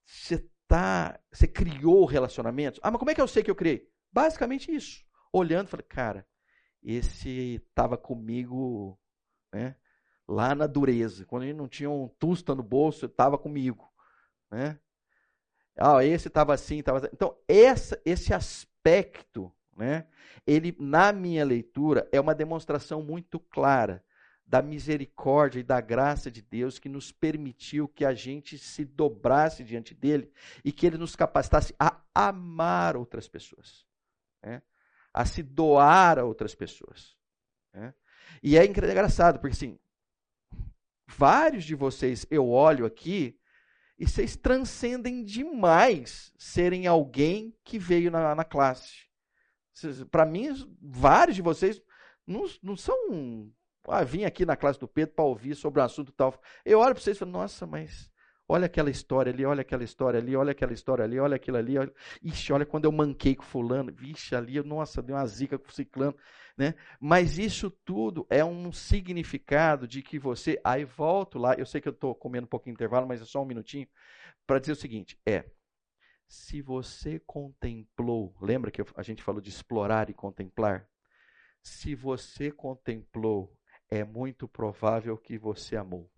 Você 0.04 0.50
tá, 0.68 1.20
você 1.32 1.48
criou 1.48 2.04
relacionamentos? 2.06 2.80
Ah, 2.84 2.90
mas 2.90 3.00
como 3.00 3.12
é 3.12 3.16
que 3.16 3.22
eu 3.22 3.28
sei 3.28 3.44
que 3.44 3.52
eu 3.52 3.56
criei? 3.56 3.90
Basicamente 4.14 4.74
isso. 4.74 5.04
Olhando, 5.32 5.68
falei, 5.68 5.86
cara, 5.86 6.28
esse 6.84 7.56
estava 7.70 7.98
comigo, 7.98 9.00
né? 9.52 9.76
Lá 10.28 10.54
na 10.56 10.68
dureza, 10.68 11.26
quando 11.26 11.44
ele 11.44 11.54
não 11.54 11.68
tinha 11.68 11.90
um 11.90 12.08
tusta 12.08 12.56
no 12.56 12.64
bolso, 12.64 13.08
estava 13.08 13.38
comigo, 13.38 13.92
né? 14.50 14.80
Ah, 15.78 16.06
esse 16.06 16.28
estava 16.28 16.54
assim, 16.54 16.80
estava 16.80 17.00
assim. 17.00 17.10
Então, 17.12 17.36
essa, 17.48 18.00
esse 18.06 18.34
aspecto, 18.34 19.52
né? 19.76 20.06
Ele, 20.46 20.76
na 20.80 21.12
minha 21.12 21.44
leitura, 21.44 22.08
é 22.12 22.22
uma 22.22 22.36
demonstração 22.36 23.02
muito 23.02 23.40
clara 23.40 24.04
da 24.46 24.62
misericórdia 24.62 25.60
e 25.60 25.64
da 25.64 25.82
graça 25.82 26.30
de 26.30 26.42
Deus 26.42 26.78
que 26.78 26.90
nos 26.90 27.12
permitiu 27.12 27.88
que 27.88 28.06
a 28.06 28.14
gente 28.14 28.58
se 28.58 28.86
dobrasse 28.86 29.64
diante 29.64 29.96
dele 29.96 30.32
e 30.64 30.72
que 30.72 30.86
ele 30.86 30.98
nos 30.98 31.16
capacitasse 31.16 31.74
a 31.80 32.00
amar 32.14 32.96
outras 32.96 33.28
pessoas, 33.28 33.86
né? 34.44 34.62
a 35.14 35.26
se 35.26 35.42
doar 35.44 36.20
a 36.20 36.26
outras 36.26 36.54
pessoas. 36.56 37.16
Né? 37.74 37.94
E 38.42 38.58
é 38.58 38.66
engraçado, 38.66 39.40
porque 39.40 39.54
assim, 39.54 39.80
vários 41.08 41.64
de 41.64 41.76
vocês 41.76 42.26
eu 42.30 42.50
olho 42.50 42.86
aqui 42.86 43.40
e 43.98 44.08
vocês 44.08 44.36
transcendem 44.36 45.24
demais 45.24 46.34
serem 46.38 46.88
alguém 46.88 47.56
que 47.64 47.78
veio 47.78 48.12
na, 48.12 48.36
na 48.36 48.44
classe. 48.44 49.08
Para 50.10 50.26
mim, 50.26 50.50
vários 50.82 51.36
de 51.36 51.42
vocês 51.42 51.82
não, 52.26 52.46
não 52.62 52.76
são. 52.76 53.52
Ah, 53.88 54.04
vim 54.04 54.24
aqui 54.24 54.46
na 54.46 54.56
classe 54.56 54.80
do 54.80 54.88
Pedro 54.88 55.16
para 55.16 55.26
ouvir 55.26 55.56
sobre 55.56 55.82
um 55.82 55.84
assunto 55.84 56.12
tal. 56.12 56.40
Eu 56.64 56.80
olho 56.80 56.94
para 56.94 57.04
vocês 57.04 57.18
e 57.18 57.20
falo, 57.20 57.32
nossa, 57.32 57.66
mas 57.66 58.10
olha 58.48 58.66
aquela 58.66 58.90
história 58.90 59.32
ali, 59.32 59.46
olha 59.46 59.62
aquela 59.62 59.84
história 59.84 60.20
ali, 60.20 60.36
olha 60.36 60.52
aquela 60.52 60.74
história 60.74 61.04
ali, 61.04 61.20
olha 61.20 61.36
aquilo 61.36 61.58
ali. 61.58 61.78
Olha... 61.78 61.92
Ixi, 62.22 62.54
olha 62.54 62.66
quando 62.66 62.86
eu 62.86 62.92
manquei 62.92 63.36
com 63.36 63.44
fulano, 63.44 63.92
vixe, 63.92 64.36
ali, 64.36 64.62
nossa, 64.64 65.02
deu 65.02 65.16
uma 65.16 65.26
zica 65.26 65.58
com 65.58 65.70
o 65.70 65.74
ciclano. 65.74 66.16
Né? 66.58 66.76
Mas 67.00 67.40
isso 67.40 67.72
tudo 67.72 68.28
é 68.30 68.46
um 68.46 68.72
significado 68.72 69.88
de 69.88 70.02
que 70.02 70.20
você. 70.20 70.60
Aí 70.64 70.86
volto 70.86 71.40
lá, 71.40 71.56
eu 71.56 71.66
sei 71.66 71.82
que 71.82 71.88
eu 71.88 71.94
estou 71.94 72.14
comendo 72.14 72.46
um 72.46 72.50
pouquinho 72.50 72.76
de 72.76 72.78
intervalo, 72.78 73.08
mas 73.08 73.22
é 73.22 73.26
só 73.26 73.42
um 73.42 73.46
minutinho, 73.46 73.88
para 74.46 74.60
dizer 74.60 74.74
o 74.74 74.76
seguinte: 74.76 75.20
é. 75.26 75.46
Se 76.28 76.62
você 76.62 77.20
contemplou, 77.20 78.36
lembra 78.42 78.72
que 78.72 78.82
a 78.96 79.04
gente 79.04 79.22
falou 79.22 79.42
de 79.42 79.50
explorar 79.50 80.10
e 80.10 80.14
contemplar? 80.14 80.88
Se 81.62 81.96
você 81.96 82.52
contemplou, 82.52 83.56
é 83.90 84.04
muito 84.04 84.48
provável 84.48 85.18
que 85.18 85.38
você 85.38 85.76
amou. 85.76 86.13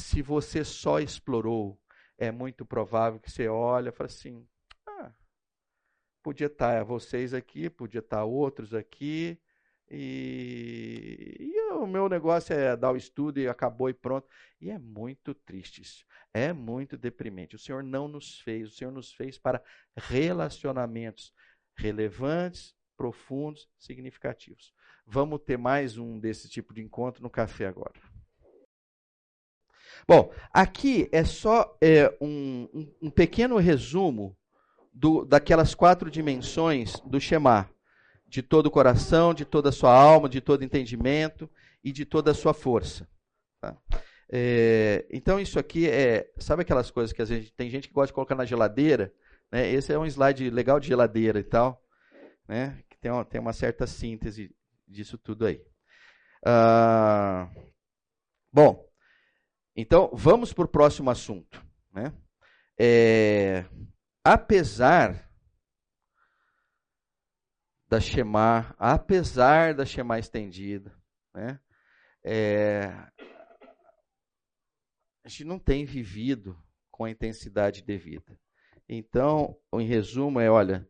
Se 0.00 0.22
você 0.22 0.64
só 0.64 0.98
explorou, 0.98 1.80
é 2.18 2.30
muito 2.30 2.64
provável 2.64 3.20
que 3.20 3.30
você 3.30 3.48
olha 3.48 3.90
e 3.90 3.92
fala 3.92 4.08
assim: 4.08 4.46
ah, 4.86 5.12
podia 6.22 6.46
estar 6.46 6.82
vocês 6.84 7.34
aqui, 7.34 7.68
podia 7.68 8.00
estar 8.00 8.24
outros 8.24 8.74
aqui, 8.74 9.38
e, 9.90 11.36
e, 11.40 11.72
o 11.72 11.86
meu 11.86 12.08
negócio 12.08 12.54
é 12.54 12.76
dar 12.76 12.92
o 12.92 12.96
estudo 12.96 13.40
e 13.40 13.48
acabou 13.48 13.90
e 13.90 13.94
pronto. 13.94 14.28
E 14.60 14.70
é 14.70 14.78
muito 14.78 15.34
triste 15.34 15.82
isso. 15.82 16.06
É 16.32 16.52
muito 16.52 16.96
deprimente. 16.96 17.56
O 17.56 17.58
Senhor 17.58 17.82
não 17.82 18.06
nos 18.06 18.40
fez, 18.40 18.68
o 18.68 18.72
Senhor 18.72 18.92
nos 18.92 19.12
fez 19.12 19.36
para 19.36 19.62
relacionamentos 19.96 21.34
relevantes, 21.74 22.76
profundos, 22.96 23.68
significativos. 23.78 24.72
Vamos 25.04 25.40
ter 25.40 25.56
mais 25.56 25.98
um 25.98 26.20
desse 26.20 26.48
tipo 26.48 26.72
de 26.72 26.82
encontro 26.82 27.22
no 27.22 27.30
café 27.30 27.66
agora. 27.66 28.09
Bom, 30.06 30.32
aqui 30.52 31.08
é 31.12 31.24
só 31.24 31.76
é, 31.80 32.14
um, 32.20 32.88
um, 33.00 33.10
pequeno 33.10 33.56
resumo 33.58 34.36
do, 34.92 35.24
daquelas 35.24 35.74
quatro 35.74 36.10
dimensões 36.10 37.00
do 37.00 37.20
Shema 37.20 37.70
de 38.26 38.42
todo 38.42 38.66
o 38.66 38.70
coração, 38.70 39.34
de 39.34 39.44
toda 39.44 39.70
a 39.70 39.72
sua 39.72 39.92
alma, 39.92 40.28
de 40.28 40.40
todo 40.40 40.64
entendimento 40.64 41.50
e 41.82 41.92
de 41.92 42.04
toda 42.04 42.30
a 42.30 42.34
sua 42.34 42.54
força. 42.54 43.08
Tá? 43.60 43.76
É, 44.32 45.04
então 45.10 45.40
isso 45.40 45.58
aqui 45.58 45.88
é, 45.88 46.30
sabe 46.38 46.62
aquelas 46.62 46.90
coisas 46.90 47.12
que 47.12 47.20
a 47.20 47.24
gente 47.24 47.52
tem 47.52 47.68
gente 47.68 47.88
que 47.88 47.94
gosta 47.94 48.08
de 48.08 48.14
colocar 48.14 48.36
na 48.36 48.44
geladeira, 48.44 49.12
né? 49.50 49.68
Esse 49.68 49.92
é 49.92 49.98
um 49.98 50.06
slide 50.06 50.48
legal 50.50 50.78
de 50.78 50.86
geladeira 50.86 51.40
e 51.40 51.42
tal, 51.44 51.82
né? 52.46 52.78
Que 52.88 52.96
tem 52.96 53.10
uma, 53.10 53.24
tem 53.24 53.40
uma 53.40 53.52
certa 53.52 53.86
síntese 53.86 54.54
disso 54.86 55.18
tudo 55.18 55.46
aí. 55.46 55.60
Ah, 56.44 57.50
bom, 58.52 58.88
então 59.80 60.10
vamos 60.12 60.52
para 60.52 60.64
o 60.64 60.68
próximo 60.68 61.10
assunto, 61.10 61.64
né? 61.92 62.12
É, 62.78 63.64
apesar 64.24 65.30
da 67.88 68.00
Shema, 68.00 68.74
apesar 68.78 69.74
da 69.74 69.84
Shema 69.84 70.18
estendida, 70.18 70.94
né? 71.34 71.60
É, 72.22 72.84
a 75.24 75.28
gente 75.28 75.44
não 75.44 75.58
tem 75.58 75.84
vivido 75.84 76.56
com 76.90 77.04
a 77.04 77.10
intensidade 77.10 77.82
devida. 77.82 78.38
Então, 78.88 79.58
em 79.74 79.86
resumo, 79.86 80.40
é: 80.40 80.50
olha, 80.50 80.86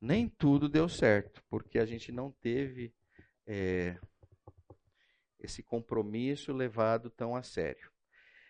nem 0.00 0.28
tudo 0.28 0.68
deu 0.68 0.88
certo, 0.88 1.42
porque 1.48 1.78
a 1.78 1.86
gente 1.86 2.12
não 2.12 2.30
teve 2.30 2.94
é, 3.46 3.98
esse 5.40 5.62
compromisso 5.62 6.52
levado 6.52 7.10
tão 7.10 7.34
a 7.34 7.42
sério. 7.42 7.90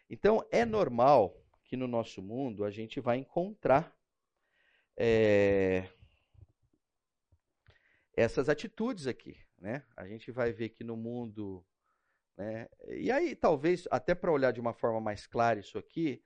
Então, 0.09 0.47
é 0.51 0.65
normal 0.65 1.37
que 1.65 1.77
no 1.77 1.89
nosso 1.89 2.23
mundo 2.23 2.65
a 2.65 2.71
gente 2.71 3.01
vai 3.01 3.19
encontrar 3.19 3.97
é, 4.97 5.89
essas 8.17 8.49
atitudes 8.49 9.07
aqui. 9.07 9.37
Né? 9.59 9.83
A 9.97 10.07
gente 10.07 10.31
vai 10.31 10.53
ver 10.53 10.71
que 10.71 10.85
no 10.85 10.97
mundo. 10.97 11.65
Né? 12.37 12.69
E 12.89 13.11
aí, 13.11 13.35
talvez, 13.35 13.87
até 13.91 14.15
para 14.15 14.33
olhar 14.33 14.53
de 14.53 14.61
uma 14.61 14.73
forma 14.73 15.01
mais 15.01 15.27
clara 15.27 15.61
isso 15.61 15.79
aqui, 15.79 16.23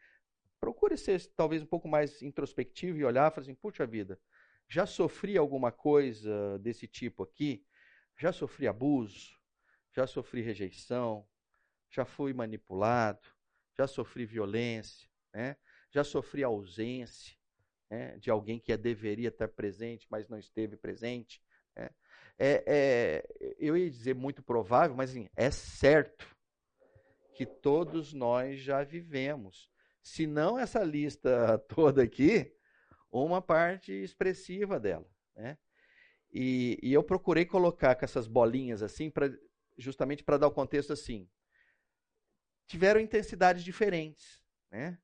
procure 0.60 0.96
ser 0.96 1.24
talvez 1.34 1.62
um 1.62 1.66
pouco 1.66 1.88
mais 1.88 2.22
introspectivo 2.22 2.98
e 2.98 3.04
olhar 3.04 3.30
e 3.30 3.34
falar 3.34 3.42
assim: 3.42 3.54
puxa 3.54 3.86
vida, 3.86 4.20
já 4.68 4.86
sofri 4.86 5.36
alguma 5.36 5.72
coisa 5.72 6.58
desse 6.58 6.86
tipo 6.86 7.22
aqui? 7.22 7.64
Já 8.16 8.32
sofri 8.32 8.68
abuso? 8.68 9.38
Já 9.92 10.06
sofri 10.06 10.42
rejeição? 10.42 11.26
Já 11.90 12.04
fui 12.04 12.32
manipulado? 12.32 13.26
Já 13.80 13.86
sofri 13.86 14.26
violência? 14.26 15.08
Né? 15.32 15.56
Já 15.90 16.04
sofri 16.04 16.44
ausência 16.44 17.34
né? 17.88 18.18
de 18.18 18.30
alguém 18.30 18.60
que 18.60 18.76
deveria 18.76 19.30
estar 19.30 19.48
presente, 19.48 20.06
mas 20.10 20.28
não 20.28 20.36
esteve 20.36 20.76
presente? 20.76 21.42
É, 21.74 21.90
é, 22.38 22.64
é, 22.66 23.54
eu 23.58 23.74
ia 23.78 23.90
dizer 23.90 24.14
muito 24.14 24.42
provável, 24.42 24.94
mas 24.94 25.10
assim, 25.10 25.30
é 25.34 25.50
certo 25.50 26.26
que 27.34 27.46
todos 27.46 28.12
nós 28.12 28.60
já 28.60 28.84
vivemos. 28.84 29.70
Se 30.02 30.26
não 30.26 30.58
essa 30.58 30.84
lista 30.84 31.58
toda 31.74 32.02
aqui, 32.02 32.54
uma 33.10 33.40
parte 33.40 33.92
expressiva 33.92 34.78
dela. 34.78 35.10
Né? 35.34 35.56
E, 36.30 36.78
e 36.82 36.92
eu 36.92 37.02
procurei 37.02 37.46
colocar 37.46 37.94
com 37.94 38.04
essas 38.04 38.26
bolinhas 38.26 38.82
assim, 38.82 39.10
pra, 39.10 39.30
justamente 39.78 40.22
para 40.22 40.36
dar 40.36 40.48
o 40.48 40.52
contexto 40.52 40.92
assim. 40.92 41.26
Tiveram 42.70 43.00
intensidades 43.00 43.64
diferentes. 43.64 44.40
Né? 44.70 44.96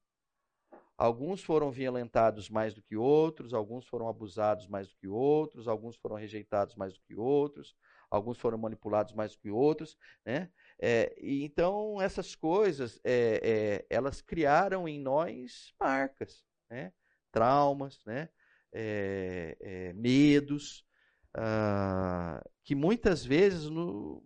Alguns 0.96 1.42
foram 1.42 1.68
violentados 1.68 2.48
mais 2.48 2.72
do 2.72 2.80
que 2.80 2.96
outros, 2.96 3.52
alguns 3.52 3.84
foram 3.88 4.08
abusados 4.08 4.68
mais 4.68 4.88
do 4.88 4.94
que 4.94 5.08
outros, 5.08 5.66
alguns 5.66 5.96
foram 5.96 6.14
rejeitados 6.14 6.76
mais 6.76 6.94
do 6.94 7.00
que 7.02 7.16
outros, 7.16 7.76
alguns 8.08 8.38
foram 8.38 8.56
manipulados 8.56 9.12
mais 9.14 9.32
do 9.32 9.40
que 9.40 9.50
outros, 9.50 9.98
né? 10.24 10.48
É, 10.78 11.12
e 11.20 11.42
então 11.42 12.00
essas 12.00 12.36
coisas, 12.36 13.00
é, 13.02 13.40
é, 13.42 13.86
elas 13.90 14.22
criaram 14.22 14.86
em 14.86 15.00
nós 15.00 15.74
marcas, 15.80 16.44
né? 16.70 16.92
Traumas, 17.32 17.98
né? 18.06 18.28
É, 18.72 19.56
é, 19.58 19.92
medos, 19.92 20.86
ah, 21.34 22.40
que 22.62 22.76
muitas 22.76 23.24
vezes 23.24 23.68
no, 23.68 24.22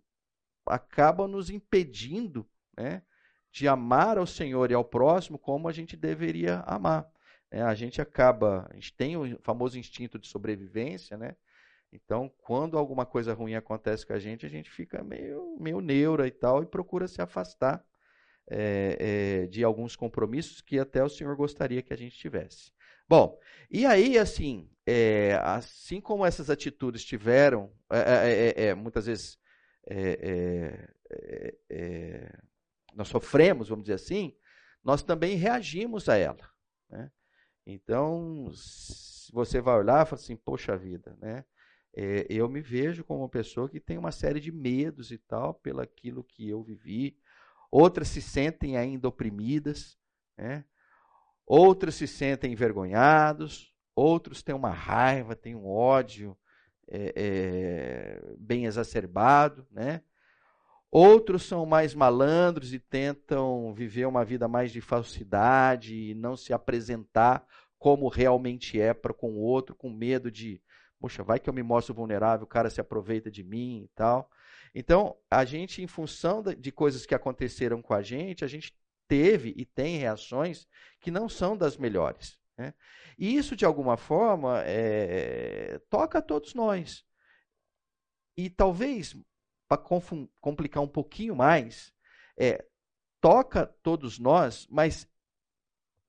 acabam 0.63 1.27
nos 1.27 1.49
impedindo, 1.49 2.47
né? 2.77 3.01
De 3.51 3.67
amar 3.67 4.17
ao 4.17 4.25
Senhor 4.25 4.71
e 4.71 4.73
ao 4.73 4.83
próximo 4.83 5.37
como 5.37 5.67
a 5.67 5.71
gente 5.71 5.97
deveria 5.97 6.59
amar. 6.65 7.07
É, 7.51 7.61
a 7.61 7.73
gente 7.75 8.01
acaba, 8.01 8.67
a 8.71 8.75
gente 8.75 8.93
tem 8.93 9.17
o 9.17 9.37
famoso 9.41 9.77
instinto 9.77 10.17
de 10.17 10.27
sobrevivência, 10.27 11.17
né? 11.17 11.35
Então, 11.91 12.31
quando 12.37 12.77
alguma 12.77 13.05
coisa 13.05 13.33
ruim 13.33 13.55
acontece 13.55 14.05
com 14.05 14.13
a 14.13 14.19
gente, 14.19 14.45
a 14.45 14.49
gente 14.49 14.71
fica 14.71 15.03
meio, 15.03 15.57
meio 15.59 15.81
neura 15.81 16.25
e 16.25 16.31
tal 16.31 16.63
e 16.63 16.65
procura 16.65 17.05
se 17.05 17.21
afastar 17.21 17.83
é, 18.49 19.43
é, 19.43 19.47
de 19.47 19.63
alguns 19.63 19.97
compromissos 19.97 20.61
que 20.61 20.79
até 20.79 21.03
o 21.03 21.09
Senhor 21.09 21.35
gostaria 21.35 21.81
que 21.81 21.93
a 21.93 21.97
gente 21.97 22.17
tivesse. 22.17 22.71
Bom, 23.07 23.37
e 23.69 23.85
aí, 23.85 24.17
assim, 24.17 24.69
é, 24.85 25.37
assim 25.43 25.99
como 25.99 26.25
essas 26.25 26.49
atitudes 26.49 27.03
tiveram, 27.03 27.69
muitas 28.77 29.07
vezes 29.07 29.37
nós 32.93 33.07
sofremos, 33.07 33.69
vamos 33.69 33.83
dizer 33.85 33.95
assim, 33.95 34.35
nós 34.83 35.03
também 35.03 35.35
reagimos 35.35 36.09
a 36.09 36.17
ela. 36.17 36.49
Né? 36.89 37.11
Então, 37.65 38.49
se 38.53 39.31
você 39.31 39.61
vai 39.61 39.77
olhar 39.77 40.05
e 40.05 40.09
fala 40.09 40.21
assim, 40.21 40.35
poxa 40.35 40.77
vida, 40.77 41.17
né? 41.19 41.45
É, 41.93 42.25
eu 42.29 42.47
me 42.47 42.61
vejo 42.61 43.03
como 43.03 43.19
uma 43.19 43.29
pessoa 43.29 43.67
que 43.67 43.79
tem 43.79 43.97
uma 43.97 44.13
série 44.13 44.39
de 44.39 44.51
medos 44.51 45.11
e 45.11 45.17
tal, 45.17 45.53
pelo 45.55 45.81
aquilo 45.81 46.23
que 46.23 46.47
eu 46.47 46.63
vivi. 46.63 47.17
Outras 47.69 48.07
se 48.07 48.21
sentem 48.21 48.77
ainda 48.77 49.09
oprimidas, 49.09 49.97
né? 50.37 50.63
outros 51.45 51.95
se 51.95 52.07
sentem 52.07 52.53
envergonhados, 52.53 53.75
outros 53.93 54.41
têm 54.41 54.55
uma 54.55 54.69
raiva, 54.69 55.35
têm 55.35 55.53
um 55.53 55.67
ódio 55.67 56.37
é, 56.87 57.13
é, 57.15 58.35
bem 58.37 58.65
exacerbado, 58.65 59.67
né? 59.69 60.01
Outros 60.91 61.43
são 61.43 61.65
mais 61.65 61.95
malandros 61.95 62.73
e 62.73 62.79
tentam 62.79 63.73
viver 63.73 64.05
uma 64.05 64.25
vida 64.25 64.45
mais 64.49 64.73
de 64.73 64.81
falsidade 64.81 65.95
e 65.95 66.13
não 66.13 66.35
se 66.35 66.51
apresentar 66.51 67.47
como 67.79 68.09
realmente 68.09 68.79
é 68.79 68.93
para 68.93 69.13
com 69.13 69.31
o 69.31 69.39
outro, 69.39 69.73
com 69.73 69.89
medo 69.89 70.29
de, 70.29 70.61
poxa, 70.99 71.23
vai 71.23 71.39
que 71.39 71.49
eu 71.49 71.53
me 71.53 71.63
mostro 71.63 71.95
vulnerável, 71.95 72.43
o 72.43 72.47
cara 72.47 72.69
se 72.69 72.81
aproveita 72.81 73.31
de 73.31 73.41
mim 73.41 73.83
e 73.85 73.87
tal. 73.95 74.29
Então, 74.75 75.17
a 75.29 75.45
gente, 75.45 75.81
em 75.81 75.87
função 75.87 76.43
de 76.43 76.71
coisas 76.71 77.05
que 77.05 77.15
aconteceram 77.15 77.81
com 77.81 77.93
a 77.93 78.01
gente, 78.01 78.43
a 78.43 78.47
gente 78.47 78.77
teve 79.07 79.53
e 79.55 79.65
tem 79.65 79.97
reações 79.97 80.67
que 80.99 81.09
não 81.09 81.29
são 81.29 81.55
das 81.55 81.77
melhores. 81.77 82.37
Né? 82.57 82.73
E 83.17 83.35
isso, 83.35 83.55
de 83.55 83.65
alguma 83.65 83.95
forma, 83.95 84.61
é, 84.65 85.79
toca 85.89 86.19
a 86.19 86.21
todos 86.21 86.53
nós. 86.53 87.05
E 88.37 88.49
talvez 88.49 89.15
para 89.71 90.21
complicar 90.41 90.83
um 90.83 90.87
pouquinho 90.87 91.33
mais, 91.33 91.93
é, 92.37 92.65
toca 93.21 93.65
todos 93.65 94.19
nós, 94.19 94.67
mas 94.69 95.07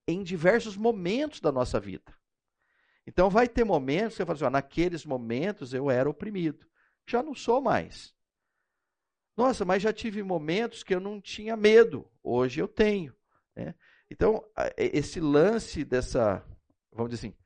em 0.08 0.24
diversos 0.24 0.76
momentos 0.76 1.40
da 1.40 1.52
nossa 1.52 1.78
vida. 1.78 2.12
Então 3.06 3.30
vai 3.30 3.46
ter 3.46 3.62
momentos 3.62 4.14
que 4.14 4.16
você 4.16 4.26
fala 4.26 4.34
assim, 4.34 4.44
ó, 4.46 4.50
naqueles 4.50 5.06
momentos 5.06 5.72
eu 5.72 5.88
era 5.88 6.10
oprimido. 6.10 6.66
Já 7.06 7.22
não 7.22 7.36
sou 7.36 7.60
mais. 7.60 8.12
Nossa, 9.36 9.64
mas 9.64 9.80
já 9.80 9.92
tive 9.92 10.24
momentos 10.24 10.82
que 10.82 10.92
eu 10.92 11.00
não 11.00 11.20
tinha 11.20 11.56
medo. 11.56 12.10
Hoje 12.20 12.60
eu 12.60 12.66
tenho. 12.66 13.14
Né? 13.54 13.76
Então, 14.10 14.44
esse 14.76 15.20
lance 15.20 15.84
dessa, 15.84 16.44
vamos 16.90 17.10
dizer 17.12 17.28
assim, 17.28 17.36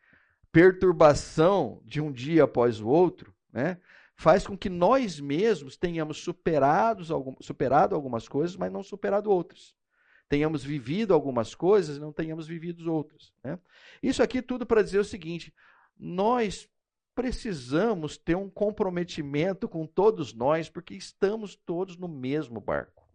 perturbação 0.51 1.83
de 1.85 2.01
um 2.01 2.11
dia 2.11 2.45
após 2.45 2.81
o 2.81 2.89
outro, 2.89 3.35
né? 3.53 3.79
Faz 4.17 4.47
com 4.47 4.57
que 4.57 4.71
nós 4.71 5.21
mesmos 5.21 5.77
tenhamos 5.77 6.19
superados, 6.19 7.09
superado 7.41 7.95
algumas 7.95 8.27
coisas, 8.27 8.57
mas 8.57 8.73
não 8.73 8.83
superado 8.83 9.31
outras. 9.31 9.75
Tenhamos 10.29 10.65
vivido 10.65 11.15
algumas 11.15 11.55
coisas 11.55 11.97
e 11.99 12.01
não 12.01 12.13
tenhamos 12.13 12.47
vivido 12.47 12.93
outras. 12.93 13.33
Né? 13.45 13.59
Isso 14.03 14.23
aqui 14.23 14.43
tudo 14.43 14.67
para 14.67 14.83
dizer 14.83 14.99
o 14.99 15.05
seguinte: 15.05 15.55
nós 15.97 16.69
precisamos 17.15 18.17
ter 18.17 18.35
um 18.35 18.51
comprometimento 18.51 19.69
com 19.69 19.87
todos 19.87 20.35
nós, 20.35 20.69
porque 20.69 20.95
estamos 20.95 21.55
todos 21.55 21.97
no 21.97 22.09
mesmo 22.09 22.61
barco. 22.61 23.07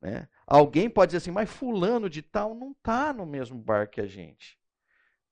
Né? 0.00 0.28
Alguém 0.46 0.88
pode 0.88 1.10
dizer 1.10 1.18
assim, 1.18 1.30
mas 1.30 1.50
fulano 1.50 2.08
de 2.08 2.22
tal 2.22 2.54
não 2.54 2.72
está 2.72 3.12
no 3.12 3.26
mesmo 3.26 3.58
barco 3.58 3.94
que 3.94 4.00
a 4.00 4.06
gente. 4.06 4.58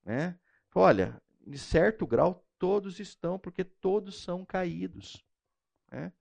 Né? 0.05 0.39
Olha, 0.75 1.21
em 1.47 1.57
certo 1.57 2.07
grau 2.07 2.48
todos 2.59 2.99
estão, 3.01 3.39
porque 3.39 3.65
todos 3.65 4.23
são 4.23 4.45
caídos. 4.45 5.25
Né? 5.91 6.13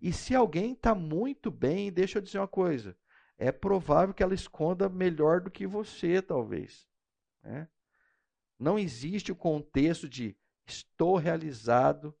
E 0.00 0.12
se 0.12 0.34
alguém 0.34 0.72
está 0.72 0.94
muito 0.94 1.50
bem, 1.50 1.92
deixa 1.92 2.18
eu 2.18 2.22
dizer 2.22 2.38
uma 2.38 2.48
coisa: 2.48 2.96
é 3.38 3.52
provável 3.52 4.14
que 4.14 4.22
ela 4.22 4.34
esconda 4.34 4.88
melhor 4.88 5.40
do 5.40 5.50
que 5.50 5.66
você, 5.66 6.20
talvez. 6.20 6.88
Né? 7.42 7.68
Não 8.58 8.78
existe 8.78 9.32
o 9.32 9.36
contexto 9.36 10.08
de 10.08 10.36
estou 10.66 11.16
realizado 11.16 12.14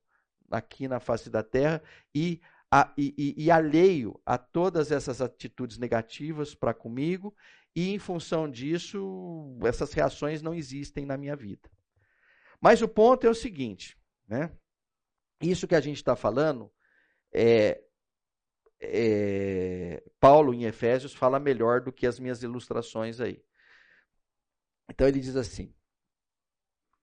aqui 0.50 0.86
na 0.86 1.00
face 1.00 1.30
da 1.30 1.42
terra 1.42 1.82
e, 2.14 2.40
a, 2.70 2.92
e, 2.96 3.14
e, 3.16 3.44
e 3.44 3.50
alheio 3.50 4.20
a 4.26 4.36
todas 4.36 4.90
essas 4.90 5.20
atitudes 5.20 5.78
negativas 5.78 6.54
para 6.54 6.74
comigo, 6.74 7.34
e 7.74 7.94
em 7.94 7.98
função 7.98 8.50
disso, 8.50 9.56
essas 9.64 9.92
reações 9.92 10.42
não 10.42 10.52
existem 10.52 11.06
na 11.06 11.16
minha 11.16 11.34
vida. 11.34 11.70
Mas 12.62 12.80
o 12.80 12.86
ponto 12.86 13.26
é 13.26 13.30
o 13.30 13.34
seguinte, 13.34 13.98
né? 14.28 14.56
Isso 15.40 15.66
que 15.66 15.74
a 15.74 15.80
gente 15.80 15.96
está 15.96 16.14
falando, 16.14 16.72
é, 17.34 17.82
é, 18.80 20.00
Paulo 20.20 20.54
em 20.54 20.62
Efésios 20.62 21.12
fala 21.12 21.40
melhor 21.40 21.80
do 21.80 21.92
que 21.92 22.06
as 22.06 22.20
minhas 22.20 22.40
ilustrações 22.44 23.20
aí. 23.20 23.44
Então 24.88 25.08
ele 25.08 25.18
diz 25.18 25.34
assim: 25.34 25.74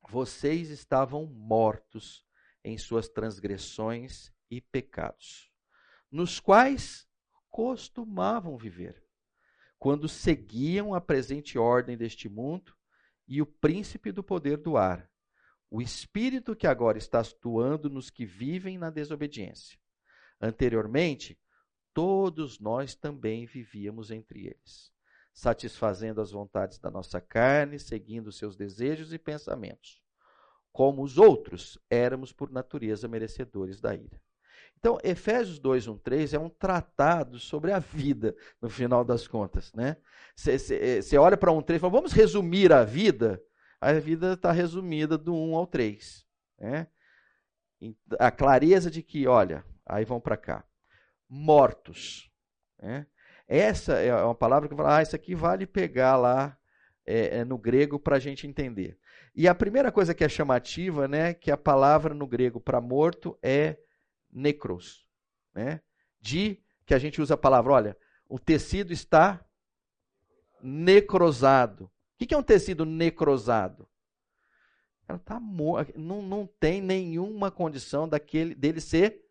Vocês 0.07 0.69
estavam 0.69 1.25
mortos 1.25 2.25
em 2.63 2.77
suas 2.77 3.09
transgressões 3.09 4.31
e 4.49 4.61
pecados, 4.61 5.51
nos 6.09 6.39
quais 6.39 7.05
costumavam 7.49 8.57
viver, 8.57 9.05
quando 9.77 10.07
seguiam 10.07 10.93
a 10.93 11.01
presente 11.01 11.57
ordem 11.57 11.97
deste 11.97 12.29
mundo 12.29 12.73
e 13.27 13.41
o 13.41 13.45
príncipe 13.45 14.09
do 14.13 14.23
poder 14.23 14.55
do 14.55 14.77
ar 14.77 15.08
o 15.71 15.81
espírito 15.81 16.55
que 16.55 16.65
agora 16.65 16.97
está 16.97 17.19
atuando 17.19 17.89
nos 17.89 18.09
que 18.09 18.25
vivem 18.25 18.77
na 18.77 18.89
desobediência. 18.89 19.77
Anteriormente, 20.41 21.37
todos 21.93 22.59
nós 22.59 22.95
também 22.95 23.45
vivíamos 23.45 24.09
entre 24.09 24.47
eles, 24.47 24.91
satisfazendo 25.33 26.21
as 26.21 26.31
vontades 26.31 26.79
da 26.79 26.89
nossa 26.89 27.21
carne, 27.21 27.77
seguindo 27.77 28.31
seus 28.31 28.55
desejos 28.55 29.13
e 29.13 29.19
pensamentos. 29.19 30.01
Como 30.71 31.03
os 31.03 31.17
outros, 31.17 31.77
éramos 31.89 32.31
por 32.31 32.51
natureza 32.51 33.07
merecedores 33.07 33.81
da 33.81 33.93
ira. 33.93 34.21
Então, 34.77 34.97
Efésios 35.03 35.59
2, 35.59 35.87
1, 35.89 35.97
3 35.97 36.33
é 36.35 36.39
um 36.39 36.49
tratado 36.49 37.37
sobre 37.37 37.73
a 37.73 37.79
vida, 37.79 38.33
no 38.61 38.69
final 38.69 39.03
das 39.03 39.27
contas. 39.27 39.73
Você 40.35 41.11
né? 41.11 41.19
olha 41.19 41.35
para 41.35 41.51
um 41.51 41.61
3 41.61 41.77
e 41.77 41.81
fala, 41.81 41.91
vamos 41.91 42.13
resumir 42.13 42.71
a 42.71 42.85
vida? 42.85 43.43
A 43.79 43.93
vida 43.93 44.33
está 44.33 44.51
resumida 44.51 45.17
do 45.17 45.33
1 45.33 45.55
ao 45.55 45.67
3. 45.67 46.25
Né? 46.59 46.87
A 48.19 48.29
clareza 48.31 48.91
de 48.91 49.01
que, 49.01 49.27
olha, 49.27 49.65
aí 49.85 50.03
vão 50.05 50.19
para 50.19 50.37
cá. 50.37 50.63
Mortos. 51.27 52.31
Né? 52.81 53.07
Essa 53.47 53.93
é 53.93 54.13
uma 54.23 54.35
palavra 54.35 54.67
que 54.67 54.75
fala, 54.75 54.97
ah, 54.97 55.01
isso 55.01 55.15
aqui 55.15 55.33
vale 55.33 55.65
pegar 55.65 56.15
lá 56.15 56.57
é, 57.05 57.39
é 57.39 57.45
no 57.45 57.57
grego 57.57 57.99
para 57.99 58.17
a 58.17 58.19
gente 58.19 58.45
entender. 58.45 58.99
E 59.35 59.47
a 59.47 59.55
primeira 59.55 59.91
coisa 59.91 60.13
que 60.13 60.23
é 60.23 60.29
chamativa, 60.29 61.07
né, 61.07 61.33
que 61.33 61.49
a 61.49 61.57
palavra 61.57 62.13
no 62.13 62.27
grego 62.27 62.59
para 62.59 62.81
morto 62.81 63.37
é 63.41 63.77
necros, 64.31 65.07
né? 65.53 65.81
De 66.19 66.61
que 66.85 66.93
a 66.93 66.99
gente 66.99 67.21
usa 67.21 67.35
a 67.35 67.37
palavra, 67.37 67.73
olha, 67.73 67.97
o 68.27 68.37
tecido 68.37 68.91
está 68.91 69.43
necrosado. 70.61 71.89
O 72.21 72.27
que 72.27 72.33
é 72.33 72.37
um 72.37 72.43
tecido 72.43 72.85
necrosado? 72.85 73.87
Ela 75.07 75.19
tá 75.19 75.39
não, 75.95 76.21
não 76.21 76.45
tem 76.45 76.81
nenhuma 76.81 77.49
condição 77.49 78.07
daquele, 78.07 78.53
dele 78.53 78.81
ser 78.81 79.25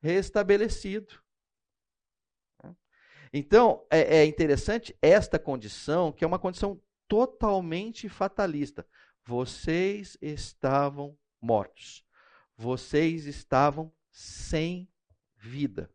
restabelecido. 0.00 1.22
Então, 3.32 3.86
é, 3.90 4.18
é 4.18 4.26
interessante 4.26 4.96
esta 5.00 5.38
condição, 5.38 6.12
que 6.12 6.24
é 6.24 6.26
uma 6.26 6.38
condição 6.38 6.82
totalmente 7.06 8.08
fatalista. 8.08 8.86
Vocês 9.24 10.18
estavam 10.20 11.16
mortos. 11.40 12.04
Vocês 12.56 13.26
estavam 13.26 13.92
sem 14.10 14.88
vida. 15.36 15.90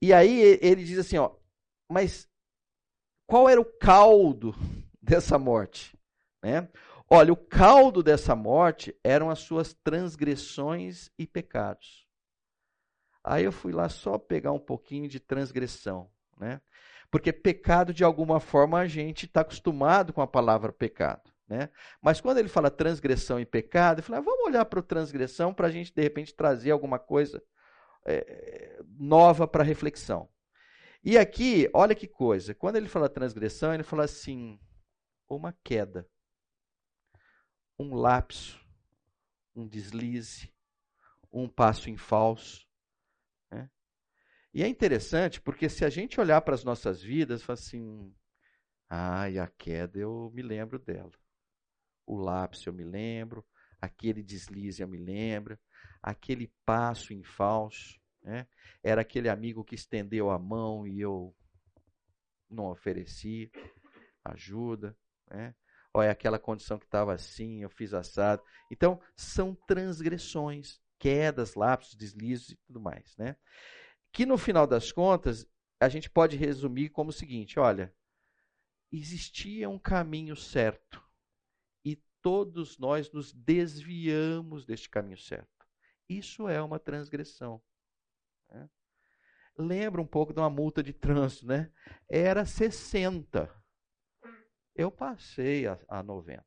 E 0.00 0.12
aí 0.12 0.58
ele 0.62 0.84
diz 0.84 0.98
assim, 0.98 1.18
ó, 1.18 1.36
mas 1.88 2.29
qual 3.30 3.48
era 3.48 3.60
o 3.60 3.64
caldo 3.64 4.52
dessa 5.00 5.38
morte? 5.38 5.96
Né? 6.42 6.68
Olha, 7.08 7.32
o 7.32 7.36
caldo 7.36 8.02
dessa 8.02 8.34
morte 8.34 8.92
eram 9.04 9.30
as 9.30 9.38
suas 9.38 9.72
transgressões 9.72 11.12
e 11.16 11.28
pecados. 11.28 12.08
Aí 13.22 13.44
eu 13.44 13.52
fui 13.52 13.72
lá 13.72 13.88
só 13.88 14.18
pegar 14.18 14.50
um 14.50 14.58
pouquinho 14.58 15.08
de 15.08 15.20
transgressão, 15.20 16.10
né? 16.36 16.60
Porque 17.08 17.32
pecado, 17.32 17.94
de 17.94 18.02
alguma 18.02 18.40
forma, 18.40 18.80
a 18.80 18.86
gente 18.86 19.26
está 19.26 19.42
acostumado 19.42 20.12
com 20.12 20.22
a 20.22 20.26
palavra 20.26 20.72
pecado. 20.72 21.30
Né? 21.46 21.68
Mas 22.00 22.20
quando 22.20 22.38
ele 22.38 22.48
fala 22.48 22.70
transgressão 22.70 23.38
e 23.38 23.46
pecado, 23.46 23.98
eu 23.98 24.02
falei, 24.04 24.20
ah, 24.20 24.24
vamos 24.24 24.46
olhar 24.46 24.64
para 24.64 24.80
a 24.80 24.82
transgressão 24.82 25.52
para 25.52 25.66
a 25.66 25.70
gente, 25.70 25.92
de 25.92 26.02
repente, 26.02 26.34
trazer 26.34 26.70
alguma 26.70 26.98
coisa 26.98 27.42
é, 28.06 28.80
nova 28.98 29.46
para 29.46 29.64
reflexão. 29.64 30.28
E 31.02 31.16
aqui, 31.16 31.68
olha 31.72 31.94
que 31.94 32.06
coisa, 32.06 32.54
quando 32.54 32.76
ele 32.76 32.88
fala 32.88 33.08
transgressão, 33.08 33.72
ele 33.72 33.82
fala 33.82 34.04
assim, 34.04 34.60
uma 35.26 35.52
queda, 35.64 36.06
um 37.78 37.94
lapso, 37.94 38.60
um 39.54 39.66
deslize, 39.66 40.52
um 41.32 41.48
passo 41.48 41.88
em 41.88 41.96
falso. 41.96 42.66
Né? 43.50 43.70
E 44.52 44.62
é 44.62 44.68
interessante 44.68 45.40
porque 45.40 45.68
se 45.68 45.84
a 45.84 45.90
gente 45.90 46.20
olhar 46.20 46.40
para 46.42 46.54
as 46.54 46.64
nossas 46.64 47.00
vidas, 47.02 47.42
fala 47.42 47.58
assim: 47.58 48.14
ai, 48.88 49.38
a 49.38 49.46
queda 49.46 49.98
eu 49.98 50.30
me 50.34 50.42
lembro 50.42 50.78
dela. 50.78 51.12
O 52.06 52.16
lápis 52.16 52.66
eu 52.66 52.72
me 52.72 52.84
lembro, 52.84 53.46
aquele 53.80 54.22
deslize 54.22 54.82
eu 54.82 54.88
me 54.88 54.98
lembro, 54.98 55.58
aquele 56.02 56.52
passo 56.64 57.12
em 57.12 57.22
falso, 57.22 57.99
né? 58.22 58.46
Era 58.82 59.00
aquele 59.00 59.28
amigo 59.28 59.64
que 59.64 59.74
estendeu 59.74 60.30
a 60.30 60.38
mão 60.38 60.86
e 60.86 61.00
eu 61.00 61.34
não 62.48 62.66
ofereci 62.66 63.50
ajuda, 64.24 64.96
né? 65.28 65.54
Ou 65.92 66.02
é 66.02 66.10
aquela 66.10 66.38
condição 66.38 66.78
que 66.78 66.84
estava 66.84 67.12
assim, 67.12 67.62
eu 67.62 67.70
fiz 67.70 67.92
assado. 67.92 68.42
Então, 68.70 69.00
são 69.16 69.54
transgressões, 69.66 70.80
quedas, 70.98 71.54
lapsos, 71.54 71.96
deslizes 71.96 72.50
e 72.50 72.56
tudo 72.56 72.80
mais, 72.80 73.16
né? 73.16 73.36
Que 74.12 74.24
no 74.24 74.38
final 74.38 74.66
das 74.66 74.92
contas, 74.92 75.46
a 75.80 75.88
gente 75.88 76.10
pode 76.10 76.36
resumir 76.36 76.90
como 76.90 77.10
o 77.10 77.12
seguinte: 77.12 77.58
olha, 77.58 77.92
existia 78.92 79.68
um 79.68 79.78
caminho 79.78 80.36
certo 80.36 81.02
e 81.84 81.96
todos 82.22 82.78
nós 82.78 83.10
nos 83.10 83.32
desviamos 83.32 84.64
deste 84.64 84.88
caminho 84.88 85.18
certo. 85.18 85.48
Isso 86.08 86.48
é 86.48 86.60
uma 86.60 86.78
transgressão. 86.78 87.62
Lembra 89.60 90.00
um 90.00 90.06
pouco 90.06 90.32
de 90.32 90.40
uma 90.40 90.50
multa 90.50 90.82
de 90.82 90.92
trânsito, 90.92 91.46
né? 91.46 91.70
Era 92.08 92.44
60. 92.44 93.48
Eu 94.74 94.90
passei 94.90 95.66
a, 95.66 95.78
a 95.88 96.02
90. 96.02 96.44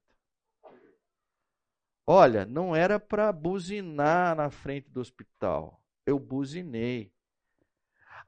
Olha, 2.06 2.46
não 2.46 2.76
era 2.76 3.00
para 3.00 3.32
buzinar 3.32 4.36
na 4.36 4.50
frente 4.50 4.90
do 4.90 5.00
hospital. 5.00 5.82
Eu 6.06 6.20
buzinei. 6.20 7.14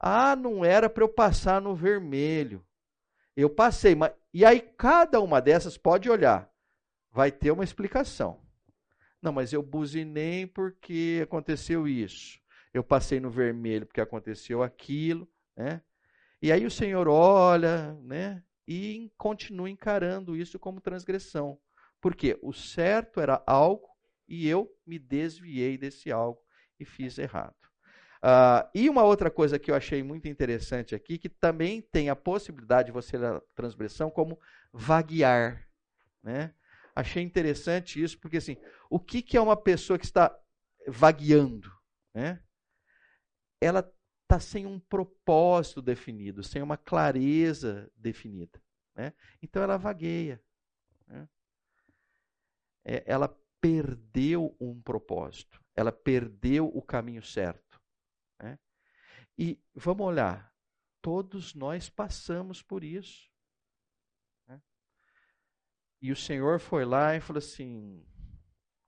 Ah, 0.00 0.34
não 0.34 0.64
era 0.64 0.88
para 0.88 1.04
eu 1.04 1.08
passar 1.08 1.60
no 1.60 1.74
vermelho. 1.74 2.64
Eu 3.34 3.50
passei, 3.50 3.94
mas 3.94 4.12
e 4.32 4.44
aí 4.44 4.60
cada 4.60 5.20
uma 5.20 5.40
dessas 5.40 5.76
pode 5.76 6.08
olhar, 6.08 6.50
vai 7.10 7.30
ter 7.30 7.50
uma 7.50 7.64
explicação. 7.64 8.40
Não, 9.20 9.32
mas 9.32 9.52
eu 9.52 9.62
buzinei 9.62 10.46
porque 10.46 11.20
aconteceu 11.22 11.86
isso. 11.86 12.38
Eu 12.76 12.84
passei 12.84 13.18
no 13.18 13.30
vermelho 13.30 13.86
porque 13.86 14.02
aconteceu 14.02 14.62
aquilo, 14.62 15.26
né? 15.56 15.80
E 16.42 16.52
aí 16.52 16.66
o 16.66 16.70
Senhor 16.70 17.08
olha, 17.08 17.94
né? 18.02 18.42
E 18.68 19.10
continua 19.16 19.70
encarando 19.70 20.36
isso 20.36 20.58
como 20.58 20.78
transgressão. 20.78 21.58
Porque 22.02 22.38
o 22.42 22.52
certo 22.52 23.18
era 23.18 23.42
algo 23.46 23.88
e 24.28 24.46
eu 24.46 24.70
me 24.86 24.98
desviei 24.98 25.78
desse 25.78 26.12
algo 26.12 26.38
e 26.78 26.84
fiz 26.84 27.16
errado. 27.16 27.56
Uh, 28.16 28.68
e 28.74 28.90
uma 28.90 29.04
outra 29.04 29.30
coisa 29.30 29.58
que 29.58 29.70
eu 29.70 29.74
achei 29.74 30.02
muito 30.02 30.28
interessante 30.28 30.94
aqui, 30.94 31.16
que 31.16 31.30
também 31.30 31.80
tem 31.80 32.10
a 32.10 32.16
possibilidade 32.16 32.86
de 32.86 32.92
você 32.92 33.16
a 33.16 33.40
transgressão 33.54 34.10
como 34.10 34.38
vaguear. 34.70 35.66
Né? 36.22 36.52
Achei 36.94 37.22
interessante 37.22 38.02
isso, 38.02 38.18
porque 38.18 38.36
assim, 38.36 38.58
o 38.90 39.00
que, 39.00 39.22
que 39.22 39.38
é 39.38 39.40
uma 39.40 39.56
pessoa 39.56 39.98
que 39.98 40.04
está 40.04 40.36
vagueando? 40.86 41.72
Né? 42.12 42.38
Ela 43.66 43.92
está 44.22 44.40
sem 44.40 44.66
um 44.66 44.78
propósito 44.78 45.80
definido, 45.80 46.42
sem 46.42 46.62
uma 46.62 46.76
clareza 46.76 47.90
definida. 47.96 48.62
Né? 48.94 49.12
Então 49.42 49.62
ela 49.62 49.76
vagueia. 49.76 50.42
Né? 51.06 51.28
É, 52.84 53.02
ela 53.06 53.28
perdeu 53.60 54.56
um 54.60 54.80
propósito, 54.80 55.62
ela 55.74 55.92
perdeu 55.92 56.66
o 56.68 56.82
caminho 56.82 57.22
certo. 57.22 57.80
Né? 58.38 58.58
E 59.38 59.60
vamos 59.74 60.06
olhar, 60.06 60.54
todos 61.02 61.54
nós 61.54 61.88
passamos 61.88 62.62
por 62.62 62.82
isso. 62.84 63.30
Né? 64.46 64.60
E 66.00 66.12
o 66.12 66.16
Senhor 66.16 66.58
foi 66.58 66.84
lá 66.84 67.14
e 67.16 67.20
falou 67.20 67.38
assim: 67.38 68.04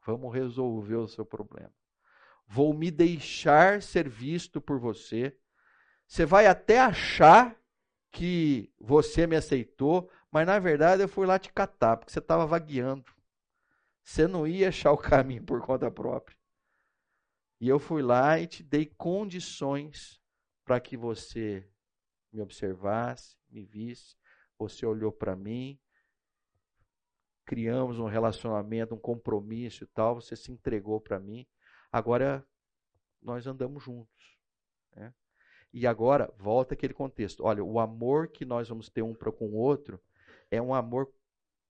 vamos 0.04 0.32
resolver 0.32 0.96
o 0.96 1.08
seu 1.08 1.24
problema. 1.24 1.74
Vou 2.48 2.72
me 2.72 2.90
deixar 2.90 3.82
ser 3.82 4.08
visto 4.08 4.60
por 4.60 4.80
você. 4.80 5.36
Você 6.06 6.24
vai 6.24 6.46
até 6.46 6.80
achar 6.80 7.54
que 8.10 8.72
você 8.80 9.26
me 9.26 9.36
aceitou, 9.36 10.10
mas 10.30 10.46
na 10.46 10.58
verdade 10.58 11.02
eu 11.02 11.08
fui 11.08 11.26
lá 11.26 11.38
te 11.38 11.52
catar, 11.52 11.98
porque 11.98 12.10
você 12.10 12.18
estava 12.18 12.46
vagueando. 12.46 13.04
Você 14.02 14.26
não 14.26 14.46
ia 14.46 14.70
achar 14.70 14.92
o 14.92 14.96
caminho 14.96 15.44
por 15.44 15.60
conta 15.60 15.90
própria. 15.90 16.36
E 17.60 17.68
eu 17.68 17.78
fui 17.78 18.00
lá 18.00 18.38
e 18.38 18.46
te 18.46 18.62
dei 18.62 18.86
condições 18.86 20.18
para 20.64 20.80
que 20.80 20.96
você 20.96 21.68
me 22.32 22.40
observasse, 22.40 23.36
me 23.50 23.62
visse. 23.62 24.16
Você 24.58 24.86
olhou 24.86 25.12
para 25.12 25.36
mim, 25.36 25.78
criamos 27.44 27.98
um 27.98 28.06
relacionamento, 28.06 28.94
um 28.94 28.98
compromisso 28.98 29.84
e 29.84 29.86
tal. 29.88 30.14
Você 30.14 30.34
se 30.34 30.50
entregou 30.50 31.00
para 31.00 31.20
mim. 31.20 31.46
Agora 31.92 32.46
nós 33.20 33.46
andamos 33.46 33.82
juntos. 33.82 34.38
Né? 34.94 35.12
E 35.72 35.86
agora 35.86 36.32
volta 36.38 36.74
aquele 36.74 36.94
contexto. 36.94 37.44
Olha, 37.44 37.62
o 37.62 37.78
amor 37.78 38.28
que 38.28 38.44
nós 38.44 38.68
vamos 38.68 38.88
ter 38.88 39.02
um 39.02 39.14
para 39.14 39.32
com 39.32 39.46
o 39.46 39.56
outro 39.56 40.00
é 40.50 40.60
um 40.60 40.74
amor 40.74 41.12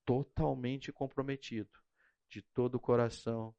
totalmente 0.05 0.91
comprometido, 0.91 1.69
de 2.29 2.41
todo 2.41 2.75
o 2.75 2.79
coração, 2.79 3.55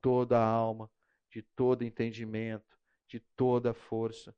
toda 0.00 0.38
a 0.38 0.44
alma, 0.44 0.90
de 1.28 1.42
todo 1.42 1.84
entendimento, 1.84 2.78
de 3.06 3.20
toda 3.36 3.70
a 3.70 3.74
força. 3.74 4.34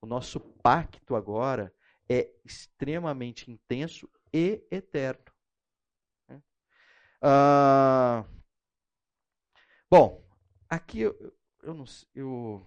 O 0.00 0.06
nosso 0.06 0.38
pacto 0.38 1.16
agora 1.16 1.74
é 2.08 2.30
extremamente 2.44 3.50
intenso 3.50 4.08
e 4.32 4.64
eterno. 4.70 5.24
Ah, 7.20 8.24
bom, 9.90 10.24
aqui 10.68 11.00
eu, 11.00 11.36
eu 11.62 11.74
não 11.74 11.84
eu 12.14 12.64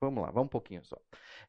vamos 0.00 0.22
lá, 0.22 0.30
vamos 0.30 0.46
um 0.46 0.50
pouquinho 0.50 0.84
só. 0.84 0.96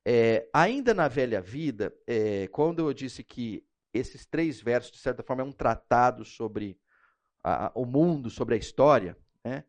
É, 0.05 0.49
ainda 0.53 0.93
na 0.93 1.07
velha 1.07 1.41
vida, 1.41 1.93
é, 2.07 2.47
quando 2.47 2.79
eu 2.79 2.93
disse 2.93 3.23
que 3.23 3.65
esses 3.93 4.25
três 4.25 4.61
versos 4.61 4.91
de 4.91 4.99
certa 4.99 5.23
forma 5.23 5.41
é 5.43 5.45
um 5.45 5.51
tratado 5.51 6.25
sobre 6.25 6.79
a, 7.43 7.71
o 7.75 7.85
mundo, 7.85 8.29
sobre 8.29 8.55
a 8.55 8.57
história, 8.57 9.17
né? 9.43 9.63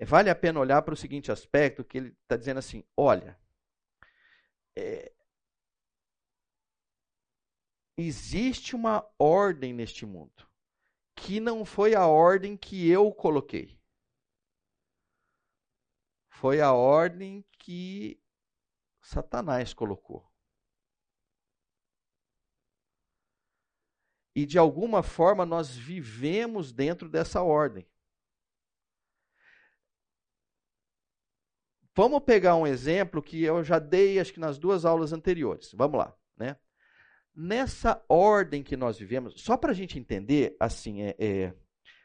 Vale 0.00 0.28
a 0.28 0.34
pena 0.34 0.58
olhar 0.58 0.82
para 0.82 0.94
o 0.94 0.96
seguinte 0.96 1.30
aspecto, 1.30 1.84
que 1.84 1.98
ele 1.98 2.08
está 2.22 2.36
dizendo 2.36 2.58
assim, 2.58 2.82
olha, 2.96 3.38
é, 4.76 5.12
existe 7.96 8.74
uma 8.74 9.08
ordem 9.18 9.72
neste 9.72 10.04
mundo, 10.04 10.48
que 11.14 11.38
não 11.38 11.64
foi 11.64 11.94
a 11.94 12.06
ordem 12.06 12.56
que 12.56 12.88
eu 12.88 13.12
coloquei. 13.12 13.78
Foi 16.34 16.60
a 16.60 16.72
ordem 16.72 17.44
que 17.60 18.20
Satanás 19.00 19.72
colocou. 19.72 20.28
E 24.34 24.44
de 24.44 24.58
alguma 24.58 25.02
forma 25.02 25.46
nós 25.46 25.76
vivemos 25.76 26.72
dentro 26.72 27.08
dessa 27.08 27.40
ordem. 27.40 27.86
Vamos 31.96 32.20
pegar 32.24 32.56
um 32.56 32.66
exemplo 32.66 33.22
que 33.22 33.44
eu 33.44 33.62
já 33.62 33.78
dei, 33.78 34.18
acho 34.18 34.32
que 34.32 34.40
nas 34.40 34.58
duas 34.58 34.84
aulas 34.84 35.12
anteriores. 35.12 35.70
Vamos 35.72 35.98
lá, 35.98 36.18
né? 36.36 36.58
Nessa 37.32 38.04
ordem 38.08 38.64
que 38.64 38.76
nós 38.76 38.98
vivemos, 38.98 39.40
só 39.40 39.56
para 39.56 39.70
a 39.70 39.74
gente 39.74 40.00
entender, 40.00 40.56
assim, 40.58 41.02
é, 41.02 41.16
é, 41.16 41.54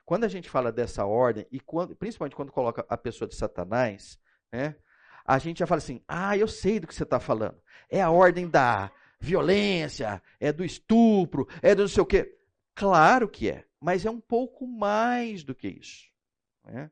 quando 0.09 0.23
a 0.23 0.27
gente 0.27 0.49
fala 0.49 0.71
dessa 0.71 1.05
ordem, 1.05 1.45
e 1.51 1.59
quando, 1.59 1.95
principalmente 1.95 2.35
quando 2.35 2.51
coloca 2.51 2.83
a 2.89 2.97
pessoa 2.97 3.27
de 3.27 3.35
Satanás, 3.35 4.19
né, 4.51 4.75
a 5.23 5.37
gente 5.37 5.59
já 5.59 5.67
fala 5.67 5.77
assim: 5.77 6.01
ah, 6.07 6.35
eu 6.35 6.47
sei 6.47 6.79
do 6.79 6.87
que 6.87 6.95
você 6.95 7.03
está 7.03 7.19
falando. 7.19 7.61
É 7.87 8.01
a 8.01 8.09
ordem 8.09 8.49
da 8.49 8.91
violência, 9.19 10.19
é 10.39 10.51
do 10.51 10.65
estupro, 10.65 11.47
é 11.61 11.75
do 11.75 11.83
não 11.83 11.87
sei 11.87 12.01
o 12.01 12.07
quê. 12.07 12.39
Claro 12.73 13.29
que 13.29 13.51
é, 13.51 13.67
mas 13.79 14.03
é 14.03 14.09
um 14.09 14.19
pouco 14.19 14.65
mais 14.65 15.43
do 15.43 15.53
que 15.53 15.67
isso. 15.67 16.07
Né? 16.65 16.89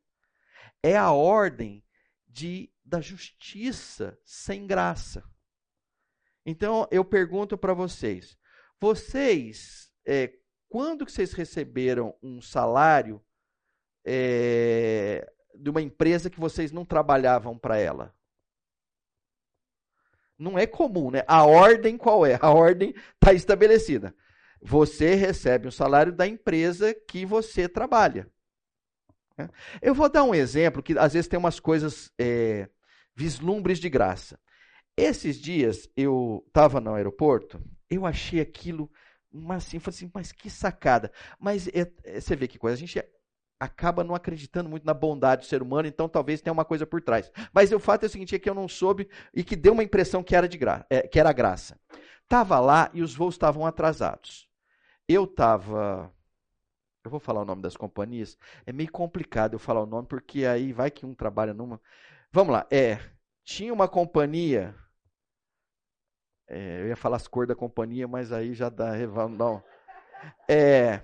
É 0.83 0.95
a 0.95 1.09
ordem 1.11 1.83
de 2.27 2.71
da 2.85 3.01
justiça 3.01 4.15
sem 4.23 4.67
graça. 4.67 5.23
Então 6.45 6.87
eu 6.91 7.03
pergunto 7.03 7.57
para 7.57 7.73
vocês: 7.73 8.37
vocês, 8.79 9.91
é, 10.05 10.31
quando 10.69 11.05
que 11.05 11.11
vocês 11.11 11.33
receberam 11.33 12.15
um 12.21 12.41
salário 12.41 13.23
é, 14.05 15.29
de 15.55 15.69
uma 15.69 15.81
empresa 15.81 16.29
que 16.29 16.39
vocês 16.39 16.71
não 16.71 16.85
trabalhavam 16.85 17.57
para 17.57 17.77
ela? 17.77 18.13
Não 20.37 20.57
é 20.57 20.67
comum, 20.67 21.09
né? 21.09 21.23
A 21.27 21.45
ordem 21.45 21.97
qual 21.97 22.25
é? 22.25 22.37
A 22.41 22.51
ordem 22.51 22.93
está 23.15 23.33
estabelecida. 23.33 24.13
Você 24.61 25.15
recebe 25.15 25.67
um 25.67 25.71
salário 25.71 26.11
da 26.11 26.27
empresa 26.27 26.93
que 26.93 27.25
você 27.25 27.67
trabalha. 27.67 28.29
Eu 29.81 29.93
vou 29.93 30.09
dar 30.09 30.23
um 30.23 30.33
exemplo 30.33 30.81
que 30.81 30.97
às 30.97 31.13
vezes 31.13 31.27
tem 31.27 31.37
umas 31.37 31.59
coisas 31.59 32.11
é, 32.17 32.69
vislumbres 33.15 33.79
de 33.79 33.89
graça. 33.89 34.39
Esses 34.95 35.39
dias 35.39 35.87
eu 35.95 36.43
estava 36.47 36.81
no 36.81 36.93
aeroporto, 36.93 37.61
eu 37.89 38.05
achei 38.05 38.39
aquilo, 38.39 38.91
mas 39.41 39.65
assim, 39.65 39.79
falei 39.79 39.95
assim, 39.95 40.11
mas 40.13 40.31
que 40.31 40.49
sacada. 40.49 41.11
Mas 41.39 41.67
é, 41.69 41.91
é, 42.03 42.19
você 42.19 42.35
vê 42.35 42.47
que 42.47 42.57
coisa, 42.57 42.75
a 42.75 42.79
gente 42.79 43.03
acaba 43.59 44.03
não 44.03 44.13
acreditando 44.13 44.69
muito 44.69 44.85
na 44.85 44.93
bondade 44.93 45.41
do 45.41 45.47
ser 45.47 45.61
humano, 45.61 45.87
então 45.87 46.07
talvez 46.07 46.41
tenha 46.41 46.53
uma 46.53 46.65
coisa 46.65 46.85
por 46.85 47.01
trás. 47.01 47.31
Mas 47.53 47.71
o 47.71 47.79
fato 47.79 48.03
é 48.03 48.05
o 48.07 48.09
seguinte, 48.09 48.35
é 48.35 48.39
que 48.39 48.49
eu 48.49 48.53
não 48.53 48.67
soube 48.67 49.09
e 49.33 49.43
que 49.43 49.55
deu 49.55 49.73
uma 49.73 49.83
impressão 49.83 50.23
que 50.23 50.35
era 50.35 50.47
de 50.47 50.57
gra 50.57 50.85
é, 50.89 51.07
que 51.07 51.19
era 51.19 51.33
graça. 51.33 51.79
Tava 52.27 52.59
lá 52.59 52.89
e 52.93 53.01
os 53.01 53.15
voos 53.15 53.35
estavam 53.35 53.65
atrasados. 53.65 54.47
Eu 55.07 55.23
estava 55.23 56.11
eu 57.07 57.11
vou 57.11 57.21
falar 57.21 57.41
o 57.41 57.45
nome 57.45 57.61
das 57.61 57.77
companhias. 57.77 58.37
É 58.65 58.73
meio 58.73 58.91
complicado 58.91 59.53
eu 59.53 59.59
falar 59.59 59.81
o 59.81 59.85
nome, 59.85 60.07
porque 60.07 60.45
aí 60.45 60.73
vai 60.73 60.91
que 60.91 61.05
um 61.05 61.15
trabalha 61.15 61.53
numa. 61.53 61.79
Vamos 62.31 62.53
lá. 62.53 62.67
É, 62.69 62.99
tinha 63.45 63.73
uma 63.73 63.87
companhia. 63.87 64.75
É, 66.47 66.81
eu 66.81 66.87
ia 66.87 66.95
falar 66.95 67.17
as 67.17 67.27
cores 67.27 67.47
da 67.47 67.55
companhia, 67.55 68.07
mas 68.07 68.31
aí 68.31 68.53
já 68.53 68.69
dá. 68.69 68.93
Não. 69.29 69.63
É, 70.49 71.01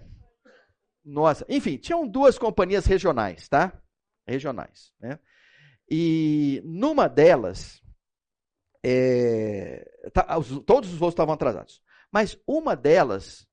nossa, 1.04 1.46
enfim, 1.50 1.78
tinham 1.78 2.08
duas 2.08 2.38
companhias 2.38 2.86
regionais, 2.86 3.50
tá? 3.50 3.74
Regionais, 4.26 4.94
né? 5.00 5.20
E 5.90 6.62
numa 6.64 7.10
delas, 7.10 7.84
é, 8.82 9.86
tá, 10.14 10.38
os, 10.38 10.60
todos 10.66 10.92
os 10.92 10.98
voos 10.98 11.14
estavam 11.14 11.34
atrasados. 11.34 11.82
Mas 12.12 12.40
uma 12.48 12.76
delas 12.76 13.48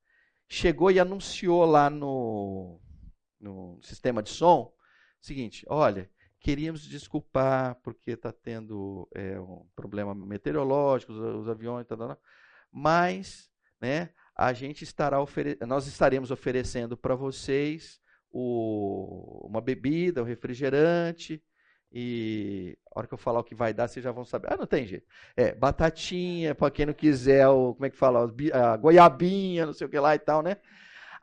chegou 0.48 0.90
e 0.90 1.00
anunciou 1.00 1.64
lá 1.64 1.90
no, 1.90 2.80
no 3.40 3.80
sistema 3.82 4.22
de 4.22 4.30
som 4.30 4.72
seguinte: 5.20 5.64
olha, 5.68 6.10
queríamos 6.40 6.82
desculpar 6.82 7.76
porque 7.82 8.12
está 8.12 8.32
tendo 8.32 9.08
é, 9.14 9.38
um 9.38 9.66
problema 9.76 10.14
meteorológico, 10.14 11.12
os, 11.12 11.18
os 11.42 11.48
aviões, 11.48 11.86
tá, 11.86 11.96
tá, 11.96 12.08
tá, 12.08 12.18
mas 12.72 13.50
né, 13.80 14.10
a 14.34 14.52
gente 14.52 14.82
estará 14.82 15.18
nós 15.66 15.86
estaremos 15.86 16.30
oferecendo 16.30 16.96
para 16.96 17.14
vocês 17.14 18.00
o, 18.30 19.46
uma 19.46 19.60
bebida, 19.60 20.22
um 20.22 20.26
refrigerante, 20.26 21.42
e 21.92 22.78
a 22.86 22.98
hora 23.00 23.08
que 23.08 23.14
eu 23.14 23.18
falar 23.18 23.40
o 23.40 23.44
que 23.44 23.54
vai 23.54 23.74
dar, 23.74 23.88
vocês 23.88 24.02
já 24.02 24.12
vão 24.12 24.24
saber. 24.24 24.52
Ah, 24.52 24.56
não 24.56 24.66
tem 24.66 24.86
jeito. 24.86 25.06
É, 25.36 25.52
batatinha, 25.52 26.54
para 26.54 26.70
quem 26.70 26.86
não 26.86 26.94
quiser, 26.94 27.48
o, 27.48 27.74
como 27.74 27.86
é 27.86 27.90
que 27.90 27.96
fala? 27.96 28.32
A 28.52 28.76
goiabinha, 28.76 29.66
não 29.66 29.72
sei 29.72 29.86
o 29.86 29.90
que 29.90 29.98
lá 29.98 30.14
e 30.14 30.18
tal, 30.18 30.40
né? 30.40 30.56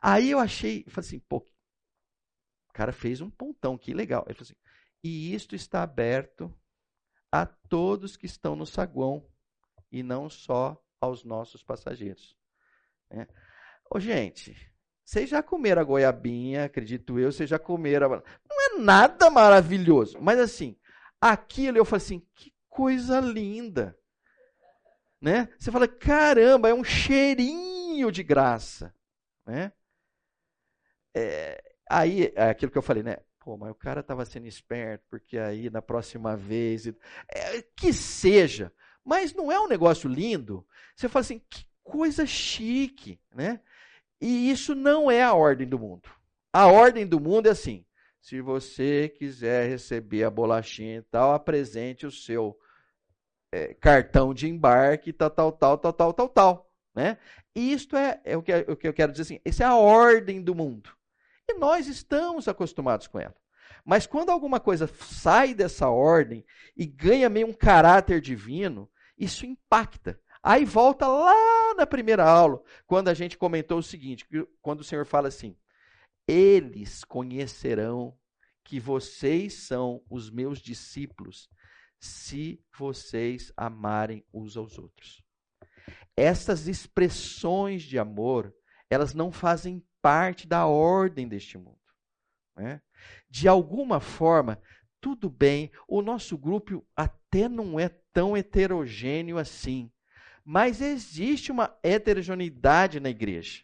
Aí 0.00 0.30
eu 0.30 0.38
achei, 0.38 0.84
falei 0.88 1.08
assim, 1.08 1.18
pô, 1.20 1.38
o 2.68 2.72
cara 2.72 2.92
fez 2.92 3.20
um 3.20 3.30
pontão, 3.30 3.78
que 3.78 3.94
legal. 3.94 4.24
Ele 4.26 4.34
falou 4.34 4.44
assim, 4.44 4.67
e 5.02 5.34
isto 5.34 5.54
está 5.54 5.82
aberto 5.82 6.54
a 7.30 7.46
todos 7.46 8.16
que 8.16 8.26
estão 8.26 8.56
no 8.56 8.66
saguão 8.66 9.26
e 9.90 10.02
não 10.02 10.28
só 10.28 10.82
aos 11.00 11.24
nossos 11.24 11.62
passageiros. 11.62 12.36
Né? 13.10 13.26
Ô, 13.90 14.00
gente, 14.00 14.56
vocês 15.04 15.30
já 15.30 15.42
comeram 15.42 15.80
a 15.80 15.84
goiabinha, 15.84 16.64
acredito 16.64 17.18
eu, 17.18 17.32
vocês 17.32 17.48
já 17.48 17.58
comeram. 17.58 18.10
Não 18.10 18.60
é 18.66 18.78
nada 18.78 19.30
maravilhoso, 19.30 20.18
mas 20.20 20.38
assim, 20.38 20.76
aquilo 21.20 21.78
eu 21.78 21.84
falei 21.84 22.04
assim, 22.04 22.26
que 22.34 22.52
coisa 22.68 23.20
linda. 23.20 23.98
Né? 25.20 25.48
Você 25.58 25.70
fala, 25.70 25.88
caramba, 25.88 26.68
é 26.68 26.74
um 26.74 26.84
cheirinho 26.84 28.12
de 28.12 28.22
graça. 28.22 28.94
Né? 29.46 29.72
É, 31.14 31.62
aí, 31.88 32.32
é 32.36 32.50
aquilo 32.50 32.70
que 32.70 32.78
eu 32.78 32.82
falei, 32.82 33.02
né? 33.02 33.16
Pô, 33.48 33.56
mas 33.56 33.70
o 33.70 33.74
cara 33.74 34.00
estava 34.00 34.26
sendo 34.26 34.46
esperto, 34.46 35.06
porque 35.08 35.38
aí 35.38 35.70
na 35.70 35.80
próxima 35.80 36.36
vez. 36.36 36.86
É, 36.86 37.62
que 37.74 37.94
seja. 37.94 38.70
Mas 39.02 39.32
não 39.32 39.50
é 39.50 39.58
um 39.58 39.66
negócio 39.66 40.06
lindo? 40.06 40.66
Você 40.94 41.08
fala 41.08 41.22
assim, 41.22 41.40
que 41.48 41.64
coisa 41.82 42.26
chique, 42.26 43.18
né? 43.34 43.62
E 44.20 44.50
isso 44.50 44.74
não 44.74 45.10
é 45.10 45.22
a 45.22 45.32
ordem 45.32 45.66
do 45.66 45.78
mundo. 45.78 46.10
A 46.52 46.66
ordem 46.66 47.06
do 47.06 47.18
mundo 47.18 47.46
é 47.46 47.52
assim: 47.52 47.86
se 48.20 48.42
você 48.42 49.08
quiser 49.08 49.66
receber 49.66 50.24
a 50.24 50.30
bolachinha 50.30 50.98
e 50.98 51.02
tal, 51.04 51.32
apresente 51.32 52.04
o 52.04 52.12
seu 52.12 52.54
é, 53.50 53.72
cartão 53.72 54.34
de 54.34 54.46
embarque, 54.46 55.10
tal, 55.10 55.30
tal, 55.30 55.52
tal, 55.52 55.78
tal, 55.78 55.92
tal, 55.94 56.12
tal, 56.12 56.28
tal. 56.28 56.70
Né? 56.94 57.16
E 57.54 57.72
isto 57.72 57.96
é, 57.96 58.20
é 58.24 58.36
o, 58.36 58.42
que, 58.42 58.52
o 58.54 58.76
que 58.76 58.88
eu 58.88 58.92
quero 58.92 59.10
dizer 59.10 59.22
assim: 59.22 59.40
essa 59.42 59.64
é 59.64 59.66
a 59.66 59.74
ordem 59.74 60.42
do 60.42 60.54
mundo. 60.54 60.97
E 61.48 61.54
nós 61.54 61.86
estamos 61.86 62.46
acostumados 62.46 63.06
com 63.06 63.18
ela. 63.18 63.34
Mas 63.84 64.06
quando 64.06 64.30
alguma 64.30 64.60
coisa 64.60 64.86
sai 64.86 65.54
dessa 65.54 65.88
ordem 65.88 66.44
e 66.76 66.84
ganha 66.84 67.28
meio 67.28 67.46
um 67.46 67.52
caráter 67.52 68.20
divino, 68.20 68.90
isso 69.16 69.46
impacta. 69.46 70.20
Aí 70.42 70.64
volta 70.64 71.06
lá 71.06 71.74
na 71.74 71.86
primeira 71.86 72.24
aula, 72.24 72.62
quando 72.86 73.08
a 73.08 73.14
gente 73.14 73.36
comentou 73.36 73.78
o 73.78 73.82
seguinte, 73.82 74.26
quando 74.60 74.80
o 74.80 74.84
Senhor 74.84 75.04
fala 75.04 75.28
assim: 75.28 75.56
"Eles 76.26 77.02
conhecerão 77.02 78.16
que 78.62 78.78
vocês 78.78 79.54
são 79.54 80.02
os 80.08 80.30
meus 80.30 80.58
discípulos, 80.58 81.48
se 81.98 82.62
vocês 82.78 83.52
amarem 83.56 84.24
uns 84.32 84.56
aos 84.56 84.78
outros." 84.78 85.22
Essas 86.16 86.68
expressões 86.68 87.82
de 87.82 87.98
amor, 87.98 88.54
elas 88.90 89.14
não 89.14 89.32
fazem 89.32 89.84
parte 90.00 90.46
da 90.46 90.66
ordem 90.66 91.28
deste 91.28 91.58
mundo. 91.58 91.78
Né? 92.56 92.80
De 93.28 93.46
alguma 93.48 94.00
forma, 94.00 94.60
tudo 95.00 95.30
bem, 95.30 95.70
o 95.86 96.02
nosso 96.02 96.36
grupo 96.36 96.84
até 96.96 97.48
não 97.48 97.78
é 97.78 97.88
tão 98.12 98.36
heterogêneo 98.36 99.38
assim. 99.38 99.90
Mas 100.44 100.80
existe 100.80 101.52
uma 101.52 101.76
heterogeneidade 101.82 103.00
na 103.00 103.10
igreja. 103.10 103.62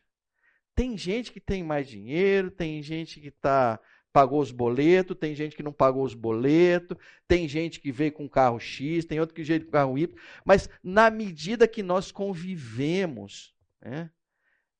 Tem 0.74 0.98
gente 0.98 1.32
que 1.32 1.40
tem 1.40 1.62
mais 1.62 1.88
dinheiro, 1.88 2.50
tem 2.50 2.82
gente 2.82 3.20
que 3.20 3.30
tá, 3.30 3.80
pagou 4.12 4.40
os 4.40 4.50
boletos, 4.50 5.16
tem 5.16 5.34
gente 5.34 5.56
que 5.56 5.62
não 5.62 5.72
pagou 5.72 6.04
os 6.04 6.14
boletos, 6.14 6.96
tem 7.26 7.48
gente 7.48 7.80
que 7.80 7.90
veio 7.90 8.12
com 8.12 8.28
carro 8.28 8.60
X, 8.60 9.04
tem 9.04 9.18
outro 9.18 9.34
que 9.34 9.42
veio 9.42 9.64
com 9.64 9.70
carro 9.70 9.98
Y. 9.98 10.14
Mas 10.44 10.68
na 10.82 11.10
medida 11.10 11.66
que 11.66 11.82
nós 11.82 12.12
convivemos, 12.12 13.54
né, 13.80 14.10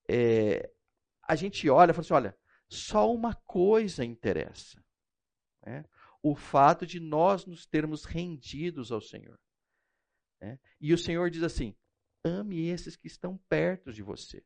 é, 0.09 0.71
a 1.27 1.35
gente 1.35 1.69
olha 1.69 1.91
e 1.91 1.95
fala 1.95 2.05
assim: 2.05 2.15
olha, 2.15 2.37
só 2.69 3.13
uma 3.13 3.35
coisa 3.35 4.05
interessa. 4.05 4.83
Né, 5.65 5.85
o 6.23 6.35
fato 6.35 6.87
de 6.87 6.99
nós 6.99 7.45
nos 7.45 7.67
termos 7.67 8.05
rendidos 8.05 8.91
ao 8.91 9.01
Senhor. 9.01 9.39
Né? 10.41 10.59
E 10.81 10.93
o 10.93 10.99
Senhor 10.99 11.31
diz 11.31 11.43
assim: 11.43 11.75
Ame 12.25 12.67
esses 12.69 12.97
que 12.97 13.07
estão 13.07 13.39
perto 13.49 13.93
de 13.93 14.03
você. 14.03 14.43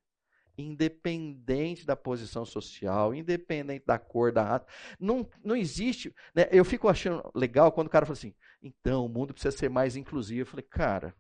Independente 0.56 1.86
da 1.86 1.94
posição 1.94 2.44
social, 2.44 3.14
independente 3.14 3.86
da 3.86 3.96
cor, 3.96 4.32
da 4.32 4.42
raça. 4.42 4.66
Não, 4.98 5.28
não 5.44 5.54
existe. 5.54 6.12
Né? 6.34 6.48
Eu 6.50 6.64
fico 6.64 6.88
achando 6.88 7.30
legal 7.32 7.70
quando 7.70 7.86
o 7.86 7.90
cara 7.90 8.04
fala 8.04 8.18
assim: 8.18 8.34
então, 8.60 9.06
o 9.06 9.08
mundo 9.08 9.32
precisa 9.32 9.56
ser 9.56 9.70
mais 9.70 9.94
inclusivo. 9.94 10.40
Eu 10.40 10.46
falei, 10.46 10.66
cara, 10.68 11.14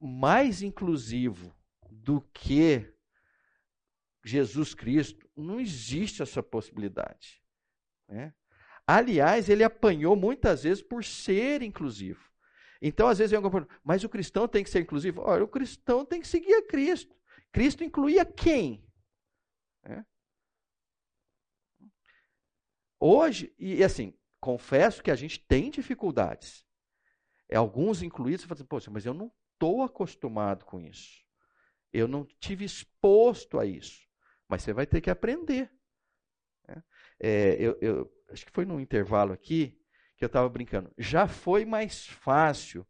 mais 0.00 0.62
inclusivo 0.62 1.54
do 1.90 2.22
que 2.32 2.90
Jesus 4.28 4.74
Cristo, 4.74 5.28
não 5.34 5.58
existe 5.58 6.22
essa 6.22 6.42
possibilidade. 6.42 7.42
Né? 8.06 8.34
Aliás, 8.86 9.48
ele 9.48 9.64
apanhou 9.64 10.14
muitas 10.14 10.64
vezes 10.64 10.82
por 10.82 11.02
ser 11.02 11.62
inclusivo. 11.62 12.28
Então, 12.80 13.08
às 13.08 13.18
vezes, 13.18 13.30
vem 13.30 13.42
alguém 13.42 13.66
mas 13.82 14.04
o 14.04 14.08
cristão 14.08 14.46
tem 14.46 14.62
que 14.62 14.70
ser 14.70 14.80
inclusivo? 14.80 15.22
Olha, 15.22 15.42
o 15.42 15.48
cristão 15.48 16.04
tem 16.04 16.20
que 16.20 16.28
seguir 16.28 16.54
a 16.54 16.66
Cristo. 16.66 17.16
Cristo 17.50 17.82
incluía 17.82 18.24
quem? 18.24 18.86
É. 19.84 20.04
Hoje, 23.00 23.54
e 23.58 23.82
assim, 23.82 24.12
confesso 24.40 25.02
que 25.02 25.10
a 25.10 25.16
gente 25.16 25.38
tem 25.38 25.70
dificuldades. 25.70 26.66
É, 27.48 27.56
alguns 27.56 28.02
incluídos, 28.02 28.42
você 28.42 28.48
fala 28.48 28.58
assim, 28.58 28.66
poxa, 28.66 28.90
mas 28.90 29.06
eu 29.06 29.14
não 29.14 29.32
estou 29.54 29.82
acostumado 29.82 30.64
com 30.66 30.80
isso. 30.80 31.24
Eu 31.92 32.06
não 32.06 32.26
tive 32.40 32.64
exposto 32.64 33.58
a 33.58 33.64
isso. 33.64 34.07
Mas 34.48 34.62
você 34.62 34.72
vai 34.72 34.86
ter 34.86 35.00
que 35.00 35.10
aprender. 35.10 35.70
É, 36.66 36.82
é 37.20 37.56
eu, 37.58 37.78
eu, 37.80 38.12
acho 38.30 38.46
que 38.46 38.52
foi 38.52 38.64
num 38.64 38.80
intervalo 38.80 39.32
aqui, 39.32 39.78
que 40.16 40.24
eu 40.24 40.28
estava 40.28 40.48
brincando. 40.48 40.92
Já 40.96 41.28
foi 41.28 41.64
mais 41.64 42.06
fácil 42.06 42.86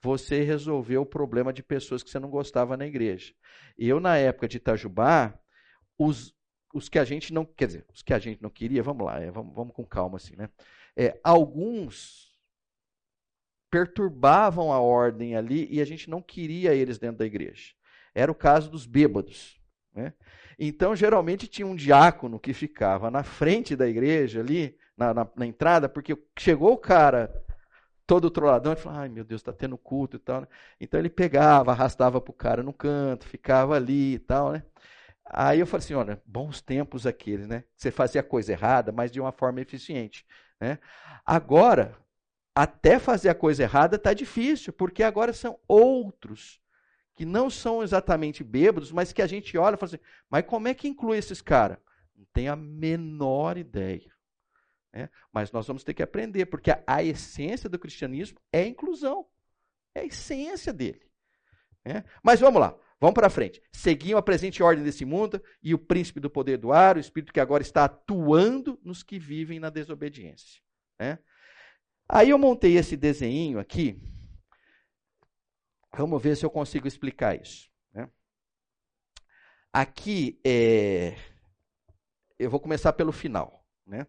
você 0.00 0.42
resolver 0.42 0.98
o 0.98 1.06
problema 1.06 1.52
de 1.52 1.62
pessoas 1.62 2.02
que 2.02 2.10
você 2.10 2.18
não 2.18 2.30
gostava 2.30 2.76
na 2.76 2.86
igreja. 2.86 3.34
Eu, 3.76 3.98
na 3.98 4.16
época 4.16 4.46
de 4.46 4.58
Itajubá, 4.58 5.38
os, 5.98 6.34
os 6.72 6.88
que 6.88 6.98
a 6.98 7.04
gente 7.04 7.32
não. 7.32 7.44
Quer 7.44 7.66
dizer, 7.66 7.86
os 7.92 8.02
que 8.02 8.14
a 8.14 8.18
gente 8.18 8.42
não 8.42 8.50
queria, 8.50 8.82
vamos 8.82 9.04
lá, 9.04 9.20
é, 9.20 9.30
vamos, 9.30 9.54
vamos 9.54 9.74
com 9.74 9.84
calma 9.84 10.16
assim, 10.16 10.36
né? 10.36 10.48
É, 10.96 11.18
alguns 11.22 12.28
perturbavam 13.70 14.72
a 14.72 14.80
ordem 14.80 15.36
ali 15.36 15.68
e 15.70 15.80
a 15.80 15.84
gente 15.84 16.08
não 16.08 16.22
queria 16.22 16.74
eles 16.74 16.98
dentro 16.98 17.18
da 17.18 17.26
igreja. 17.26 17.74
Era 18.14 18.32
o 18.32 18.34
caso 18.34 18.70
dos 18.70 18.86
bêbados. 18.86 19.60
Né? 19.92 20.12
Então, 20.58 20.96
geralmente 20.96 21.46
tinha 21.46 21.66
um 21.66 21.76
diácono 21.76 22.40
que 22.40 22.52
ficava 22.52 23.10
na 23.10 23.22
frente 23.22 23.76
da 23.76 23.88
igreja 23.88 24.40
ali, 24.40 24.76
na, 24.96 25.14
na, 25.14 25.28
na 25.36 25.46
entrada, 25.46 25.88
porque 25.88 26.16
chegou 26.36 26.72
o 26.72 26.78
cara 26.78 27.32
todo 28.08 28.30
trolladão, 28.30 28.72
ele 28.72 28.80
falou, 28.80 29.00
ai 29.00 29.08
meu 29.10 29.22
Deus, 29.22 29.42
está 29.42 29.52
tendo 29.52 29.76
culto 29.76 30.16
e 30.16 30.18
tal. 30.18 30.40
Né? 30.40 30.48
Então 30.80 30.98
ele 30.98 31.10
pegava, 31.10 31.72
arrastava 31.72 32.20
para 32.20 32.30
o 32.30 32.34
cara 32.34 32.62
no 32.62 32.72
canto, 32.72 33.28
ficava 33.28 33.76
ali 33.76 34.14
e 34.14 34.18
tal, 34.18 34.52
né? 34.52 34.62
Aí 35.30 35.60
eu 35.60 35.66
falei 35.66 35.84
assim, 35.84 35.94
olha, 35.94 36.22
bons 36.24 36.62
tempos 36.62 37.06
aqueles, 37.06 37.46
né? 37.46 37.64
Você 37.76 37.90
fazia 37.90 38.22
a 38.22 38.24
coisa 38.24 38.52
errada, 38.52 38.90
mas 38.90 39.12
de 39.12 39.20
uma 39.20 39.30
forma 39.30 39.60
eficiente, 39.60 40.24
né? 40.58 40.78
Agora, 41.24 41.94
até 42.54 42.98
fazer 42.98 43.28
a 43.28 43.34
coisa 43.34 43.62
errada 43.62 43.96
está 43.96 44.14
difícil, 44.14 44.72
porque 44.72 45.02
agora 45.02 45.34
são 45.34 45.58
outros 45.68 46.58
que 47.18 47.26
não 47.26 47.50
são 47.50 47.82
exatamente 47.82 48.44
bêbados, 48.44 48.92
mas 48.92 49.12
que 49.12 49.20
a 49.20 49.26
gente 49.26 49.58
olha 49.58 49.74
e 49.74 49.76
fala 49.76 49.92
assim, 49.92 50.04
mas 50.30 50.44
como 50.46 50.68
é 50.68 50.72
que 50.72 50.86
inclui 50.86 51.18
esses 51.18 51.42
caras? 51.42 51.76
Não 52.16 52.24
tem 52.32 52.46
a 52.46 52.54
menor 52.54 53.58
ideia. 53.58 54.14
Né? 54.92 55.10
Mas 55.32 55.50
nós 55.50 55.66
vamos 55.66 55.82
ter 55.82 55.94
que 55.94 56.02
aprender, 56.02 56.46
porque 56.46 56.70
a, 56.70 56.80
a 56.86 57.02
essência 57.02 57.68
do 57.68 57.76
cristianismo 57.76 58.38
é 58.52 58.60
a 58.60 58.66
inclusão. 58.68 59.26
É 59.96 60.02
a 60.02 60.04
essência 60.04 60.72
dele. 60.72 61.10
Né? 61.84 62.04
Mas 62.22 62.38
vamos 62.38 62.60
lá, 62.60 62.72
vamos 63.00 63.14
para 63.14 63.28
frente. 63.28 63.60
Seguiam 63.72 64.16
a 64.16 64.22
presente 64.22 64.62
ordem 64.62 64.84
desse 64.84 65.04
mundo 65.04 65.42
e 65.60 65.74
o 65.74 65.78
príncipe 65.78 66.20
do 66.20 66.30
poder 66.30 66.56
do 66.56 66.70
ar, 66.70 66.96
o 66.96 67.00
espírito 67.00 67.32
que 67.32 67.40
agora 67.40 67.64
está 67.64 67.86
atuando 67.86 68.78
nos 68.84 69.02
que 69.02 69.18
vivem 69.18 69.58
na 69.58 69.70
desobediência. 69.70 70.62
Né? 71.00 71.18
Aí 72.08 72.30
eu 72.30 72.38
montei 72.38 72.76
esse 72.76 72.96
desenho 72.96 73.58
aqui. 73.58 74.00
Vamos 75.96 76.22
ver 76.22 76.36
se 76.36 76.44
eu 76.44 76.50
consigo 76.50 76.86
explicar 76.86 77.40
isso. 77.40 77.70
Né? 77.92 78.08
Aqui 79.72 80.40
é. 80.44 81.16
Eu 82.38 82.50
vou 82.50 82.60
começar 82.60 82.92
pelo 82.92 83.12
final. 83.12 83.66
Né? 83.86 84.06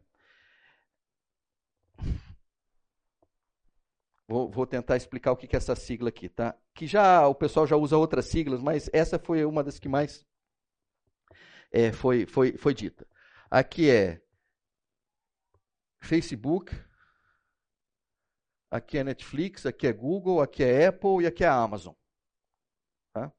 Vou, 4.28 4.48
vou, 4.52 4.68
tentar 4.68 4.96
explicar 4.96 5.32
o 5.32 5.36
que 5.36 5.56
é 5.56 5.58
essa 5.58 5.76
sigla 5.76 6.10
aqui, 6.10 6.30
tá? 6.30 6.56
Que 6.76 6.86
já 6.86 7.28
o 7.28 7.34
pessoal 7.34 7.66
já 7.66 7.76
usa 7.76 7.98
outras 7.98 8.26
siglas, 8.26 8.62
mas 8.62 8.88
essa 8.94 9.18
foi 9.18 9.44
uma 9.44 9.64
das 9.64 9.80
que 9.80 9.90
mais 9.90 10.24
é, 11.72 11.92
foi, 11.92 12.26
foi, 12.26 12.56
foi 12.58 12.74
dita. 12.74 13.08
Aqui 13.50 13.90
é 13.90 14.22
Facebook, 16.00 16.76
aqui 18.70 18.98
é 18.98 19.04
Netflix, 19.04 19.66
aqui 19.66 19.88
é 19.88 19.94
Google, 19.94 20.42
aqui 20.42 20.64
é 20.64 20.88
Apple 20.88 21.24
e 21.24 21.28
aqui 21.28 21.44
é 21.44 21.48
Amazon. 21.48 21.94
Tá? 23.14 23.32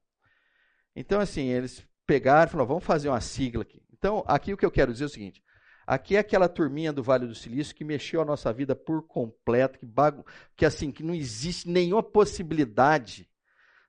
Então, 0.95 1.19
assim, 1.19 1.47
eles 1.47 1.85
pegaram 2.05 2.47
e 2.47 2.51
falaram, 2.51 2.67
vamos 2.67 2.83
fazer 2.83 3.09
uma 3.09 3.21
sigla 3.21 3.63
aqui. 3.63 3.81
Então, 3.93 4.23
aqui 4.27 4.53
o 4.53 4.57
que 4.57 4.65
eu 4.65 4.71
quero 4.71 4.91
dizer 4.91 5.05
é 5.05 5.07
o 5.07 5.09
seguinte, 5.09 5.43
Aqui 5.85 6.15
é 6.15 6.19
aquela 6.19 6.47
turminha 6.47 6.93
do 6.93 7.03
Vale 7.03 7.27
do 7.27 7.35
Silício 7.35 7.75
que 7.75 7.83
mexeu 7.83 8.21
a 8.21 8.25
nossa 8.25 8.53
vida 8.53 8.73
por 8.73 9.05
completo, 9.05 9.79
que, 9.79 9.85
bagu... 9.85 10.25
que 10.55 10.65
assim, 10.65 10.89
que 10.89 11.03
não 11.03 11.13
existe 11.13 11.67
nenhuma 11.67 12.01
possibilidade 12.01 13.29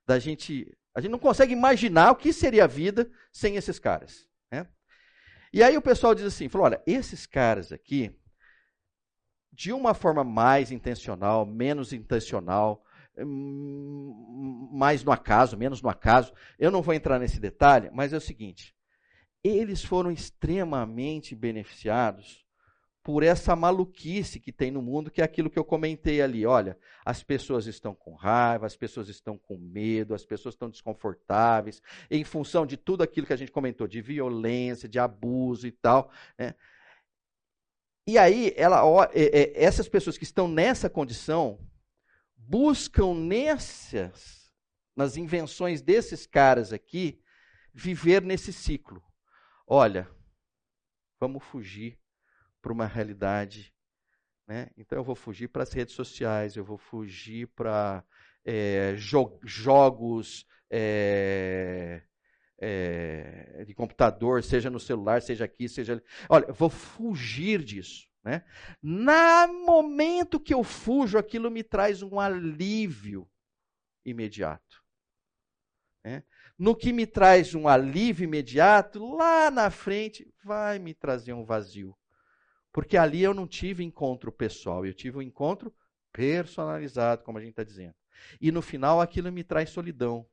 da 0.07 0.19
gente. 0.19 0.77
A 0.95 1.01
gente 1.01 1.13
não 1.13 1.19
consegue 1.21 1.53
imaginar 1.53 2.11
o 2.11 2.17
que 2.17 2.33
seria 2.33 2.65
a 2.65 2.67
vida 2.67 3.11
sem 3.31 3.57
esses 3.57 3.79
caras. 3.79 4.27
Né? 4.51 4.67
E 5.53 5.63
aí 5.63 5.77
o 5.77 5.83
pessoal 5.83 6.13
diz 6.13 6.25
assim: 6.25 6.49
falou, 6.49 6.67
olha, 6.67 6.83
esses 6.87 7.27
caras 7.27 7.71
aqui, 7.71 8.13
de 9.53 9.73
uma 9.73 9.93
forma 9.93 10.25
mais 10.25 10.73
intencional, 10.73 11.45
menos 11.45 11.93
intencional, 11.93 12.83
hum, 13.19 14.69
mais 14.73 15.05
no 15.05 15.13
acaso, 15.13 15.57
menos 15.57 15.83
no 15.83 15.89
acaso, 15.89 16.33
eu 16.59 16.71
não 16.71 16.81
vou 16.81 16.95
entrar 16.95 17.19
nesse 17.19 17.39
detalhe, 17.39 17.91
mas 17.93 18.13
é 18.13 18.17
o 18.17 18.21
seguinte: 18.21 18.75
eles 19.45 19.85
foram 19.85 20.11
extremamente 20.11 21.35
beneficiados 21.35 22.43
por 23.03 23.25
essa 23.25 23.57
maluquice 23.57 24.39
que 24.39 24.53
tem 24.53 24.71
no 24.71 24.81
mundo, 24.81 25.11
que 25.11 25.21
é 25.21 25.25
aquilo 25.25 25.51
que 25.51 25.59
eu 25.59 25.65
comentei 25.65 26.23
ali. 26.23 26.47
Olha, 26.47 26.79
as 27.05 27.23
pessoas 27.23 27.67
estão 27.67 27.95
com 27.95 28.15
raiva, 28.15 28.65
as 28.65 28.77
pessoas 28.77 29.09
estão 29.09 29.37
com 29.37 29.59
medo, 29.59 30.15
as 30.15 30.25
pessoas 30.25 30.55
estão 30.55 30.71
desconfortáveis, 30.71 31.83
em 32.09 32.23
função 32.23 32.65
de 32.65 32.77
tudo 32.77 33.03
aquilo 33.03 33.27
que 33.27 33.33
a 33.33 33.37
gente 33.37 33.51
comentou, 33.51 33.89
de 33.89 34.01
violência, 34.01 34.89
de 34.89 35.01
abuso 35.01 35.67
e 35.67 35.73
tal. 35.73 36.13
Né? 36.39 36.55
E 38.07 38.19
aí, 38.19 38.53
ela, 38.57 38.83
é, 39.13 39.43
é, 39.43 39.65
essas 39.65 39.89
pessoas 39.89 40.19
que 40.19 40.25
estão 40.25 40.49
nessa 40.49 40.91
condição 40.91 41.59
buscam 42.37 43.15
nessas, 43.15 44.53
nas 44.97 45.17
invenções 45.17 45.81
desses 45.81 46.27
caras 46.27 46.73
aqui, 46.73 47.23
viver 47.73 48.23
nesse 48.23 48.53
ciclo. 48.53 49.03
Olha, 49.67 50.11
vamos 51.21 51.45
fugir 51.45 51.99
para 52.61 52.73
uma 52.73 52.87
realidade. 52.87 53.73
Né? 54.47 54.71
Então 54.77 54.99
eu 54.99 55.05
vou 55.05 55.15
fugir 55.15 55.49
para 55.49 55.63
as 55.63 55.73
redes 55.73 55.95
sociais, 55.95 56.57
eu 56.57 56.65
vou 56.65 56.77
fugir 56.79 57.47
para 57.49 58.05
é, 58.45 58.95
jo 58.97 59.39
jogos 59.45 60.45
é, 60.69 62.03
é, 62.63 63.65
de 63.67 63.75
computador, 63.75 64.43
seja 64.43 64.71
no 64.71 64.79
celular, 64.79 65.21
seja 65.21 65.45
aqui, 65.45 65.69
seja 65.69 65.95
ali. 65.95 66.03
Olha, 66.29 66.47
eu 66.47 66.55
vou 66.55 66.71
fugir 66.71 67.65
disso. 67.65 68.07
Né? 68.23 68.45
Na 68.81 69.49
momento 69.49 70.39
que 70.39 70.55
eu 70.55 70.63
fujo, 70.63 71.19
aquilo 71.19 71.51
me 71.51 71.65
traz 71.65 72.03
um 72.03 72.21
alívio 72.21 73.29
imediato. 74.05 74.81
Né? 76.05 76.23
no 76.63 76.77
que 76.77 76.93
me 76.93 77.07
traz 77.07 77.57
um 77.57 77.67
alívio 77.67 78.23
imediato, 78.23 79.05
lá 79.17 79.51
na 79.51 79.69
frente 79.69 80.33
vai 80.45 80.79
me 80.79 80.95
trazer 80.95 81.33
um 81.33 81.45
vazio. 81.45 81.93
Porque 82.73 82.97
ali 82.97 83.21
eu 83.21 83.35
não 83.35 83.49
tive 83.49 83.83
encontro 83.83 84.31
pessoal, 84.31 84.87
eu 84.87 84.95
tive 84.95 85.19
um 85.19 85.23
encontro 85.23 85.75
personalizado, 86.13 87.25
como 87.25 87.39
a 87.39 87.41
gente 87.41 87.51
está 87.51 87.65
dizendo. 87.65 87.95
E 88.41 88.53
no 88.53 88.63
final 88.63 89.01
aquilo 89.01 89.33
me 89.33 89.43
traz 89.43 89.71
solidão. 89.71 90.25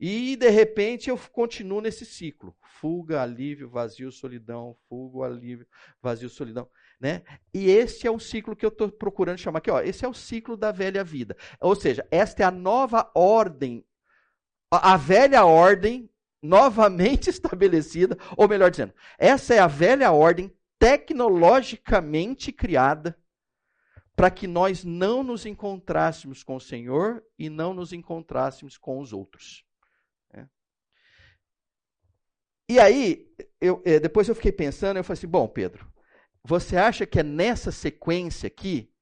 E 0.00 0.34
de 0.34 0.48
repente 0.48 1.10
eu 1.10 1.18
continuo 1.30 1.80
nesse 1.80 2.06
ciclo: 2.06 2.56
fuga, 2.80 3.22
alívio, 3.22 3.68
vazio, 3.68 4.10
solidão, 4.10 4.74
fuga, 4.88 5.26
alívio, 5.26 5.66
vazio, 6.00 6.30
solidão. 6.30 6.68
Né? 6.98 7.22
E 7.52 7.70
esse 7.70 8.06
é 8.06 8.10
o 8.10 8.18
ciclo 8.18 8.56
que 8.56 8.64
eu 8.64 8.70
estou 8.70 8.90
procurando 8.90 9.38
chamar 9.38 9.58
aqui. 9.58 9.70
Ó, 9.70 9.80
esse 9.80 10.04
é 10.04 10.08
o 10.08 10.14
ciclo 10.14 10.56
da 10.56 10.72
velha 10.72 11.04
vida. 11.04 11.36
Ou 11.60 11.74
seja, 11.74 12.06
esta 12.10 12.42
é 12.42 12.46
a 12.46 12.50
nova 12.50 13.10
ordem 13.14 13.84
a 14.70 14.96
velha 14.96 15.44
ordem 15.44 16.08
novamente 16.42 17.28
estabelecida, 17.30 18.16
ou 18.36 18.48
melhor 18.48 18.70
dizendo, 18.70 18.94
essa 19.18 19.54
é 19.54 19.58
a 19.58 19.66
velha 19.66 20.12
ordem 20.12 20.54
tecnologicamente 20.78 22.52
criada 22.52 23.18
para 24.16 24.30
que 24.30 24.46
nós 24.46 24.84
não 24.84 25.22
nos 25.22 25.44
encontrássemos 25.46 26.42
com 26.42 26.56
o 26.56 26.60
Senhor 26.60 27.24
e 27.38 27.48
não 27.48 27.74
nos 27.74 27.92
encontrássemos 27.92 28.76
com 28.76 28.98
os 28.98 29.12
outros. 29.12 29.64
É. 30.32 30.46
E 32.70 32.78
aí, 32.78 33.26
eu, 33.60 33.82
é, 33.84 33.98
depois 33.98 34.28
eu 34.28 34.34
fiquei 34.36 34.52
pensando, 34.52 34.96
eu 34.96 35.02
falei 35.02 35.18
assim, 35.18 35.26
bom, 35.26 35.48
Pedro, 35.48 35.92
você 36.44 36.76
acha 36.76 37.04
que 37.04 37.18
é 37.18 37.22
nessa 37.24 37.72
sequência 37.72 38.46
aqui? 38.46 38.94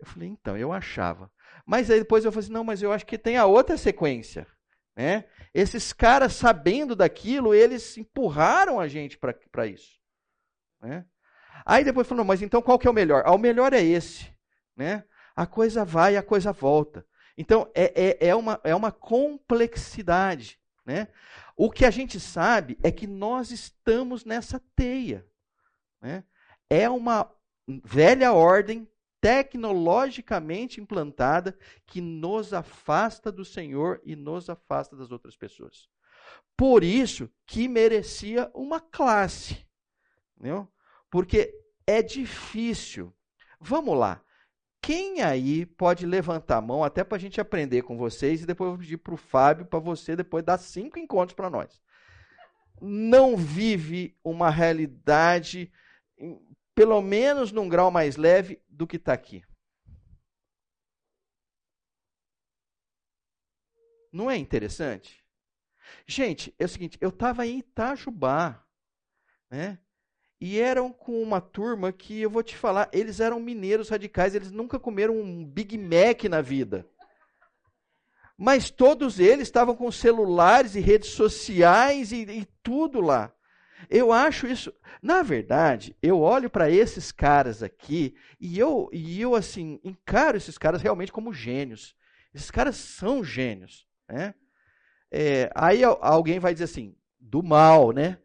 Eu 0.00 0.06
falei, 0.06 0.28
então, 0.28 0.56
eu 0.56 0.72
achava. 0.72 1.30
Mas 1.64 1.92
aí 1.92 2.00
depois 2.00 2.24
eu 2.24 2.32
falei 2.32 2.46
assim, 2.46 2.52
não, 2.52 2.64
mas 2.64 2.82
eu 2.82 2.90
acho 2.92 3.06
que 3.06 3.16
tem 3.16 3.36
a 3.36 3.46
outra 3.46 3.76
sequência. 3.76 4.48
Né? 4.96 5.26
Esses 5.54 5.92
caras, 5.92 6.32
sabendo 6.32 6.96
daquilo, 6.96 7.54
eles 7.54 7.96
empurraram 7.96 8.80
a 8.80 8.88
gente 8.88 9.16
para 9.16 9.64
isso. 9.68 10.00
Né? 10.82 11.06
Aí 11.64 11.84
depois 11.84 12.08
falou, 12.08 12.24
mas 12.24 12.42
então 12.42 12.60
qual 12.60 12.80
que 12.80 12.88
é 12.88 12.90
o 12.90 12.94
melhor? 12.94 13.22
Ah, 13.24 13.32
o 13.32 13.38
melhor 13.38 13.72
é 13.74 13.80
esse. 13.80 14.28
Né? 14.76 15.04
A 15.36 15.46
coisa 15.46 15.84
vai 15.84 16.16
a 16.16 16.22
coisa 16.22 16.50
volta. 16.50 17.06
Então, 17.36 17.70
é, 17.76 17.92
é, 17.94 18.28
é, 18.30 18.34
uma, 18.34 18.60
é 18.64 18.74
uma 18.74 18.90
complexidade. 18.90 20.58
Né? 20.84 21.06
O 21.60 21.68
que 21.68 21.84
a 21.84 21.90
gente 21.90 22.20
sabe 22.20 22.78
é 22.84 22.92
que 22.92 23.08
nós 23.08 23.50
estamos 23.50 24.24
nessa 24.24 24.62
teia. 24.76 25.26
Né? 26.00 26.22
É 26.70 26.88
uma 26.88 27.28
velha 27.84 28.32
ordem 28.32 28.88
tecnologicamente 29.20 30.80
implantada 30.80 31.58
que 31.84 32.00
nos 32.00 32.54
afasta 32.54 33.32
do 33.32 33.44
Senhor 33.44 34.00
e 34.04 34.14
nos 34.14 34.48
afasta 34.48 34.94
das 34.94 35.10
outras 35.10 35.36
pessoas. 35.36 35.88
Por 36.56 36.84
isso 36.84 37.28
que 37.44 37.66
merecia 37.66 38.48
uma 38.54 38.80
classe. 38.80 39.66
Entendeu? 40.36 40.72
Porque 41.10 41.52
é 41.84 42.00
difícil. 42.00 43.12
Vamos 43.60 43.98
lá. 43.98 44.24
Quem 44.80 45.20
aí 45.20 45.66
pode 45.66 46.06
levantar 46.06 46.58
a 46.58 46.62
mão 46.62 46.82
até 46.82 47.04
para 47.04 47.16
a 47.16 47.20
gente 47.20 47.40
aprender 47.40 47.82
com 47.82 47.96
vocês 47.96 48.42
e 48.42 48.46
depois 48.46 48.68
eu 48.68 48.72
vou 48.72 48.80
pedir 48.80 48.96
para 48.96 49.14
o 49.14 49.18
Fábio 49.18 49.66
para 49.66 49.78
você 49.78 50.16
depois 50.16 50.44
dar 50.44 50.58
cinco 50.58 50.98
encontros 50.98 51.34
para 51.34 51.50
nós. 51.50 51.82
Não 52.80 53.36
vive 53.36 54.16
uma 54.22 54.50
realidade 54.50 55.70
pelo 56.74 57.02
menos 57.02 57.50
num 57.50 57.68
grau 57.68 57.90
mais 57.90 58.16
leve 58.16 58.62
do 58.68 58.86
que 58.86 58.96
está 58.96 59.12
aqui. 59.12 59.44
Não 64.12 64.30
é 64.30 64.36
interessante? 64.36 65.22
Gente, 66.06 66.54
é 66.58 66.64
o 66.64 66.68
seguinte, 66.68 66.96
eu 67.00 67.10
estava 67.10 67.46
em 67.46 67.58
Itajubá, 67.58 68.64
né? 69.50 69.78
E 70.40 70.60
eram 70.60 70.92
com 70.92 71.20
uma 71.22 71.40
turma 71.40 71.92
que 71.92 72.20
eu 72.20 72.30
vou 72.30 72.42
te 72.42 72.56
falar, 72.56 72.88
eles 72.92 73.18
eram 73.18 73.40
mineiros 73.40 73.88
radicais, 73.88 74.34
eles 74.34 74.52
nunca 74.52 74.78
comeram 74.78 75.16
um 75.16 75.44
Big 75.44 75.76
Mac 75.76 76.24
na 76.24 76.40
vida. 76.40 76.86
Mas 78.36 78.70
todos 78.70 79.18
eles 79.18 79.48
estavam 79.48 79.74
com 79.74 79.90
celulares 79.90 80.76
e 80.76 80.80
redes 80.80 81.10
sociais 81.10 82.12
e, 82.12 82.22
e 82.22 82.46
tudo 82.62 83.00
lá. 83.00 83.32
Eu 83.90 84.12
acho 84.12 84.46
isso. 84.46 84.72
Na 85.02 85.22
verdade, 85.22 85.96
eu 86.00 86.20
olho 86.20 86.48
para 86.48 86.70
esses 86.70 87.10
caras 87.10 87.62
aqui 87.62 88.14
e 88.40 88.56
eu, 88.56 88.88
e 88.92 89.20
eu 89.20 89.34
assim 89.34 89.80
encaro 89.82 90.36
esses 90.36 90.56
caras 90.56 90.80
realmente 90.80 91.12
como 91.12 91.32
gênios. 91.32 91.96
Esses 92.32 92.50
caras 92.50 92.76
são 92.76 93.24
gênios, 93.24 93.88
né? 94.08 94.34
É, 95.10 95.50
aí 95.54 95.82
alguém 95.82 96.38
vai 96.38 96.52
dizer 96.52 96.64
assim, 96.64 96.94
do 97.18 97.42
mal, 97.42 97.92
né? 97.92 98.18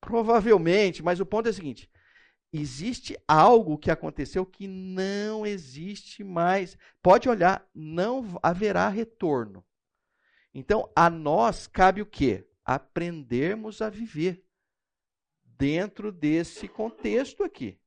Provavelmente, 0.00 1.02
mas 1.02 1.20
o 1.20 1.26
ponto 1.26 1.46
é 1.46 1.50
o 1.50 1.54
seguinte: 1.54 1.90
existe 2.52 3.16
algo 3.28 3.78
que 3.78 3.90
aconteceu 3.90 4.44
que 4.46 4.66
não 4.66 5.46
existe 5.46 6.24
mais. 6.24 6.76
Pode 7.02 7.28
olhar, 7.28 7.66
não 7.74 8.38
haverá 8.42 8.88
retorno. 8.88 9.64
Então, 10.52 10.90
a 10.96 11.08
nós 11.08 11.66
cabe 11.66 12.02
o 12.02 12.06
quê? 12.06 12.46
Aprendermos 12.64 13.80
a 13.80 13.88
viver 13.88 14.44
dentro 15.44 16.10
desse 16.10 16.66
contexto 16.66 17.44
aqui. 17.44 17.78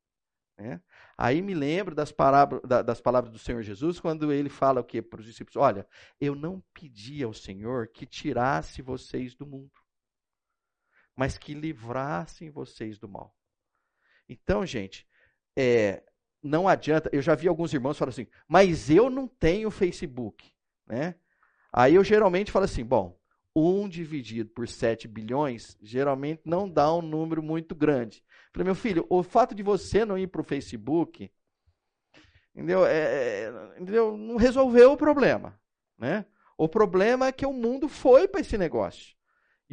Né? 0.57 0.79
Aí 1.17 1.41
me 1.41 1.53
lembro 1.53 1.95
das 1.95 2.11
palavras, 2.11 2.61
das 2.63 3.01
palavras 3.01 3.31
do 3.31 3.39
Senhor 3.39 3.61
Jesus, 3.63 3.99
quando 3.99 4.31
ele 4.31 4.49
fala 4.49 4.81
o 4.81 4.83
quê 4.83 5.01
para 5.01 5.19
os 5.19 5.25
discípulos? 5.25 5.55
Olha, 5.55 5.87
eu 6.21 6.35
não 6.35 6.63
pedi 6.73 7.23
ao 7.23 7.33
Senhor 7.33 7.87
que 7.87 8.05
tirasse 8.05 8.81
vocês 8.81 9.35
do 9.35 9.45
mundo, 9.45 9.71
mas 11.15 11.37
que 11.37 11.53
livrassem 11.53 12.49
vocês 12.49 12.97
do 12.97 13.07
mal. 13.07 13.35
Então, 14.27 14.65
gente, 14.65 15.07
é, 15.55 16.03
não 16.41 16.67
adianta. 16.67 17.09
Eu 17.13 17.21
já 17.21 17.35
vi 17.35 17.47
alguns 17.47 17.73
irmãos 17.73 17.97
falando 17.97 18.13
assim, 18.13 18.27
mas 18.47 18.89
eu 18.89 19.09
não 19.09 19.27
tenho 19.27 19.71
Facebook. 19.71 20.51
Né? 20.87 21.15
Aí 21.71 21.95
eu 21.95 22.03
geralmente 22.03 22.51
falo 22.51 22.65
assim: 22.65 22.83
bom, 22.83 23.17
1 23.55 23.87
dividido 23.87 24.49
por 24.49 24.67
7 24.67 25.07
bilhões 25.07 25.77
geralmente 25.81 26.41
não 26.43 26.69
dá 26.69 26.93
um 26.93 27.01
número 27.01 27.41
muito 27.41 27.75
grande. 27.75 28.23
Falei, 28.51 28.65
meu 28.65 28.75
filho, 28.75 29.05
o 29.09 29.23
fato 29.23 29.55
de 29.55 29.63
você 29.63 30.05
não 30.05 30.17
ir 30.17 30.27
para 30.27 30.41
o 30.41 30.43
Facebook, 30.43 31.31
entendeu? 32.53 32.85
É, 32.85 33.45
é, 33.45 33.49
entendeu? 33.79 34.17
Não 34.17 34.35
resolveu 34.35 34.91
o 34.91 34.97
problema. 34.97 35.59
Né? 35.97 36.25
O 36.57 36.67
problema 36.67 37.27
é 37.27 37.31
que 37.31 37.45
o 37.45 37.53
mundo 37.53 37.87
foi 37.87 38.27
para 38.27 38.41
esse 38.41 38.57
negócio. 38.57 39.15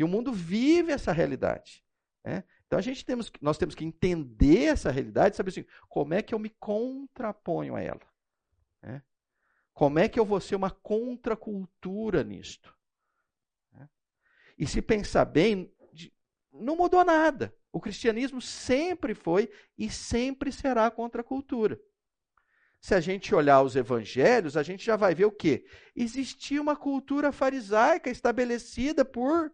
E 0.00 0.04
o 0.04 0.08
mundo 0.08 0.32
vive 0.32 0.92
essa 0.92 1.12
realidade. 1.12 1.84
Né? 2.24 2.42
Então 2.66 2.78
a 2.78 2.82
gente 2.82 3.04
temos, 3.04 3.30
nós 3.38 3.58
temos 3.58 3.74
que 3.74 3.84
entender 3.84 4.64
essa 4.64 4.90
realidade 4.90 5.36
saber 5.36 5.50
assim, 5.50 5.66
como 5.90 6.14
é 6.14 6.22
que 6.22 6.34
eu 6.34 6.38
me 6.38 6.48
contraponho 6.48 7.76
a 7.76 7.82
ela. 7.82 8.00
Né? 8.80 9.02
Como 9.74 9.98
é 9.98 10.08
que 10.08 10.18
eu 10.18 10.24
vou 10.24 10.40
ser 10.40 10.56
uma 10.56 10.70
contracultura 10.70 12.24
nisto? 12.24 12.74
Né? 13.74 13.90
E 14.56 14.66
se 14.66 14.80
pensar 14.80 15.26
bem, 15.26 15.70
não 16.50 16.76
mudou 16.76 17.04
nada. 17.04 17.54
O 17.70 17.78
cristianismo 17.78 18.40
sempre 18.40 19.14
foi 19.14 19.52
e 19.76 19.90
sempre 19.90 20.50
será 20.50 20.90
contracultura. 20.90 21.78
Se 22.80 22.94
a 22.94 23.00
gente 23.00 23.34
olhar 23.34 23.60
os 23.60 23.76
evangelhos, 23.76 24.56
a 24.56 24.62
gente 24.62 24.82
já 24.82 24.96
vai 24.96 25.14
ver 25.14 25.26
o 25.26 25.30
quê? 25.30 25.66
Existia 25.94 26.58
uma 26.58 26.74
cultura 26.74 27.30
farisaica 27.32 28.08
estabelecida 28.08 29.04
por 29.04 29.52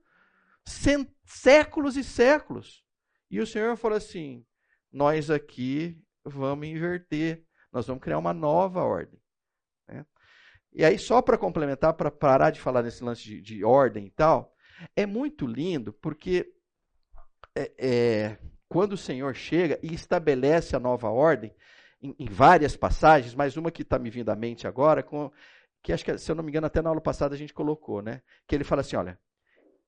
séculos 1.25 1.97
e 1.97 2.05
séculos. 2.05 2.85
E 3.31 3.41
o 3.41 3.47
Senhor 3.47 3.77
falou 3.77 3.97
assim: 3.97 4.45
nós 4.93 5.31
aqui 5.31 6.01
vamos 6.25 6.67
inverter, 6.67 7.45
nós 7.73 7.87
vamos 7.87 8.03
criar 8.03 8.19
uma 8.19 8.35
nova 8.35 8.83
ordem. 8.83 9.21
Né? 9.89 10.05
E 10.73 10.85
aí, 10.85 10.99
só 10.99 11.23
para 11.23 11.39
complementar, 11.39 11.95
para 11.95 12.11
parar 12.11 12.51
de 12.51 12.61
falar 12.61 12.83
nesse 12.83 13.03
lance 13.03 13.23
de, 13.23 13.41
de, 13.41 13.65
ordem 13.65 14.07
e 14.07 14.11
tal, 14.11 14.55
é 14.95 15.07
muito 15.07 15.47
lindo 15.47 15.93
porque 15.93 16.53
é, 17.55 17.73
é, 17.79 18.39
quando 18.69 18.93
o 18.93 18.99
Senhor 18.99 19.35
chega 19.35 19.79
e 19.83 19.95
estabelece 19.95 20.77
a 20.77 20.81
nova 20.81 21.09
ordem, 21.09 21.55
em, 22.03 22.15
em 22.19 22.27
várias 22.27 22.77
passagens, 22.77 23.35
mas 23.35 23.57
uma 23.57 23.71
que 23.71 23.83
está 23.83 23.99
me 23.99 24.11
vindo 24.11 24.31
à 24.31 24.37
mente 24.37 24.67
agora, 24.67 25.03
com, 25.03 25.31
que 25.83 25.93
acho 25.93 26.05
que, 26.05 26.19
se 26.19 26.31
eu 26.31 26.35
não 26.35 26.45
me 26.45 26.51
engano, 26.51 26.67
até 26.67 26.83
na 26.83 26.91
aula 26.91 27.01
passada 27.01 27.35
a 27.35 27.39
gente 27.39 27.55
colocou, 27.55 28.03
né? 28.03 28.21
Que 28.47 28.55
ele 28.55 28.65
fala 28.65 28.81
assim: 28.81 28.97
olha, 28.97 29.19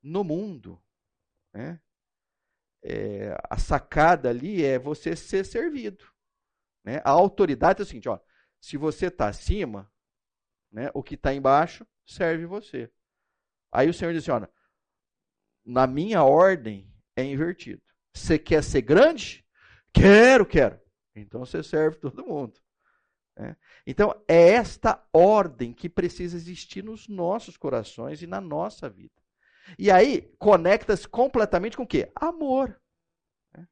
no 0.03 0.23
mundo, 0.25 0.83
né, 1.53 1.81
é, 2.83 3.37
a 3.51 3.59
sacada 3.59 4.31
ali 4.31 4.65
é 4.65 4.79
você 4.79 5.17
ser 5.17 5.45
servido. 5.45 6.05
Né? 6.85 7.01
A 7.05 7.11
autoridade 7.11 7.81
é 7.81 7.83
o 7.83 7.87
seguinte: 7.87 8.09
ó, 8.09 8.19
se 8.61 8.77
você 8.77 9.07
está 9.07 9.29
acima, 9.29 9.91
né, 10.71 10.91
o 10.95 11.03
que 11.03 11.15
está 11.15 11.35
embaixo 11.35 11.87
serve 12.07 12.47
você. 12.47 12.91
Aí 13.71 13.89
o 13.89 13.95
Senhor 13.95 14.13
diz 14.13 14.23
assim: 14.23 14.31
olha, 14.31 14.51
na 15.65 15.87
minha 15.87 16.23
ordem 16.23 16.93
é 17.17 17.25
invertido. 17.25 17.83
Você 18.15 18.39
quer 18.39 18.63
ser 18.63 18.83
grande? 18.83 19.45
Quero, 19.93 20.47
quero. 20.47 20.81
Então 21.15 21.45
você 21.45 21.63
serve 21.63 21.99
todo 21.99 22.27
mundo. 22.27 22.59
Né? 23.37 23.57
Então 23.87 24.15
é 24.27 24.51
esta 24.51 25.07
ordem 25.13 25.73
que 25.73 25.89
precisa 25.89 26.37
existir 26.37 26.83
nos 26.83 27.09
nossos 27.09 27.57
corações 27.57 28.23
e 28.23 28.27
na 28.27 28.41
nossa 28.41 28.89
vida. 28.89 29.18
E 29.77 29.91
aí 29.91 30.33
conecta-se 30.39 31.09
completamente 31.09 31.77
com 31.77 31.83
o 31.83 31.87
quê? 31.87 32.11
Amor. 32.15 32.81
Né? 33.57 33.67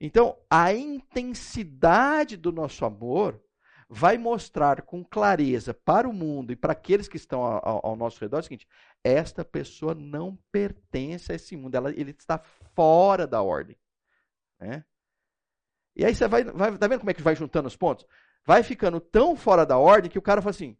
Então, 0.00 0.38
a 0.48 0.72
intensidade 0.72 2.36
do 2.36 2.52
nosso 2.52 2.84
amor 2.84 3.42
vai 3.88 4.18
mostrar 4.18 4.82
com 4.82 5.04
clareza 5.04 5.72
para 5.72 6.08
o 6.08 6.12
mundo 6.12 6.52
e 6.52 6.56
para 6.56 6.72
aqueles 6.72 7.08
que 7.08 7.16
estão 7.16 7.42
ao, 7.42 7.84
ao 7.84 7.96
nosso 7.96 8.20
redor 8.20 8.40
o 8.40 8.42
seguinte: 8.42 8.66
esta 9.02 9.44
pessoa 9.44 9.94
não 9.94 10.38
pertence 10.50 11.32
a 11.32 11.34
esse 11.34 11.56
mundo, 11.56 11.74
ela, 11.74 11.90
ele 11.90 12.10
está 12.10 12.38
fora 12.74 13.26
da 13.26 13.42
ordem. 13.42 13.76
Né? 14.60 14.84
E 15.94 16.04
aí 16.04 16.14
você 16.14 16.28
vai, 16.28 16.44
vai, 16.44 16.76
tá 16.76 16.86
vendo 16.86 17.00
como 17.00 17.10
é 17.10 17.14
que 17.14 17.22
vai 17.22 17.34
juntando 17.34 17.68
os 17.68 17.76
pontos? 17.76 18.06
Vai 18.44 18.62
ficando 18.62 19.00
tão 19.00 19.34
fora 19.34 19.64
da 19.64 19.78
ordem 19.78 20.10
que 20.10 20.18
o 20.18 20.22
cara 20.22 20.42
fala 20.42 20.50
assim: 20.50 20.76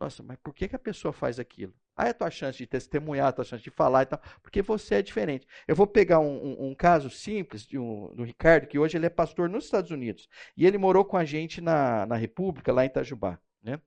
nossa, 0.00 0.22
mas 0.22 0.38
por 0.42 0.54
que, 0.54 0.66
que 0.66 0.74
a 0.74 0.78
pessoa 0.78 1.12
faz 1.12 1.38
aquilo? 1.38 1.74
Ah, 1.94 2.06
é 2.06 2.10
a 2.10 2.14
tua 2.14 2.30
chance 2.30 2.56
de 2.56 2.66
testemunhar, 2.66 3.28
a 3.28 3.32
tua 3.32 3.44
chance 3.44 3.62
de 3.62 3.70
falar 3.70 4.02
e 4.02 4.06
tal, 4.06 4.20
porque 4.42 4.62
você 4.62 4.94
é 4.94 5.02
diferente. 5.02 5.46
Eu 5.68 5.76
vou 5.76 5.86
pegar 5.86 6.20
um, 6.20 6.42
um, 6.42 6.68
um 6.70 6.74
caso 6.74 7.10
simples 7.10 7.66
de 7.66 7.78
um, 7.78 8.14
do 8.14 8.24
Ricardo, 8.24 8.66
que 8.66 8.78
hoje 8.78 8.96
ele 8.96 9.04
é 9.04 9.10
pastor 9.10 9.50
nos 9.50 9.66
Estados 9.66 9.90
Unidos. 9.90 10.26
E 10.56 10.66
ele 10.66 10.78
morou 10.78 11.04
com 11.04 11.18
a 11.18 11.24
gente 11.26 11.60
na, 11.60 12.06
na 12.06 12.16
República, 12.16 12.72
lá 12.72 12.82
em 12.82 12.86
Itajubá. 12.86 13.38
Né? 13.62 13.78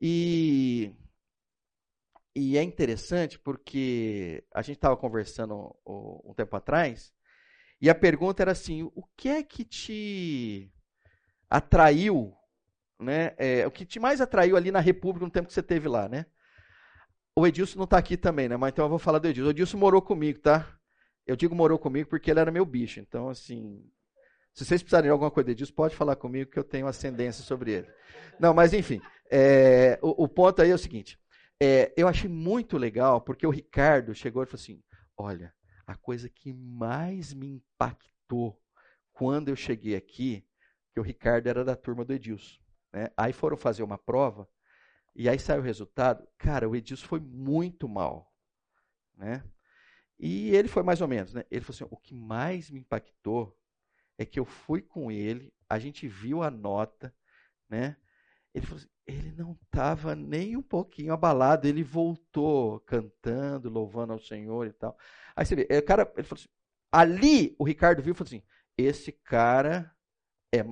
E, 0.00 0.92
e 2.34 2.58
é 2.58 2.62
interessante 2.64 3.38
porque 3.38 4.44
a 4.52 4.60
gente 4.60 4.76
estava 4.76 4.96
conversando 4.96 5.76
um 5.86 6.34
tempo 6.34 6.56
atrás, 6.56 7.14
e 7.80 7.88
a 7.88 7.94
pergunta 7.94 8.42
era 8.42 8.50
assim: 8.50 8.82
o 8.82 9.04
que 9.16 9.28
é 9.28 9.42
que 9.42 9.64
te 9.64 10.72
atraiu 11.48 12.36
né? 12.98 13.34
É, 13.38 13.66
o 13.66 13.70
que 13.70 13.84
te 13.84 13.98
mais 13.98 14.20
atraiu 14.20 14.56
ali 14.56 14.70
na 14.70 14.80
República 14.80 15.24
no 15.24 15.30
tempo 15.30 15.48
que 15.48 15.54
você 15.54 15.62
teve 15.62 15.88
lá, 15.88 16.08
né? 16.08 16.26
O 17.36 17.46
Edilson 17.46 17.78
não 17.78 17.84
está 17.84 17.98
aqui 17.98 18.16
também, 18.16 18.48
né? 18.48 18.56
Mas 18.56 18.72
então 18.72 18.84
eu 18.84 18.88
vou 18.88 18.98
falar 18.98 19.18
do 19.18 19.28
Edilson. 19.28 19.48
O 19.48 19.50
Edilson 19.50 19.76
morou 19.76 20.00
comigo, 20.00 20.38
tá? 20.38 20.78
Eu 21.26 21.36
digo 21.36 21.54
morou 21.54 21.78
comigo 21.78 22.08
porque 22.08 22.30
ele 22.30 22.40
era 22.40 22.50
meu 22.50 22.64
bicho. 22.64 23.00
Então, 23.00 23.28
assim, 23.28 23.84
se 24.52 24.64
vocês 24.64 24.82
precisarem 24.82 25.08
de 25.08 25.10
alguma 25.10 25.30
coisa 25.30 25.46
do 25.46 25.50
Edilson, 25.50 25.74
pode 25.74 25.96
falar 25.96 26.16
comigo 26.16 26.50
que 26.50 26.58
eu 26.58 26.64
tenho 26.64 26.86
ascendência 26.86 27.42
sobre 27.42 27.72
ele. 27.72 27.88
Não, 28.38 28.54
mas 28.54 28.72
enfim, 28.72 29.00
é, 29.30 29.98
o, 30.00 30.24
o, 30.24 30.28
ponto 30.28 30.62
aí 30.62 30.70
é 30.70 30.74
o 30.74 30.78
seguinte. 30.78 31.18
É, 31.60 31.92
eu 31.96 32.06
achei 32.06 32.28
muito 32.28 32.76
legal 32.76 33.20
porque 33.20 33.46
o 33.46 33.50
Ricardo 33.50 34.14
chegou 34.14 34.42
e 34.42 34.46
falou 34.46 34.60
assim: 34.60 34.82
olha, 35.16 35.52
a 35.86 35.96
coisa 35.96 36.28
que 36.28 36.52
mais 36.52 37.32
me 37.32 37.48
impactou 37.48 38.60
quando 39.12 39.48
eu 39.48 39.56
cheguei 39.56 39.96
aqui, 39.96 40.44
que 40.92 41.00
o 41.00 41.02
Ricardo 41.02 41.48
era 41.48 41.64
da 41.64 41.74
turma 41.74 42.04
do 42.04 42.12
Edilson. 42.12 42.63
Né? 42.94 43.10
Aí 43.16 43.32
foram 43.32 43.56
fazer 43.56 43.82
uma 43.82 43.98
prova, 43.98 44.48
e 45.16 45.28
aí 45.28 45.36
saiu 45.36 45.60
o 45.60 45.64
resultado. 45.64 46.26
Cara, 46.38 46.68
o 46.68 46.76
Edilson 46.76 47.04
foi 47.04 47.18
muito 47.18 47.88
mal. 47.88 48.32
Né? 49.16 49.42
E 50.16 50.54
ele 50.54 50.68
foi 50.68 50.84
mais 50.84 51.00
ou 51.00 51.08
menos. 51.08 51.34
Né? 51.34 51.44
Ele 51.50 51.64
falou 51.64 51.74
assim: 51.74 51.86
o 51.90 51.96
que 51.96 52.14
mais 52.14 52.70
me 52.70 52.78
impactou 52.78 53.58
é 54.16 54.24
que 54.24 54.38
eu 54.38 54.44
fui 54.44 54.80
com 54.80 55.10
ele, 55.10 55.52
a 55.68 55.76
gente 55.76 56.06
viu 56.06 56.40
a 56.40 56.52
nota, 56.52 57.12
né? 57.68 57.96
Ele 58.54 58.64
falou 58.64 58.78
assim, 58.78 58.88
ele 59.04 59.32
não 59.32 59.58
estava 59.64 60.14
nem 60.14 60.56
um 60.56 60.62
pouquinho 60.62 61.12
abalado, 61.12 61.66
ele 61.66 61.82
voltou 61.82 62.78
cantando, 62.80 63.68
louvando 63.68 64.12
ao 64.12 64.20
Senhor 64.20 64.68
e 64.68 64.72
tal. 64.72 64.96
Aí 65.34 65.44
você 65.44 65.56
vê, 65.56 65.66
o 65.68 65.84
cara, 65.84 66.12
ele 66.16 66.22
falou 66.22 66.40
assim, 66.40 66.48
ali 66.92 67.56
o 67.58 67.64
Ricardo 67.64 68.00
viu 68.00 68.12
e 68.12 68.16
falou 68.16 68.28
assim: 68.28 68.42
esse 68.78 69.10
cara 69.10 69.92
é 70.54 70.64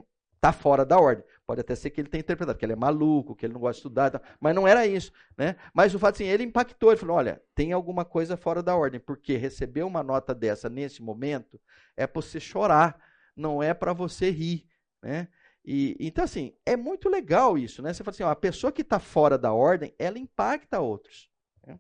tá 0.43 0.53
fora 0.53 0.85
da 0.85 0.99
ordem. 0.99 1.25
Pode 1.47 1.61
até 1.61 1.75
ser 1.75 1.91
que 1.91 2.01
ele 2.01 2.09
tenha 2.09 2.21
interpretado, 2.21 2.57
que 2.59 2.65
ele 2.65 2.73
é 2.73 2.77
maluco, 2.77 3.35
que 3.35 3.45
ele 3.45 3.53
não 3.53 3.61
gosta 3.61 3.75
de 3.75 3.79
estudar, 3.79 4.37
mas 4.41 4.55
não 4.55 4.67
era 4.67 4.87
isso. 4.87 5.13
Né? 5.37 5.57
Mas 5.75 5.95
o 5.95 5.99
fato 5.99 6.15
assim, 6.15 6.25
ele 6.25 6.45
impactou, 6.45 6.91
ele 6.91 7.01
falou: 7.01 7.17
olha, 7.17 7.43
tem 7.55 7.73
alguma 7.73 8.05
coisa 8.05 8.37
fora 8.37 8.63
da 8.63 8.77
ordem, 8.77 9.01
porque 9.01 9.37
receber 9.37 9.83
uma 9.83 10.03
nota 10.03 10.35
dessa 10.35 10.69
nesse 10.69 11.03
momento 11.03 11.61
é 11.97 12.07
para 12.07 12.23
você 12.23 12.39
chorar, 12.39 12.97
não 13.37 13.63
é 13.63 13.75
para 13.75 13.93
você 13.93 14.31
rir. 14.31 14.69
Né? 15.03 15.29
E, 15.65 15.97
então, 15.99 16.25
assim, 16.25 16.57
é 16.65 16.77
muito 16.77 17.09
legal 17.09 17.59
isso. 17.59 17.83
Né? 17.83 17.93
Você 17.93 18.05
fala 18.05 18.15
assim: 18.15 18.23
ó, 18.23 18.31
a 18.31 18.37
pessoa 18.37 18.73
que 18.73 18.83
está 18.83 19.01
fora 19.01 19.37
da 19.37 19.53
ordem, 19.53 19.95
ela 19.99 20.19
impacta 20.19 20.81
outros. 20.81 21.29
Né? 21.67 21.79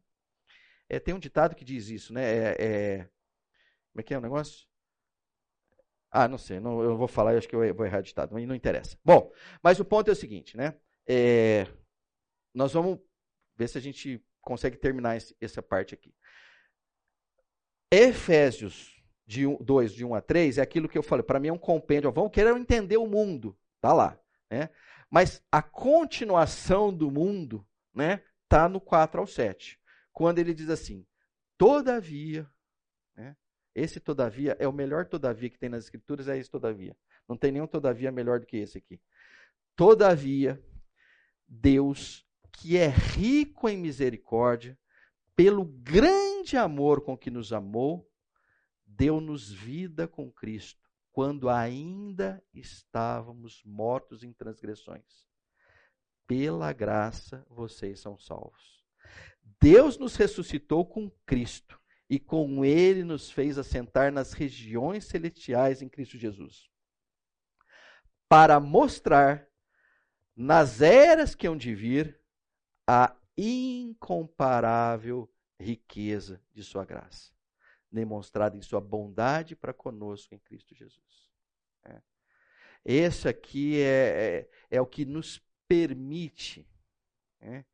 É, 0.88 0.98
tem 0.98 1.14
um 1.14 1.20
ditado 1.20 1.54
que 1.54 1.64
diz 1.64 1.88
isso, 1.88 2.12
né? 2.12 2.24
É, 2.24 2.56
é, 2.58 2.98
como 3.92 4.00
é 4.00 4.02
que 4.02 4.12
é 4.12 4.18
o 4.18 4.22
negócio? 4.22 4.71
Ah, 6.14 6.28
não 6.28 6.36
sei, 6.36 6.60
não, 6.60 6.82
eu 6.82 6.94
vou 6.94 7.08
falar, 7.08 7.34
acho 7.38 7.48
que 7.48 7.56
eu 7.56 7.74
vou 7.74 7.86
errar 7.86 8.02
de 8.02 8.08
estado, 8.08 8.34
mas 8.34 8.46
não 8.46 8.54
interessa. 8.54 8.98
Bom, 9.02 9.32
mas 9.62 9.80
o 9.80 9.84
ponto 9.84 10.10
é 10.10 10.12
o 10.12 10.16
seguinte, 10.16 10.58
né? 10.58 10.74
É, 11.06 11.66
nós 12.54 12.74
vamos 12.74 12.98
ver 13.56 13.66
se 13.66 13.78
a 13.78 13.80
gente 13.80 14.22
consegue 14.42 14.76
terminar 14.76 15.16
esse, 15.16 15.34
essa 15.40 15.62
parte 15.62 15.94
aqui. 15.94 16.14
Efésios 17.90 19.02
de 19.26 19.46
2, 19.58 19.94
de 19.94 20.04
1 20.04 20.14
a 20.14 20.20
3, 20.20 20.58
é 20.58 20.60
aquilo 20.60 20.86
que 20.86 20.98
eu 20.98 21.02
falei, 21.02 21.22
para 21.22 21.40
mim 21.40 21.48
é 21.48 21.52
um 21.52 21.58
compêndio, 21.58 22.12
vamos 22.12 22.30
querer 22.30 22.54
entender 22.54 22.98
o 22.98 23.06
mundo, 23.06 23.56
tá 23.80 23.94
lá, 23.94 24.20
né? 24.50 24.68
Mas 25.08 25.42
a 25.50 25.62
continuação 25.62 26.92
do 26.92 27.10
mundo, 27.10 27.66
né, 27.94 28.22
tá 28.48 28.68
no 28.68 28.80
4 28.80 29.18
ao 29.18 29.26
7. 29.26 29.80
Quando 30.12 30.38
ele 30.38 30.52
diz 30.52 30.68
assim: 30.68 31.06
"Todavia, 31.56 32.50
esse 33.74 33.98
todavia 33.98 34.56
é 34.58 34.68
o 34.68 34.72
melhor 34.72 35.06
todavia 35.06 35.48
que 35.48 35.58
tem 35.58 35.68
nas 35.68 35.84
escrituras, 35.84 36.28
é 36.28 36.36
esse 36.36 36.50
todavia. 36.50 36.96
Não 37.28 37.36
tem 37.36 37.50
nenhum 37.50 37.66
todavia 37.66 38.12
melhor 38.12 38.40
do 38.40 38.46
que 38.46 38.58
esse 38.58 38.78
aqui. 38.78 39.00
Todavia, 39.74 40.62
Deus, 41.48 42.26
que 42.52 42.76
é 42.76 42.88
rico 42.88 43.68
em 43.68 43.78
misericórdia, 43.78 44.78
pelo 45.34 45.64
grande 45.64 46.56
amor 46.56 47.00
com 47.00 47.16
que 47.16 47.30
nos 47.30 47.52
amou, 47.52 48.08
deu-nos 48.84 49.50
vida 49.50 50.06
com 50.06 50.30
Cristo, 50.30 50.86
quando 51.10 51.48
ainda 51.48 52.42
estávamos 52.52 53.62
mortos 53.64 54.22
em 54.22 54.32
transgressões. 54.32 55.26
Pela 56.26 56.72
graça 56.72 57.44
vocês 57.48 58.00
são 58.00 58.18
salvos. 58.18 58.84
Deus 59.58 59.96
nos 59.96 60.16
ressuscitou 60.16 60.84
com 60.84 61.10
Cristo 61.24 61.81
e 62.12 62.20
com 62.20 62.62
ele 62.62 63.04
nos 63.04 63.30
fez 63.30 63.56
assentar 63.56 64.12
nas 64.12 64.34
regiões 64.34 65.06
celestiais 65.06 65.80
em 65.80 65.88
Cristo 65.88 66.18
Jesus, 66.18 66.68
para 68.28 68.60
mostrar 68.60 69.48
nas 70.36 70.82
eras 70.82 71.34
que 71.34 71.48
hão 71.48 71.56
de 71.56 71.74
vir 71.74 72.20
a 72.86 73.16
incomparável 73.34 75.26
riqueza 75.58 76.38
de 76.52 76.62
sua 76.62 76.84
graça, 76.84 77.32
demonstrada 77.90 78.58
em 78.58 78.60
sua 78.60 78.78
bondade 78.78 79.56
para 79.56 79.72
conosco 79.72 80.34
em 80.34 80.38
Cristo 80.38 80.74
Jesus. 80.74 81.30
É. 81.82 82.02
Esse 82.84 83.26
aqui 83.26 83.80
é, 83.80 84.48
é, 84.70 84.76
é, 84.76 84.80
o 84.82 84.86
que 84.86 85.06
nos 85.06 85.42
permite 85.66 86.68
é, 87.40 87.64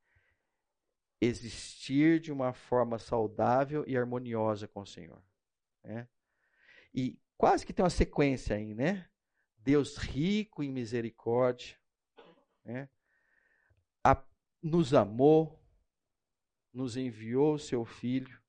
existir 1.21 2.21
de 2.21 2.33
uma 2.33 2.53
forma 2.53 2.99
saudável 2.99 3.85
e 3.87 3.97
harmoniosa 3.97 4.69
com 4.69 4.81
o 4.81 4.87
Senhor. 4.87 5.23
Né? 5.83 6.09
E 6.95 7.19
quase 7.37 7.67
que 7.67 7.73
tem 7.73 7.83
uma 7.83 7.91
sequência 7.91 8.57
aí, 8.57 8.75
né? 8.75 9.09
Deus 9.59 9.97
rico 9.97 10.63
em 10.63 10.71
misericórdia, 10.71 11.77
né? 12.65 12.89
A, 14.05 14.23
nos 14.63 14.95
amou, 14.95 15.61
nos 16.73 16.97
enviou 16.97 17.55
o 17.55 17.59
seu 17.59 17.85
filho. 17.85 18.41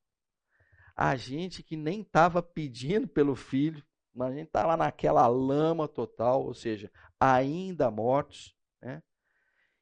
A 0.95 1.15
gente 1.15 1.63
que 1.63 1.75
nem 1.75 2.01
estava 2.01 2.41
pedindo 2.41 3.07
pelo 3.07 3.35
filho, 3.35 3.83
mas 4.13 4.31
a 4.31 4.35
gente 4.35 4.47
estava 4.47 4.77
naquela 4.77 5.27
lama 5.27 5.87
total, 5.87 6.43
ou 6.45 6.53
seja, 6.53 6.91
ainda 7.19 7.89
mortos, 7.89 8.55
né? 8.81 9.01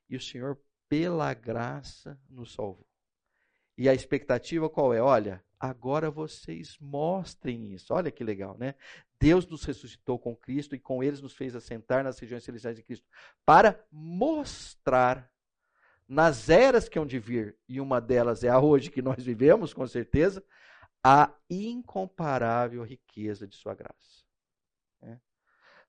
E 0.09 0.15
o 0.15 0.22
Senhor 0.22 0.61
pela 0.89 1.34
graça 1.34 2.19
nos 2.30 2.53
salvou. 2.53 2.88
E 3.77 3.88
a 3.88 3.93
expectativa 3.93 4.69
qual 4.69 4.93
é? 4.93 5.01
Olha, 5.01 5.43
agora 5.59 6.09
vocês 6.09 6.77
mostrem 6.80 7.73
isso. 7.73 7.93
Olha 7.93 8.11
que 8.11 8.23
legal, 8.23 8.57
né? 8.57 8.73
Deus 9.19 9.45
nos 9.47 9.64
ressuscitou 9.64 10.18
com 10.18 10.35
Cristo 10.35 10.76
e 10.76 10.80
com 10.80 11.03
eles 11.03 11.22
nos 11.22 11.34
fez 11.35 11.55
assentar 11.55 12.03
nas 12.03 12.18
regiões 12.18 12.43
celestiais 12.43 12.76
de 12.76 12.84
Cristo 12.84 13.05
para 13.45 13.80
mostrar 13.91 15.31
nas 16.07 16.49
eras 16.49 16.88
que 16.88 16.97
hão 16.97 17.05
de 17.05 17.19
vir, 17.19 17.57
e 17.68 17.81
uma 17.81 17.99
delas 17.99 18.41
é 18.41 18.47
a 18.47 18.59
hoje 18.59 18.89
que 18.89 19.01
nós 19.01 19.22
vivemos, 19.22 19.73
com 19.73 19.85
certeza, 19.85 20.41
a 21.03 21.34
incomparável 21.49 22.81
riqueza 22.81 23.45
de 23.45 23.57
sua 23.57 23.76
graça. 23.76 24.23
É. 25.01 25.19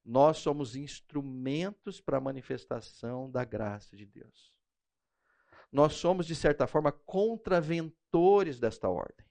Nós 0.05 0.39
somos 0.39 0.75
instrumentos 0.75 2.01
para 2.01 2.19
a 2.19 2.21
manifestação 2.21 3.31
da 3.31 3.45
graça 3.45 3.97
de 3.97 4.05
Deus 4.05 4.58
nós 5.71 5.95
somos, 5.95 6.27
de 6.27 6.35
certa 6.35 6.67
forma, 6.67 6.93
contraventores 6.93 8.59
desta 8.59 8.89
ordem. 8.89 9.27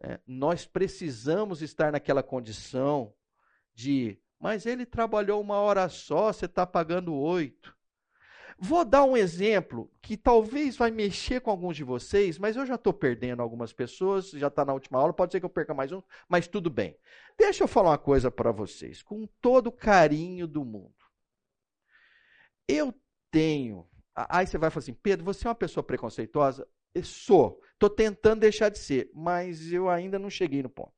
É, 0.00 0.20
nós 0.26 0.66
precisamos 0.66 1.62
estar 1.62 1.92
naquela 1.92 2.22
condição 2.22 3.14
de, 3.72 4.18
mas 4.38 4.66
ele 4.66 4.84
trabalhou 4.84 5.40
uma 5.40 5.56
hora 5.56 5.88
só, 5.88 6.32
você 6.32 6.46
está 6.46 6.66
pagando 6.66 7.14
oito. 7.14 7.76
Vou 8.58 8.84
dar 8.84 9.04
um 9.04 9.16
exemplo 9.16 9.90
que 10.00 10.16
talvez 10.16 10.76
vai 10.76 10.90
mexer 10.90 11.40
com 11.40 11.50
alguns 11.50 11.76
de 11.76 11.84
vocês, 11.84 12.38
mas 12.38 12.56
eu 12.56 12.66
já 12.66 12.74
estou 12.74 12.92
perdendo 12.92 13.42
algumas 13.42 13.72
pessoas, 13.72 14.30
já 14.30 14.48
está 14.48 14.64
na 14.64 14.72
última 14.72 14.98
aula, 14.98 15.12
pode 15.12 15.32
ser 15.32 15.40
que 15.40 15.46
eu 15.46 15.50
perca 15.50 15.72
mais 15.72 15.90
um, 15.90 16.02
mas 16.28 16.46
tudo 16.46 16.68
bem. 16.68 16.96
Deixa 17.38 17.64
eu 17.64 17.68
falar 17.68 17.90
uma 17.90 17.98
coisa 17.98 18.30
para 18.30 18.52
vocês, 18.52 19.02
com 19.02 19.26
todo 19.40 19.68
o 19.68 19.72
carinho 19.72 20.46
do 20.46 20.64
mundo. 20.64 20.94
Eu 22.68 22.94
tenho 23.30 23.88
Aí 24.14 24.46
você 24.46 24.58
vai 24.58 24.70
falar 24.70 24.82
assim, 24.82 24.94
Pedro, 24.94 25.24
você 25.24 25.46
é 25.46 25.50
uma 25.50 25.54
pessoa 25.54 25.82
preconceituosa? 25.82 26.68
Eu 26.94 27.04
sou. 27.04 27.60
Estou 27.72 27.88
tentando 27.88 28.40
deixar 28.40 28.68
de 28.68 28.78
ser, 28.78 29.10
mas 29.14 29.72
eu 29.72 29.88
ainda 29.88 30.18
não 30.18 30.28
cheguei 30.28 30.62
no 30.62 30.68
ponto. 30.68 30.92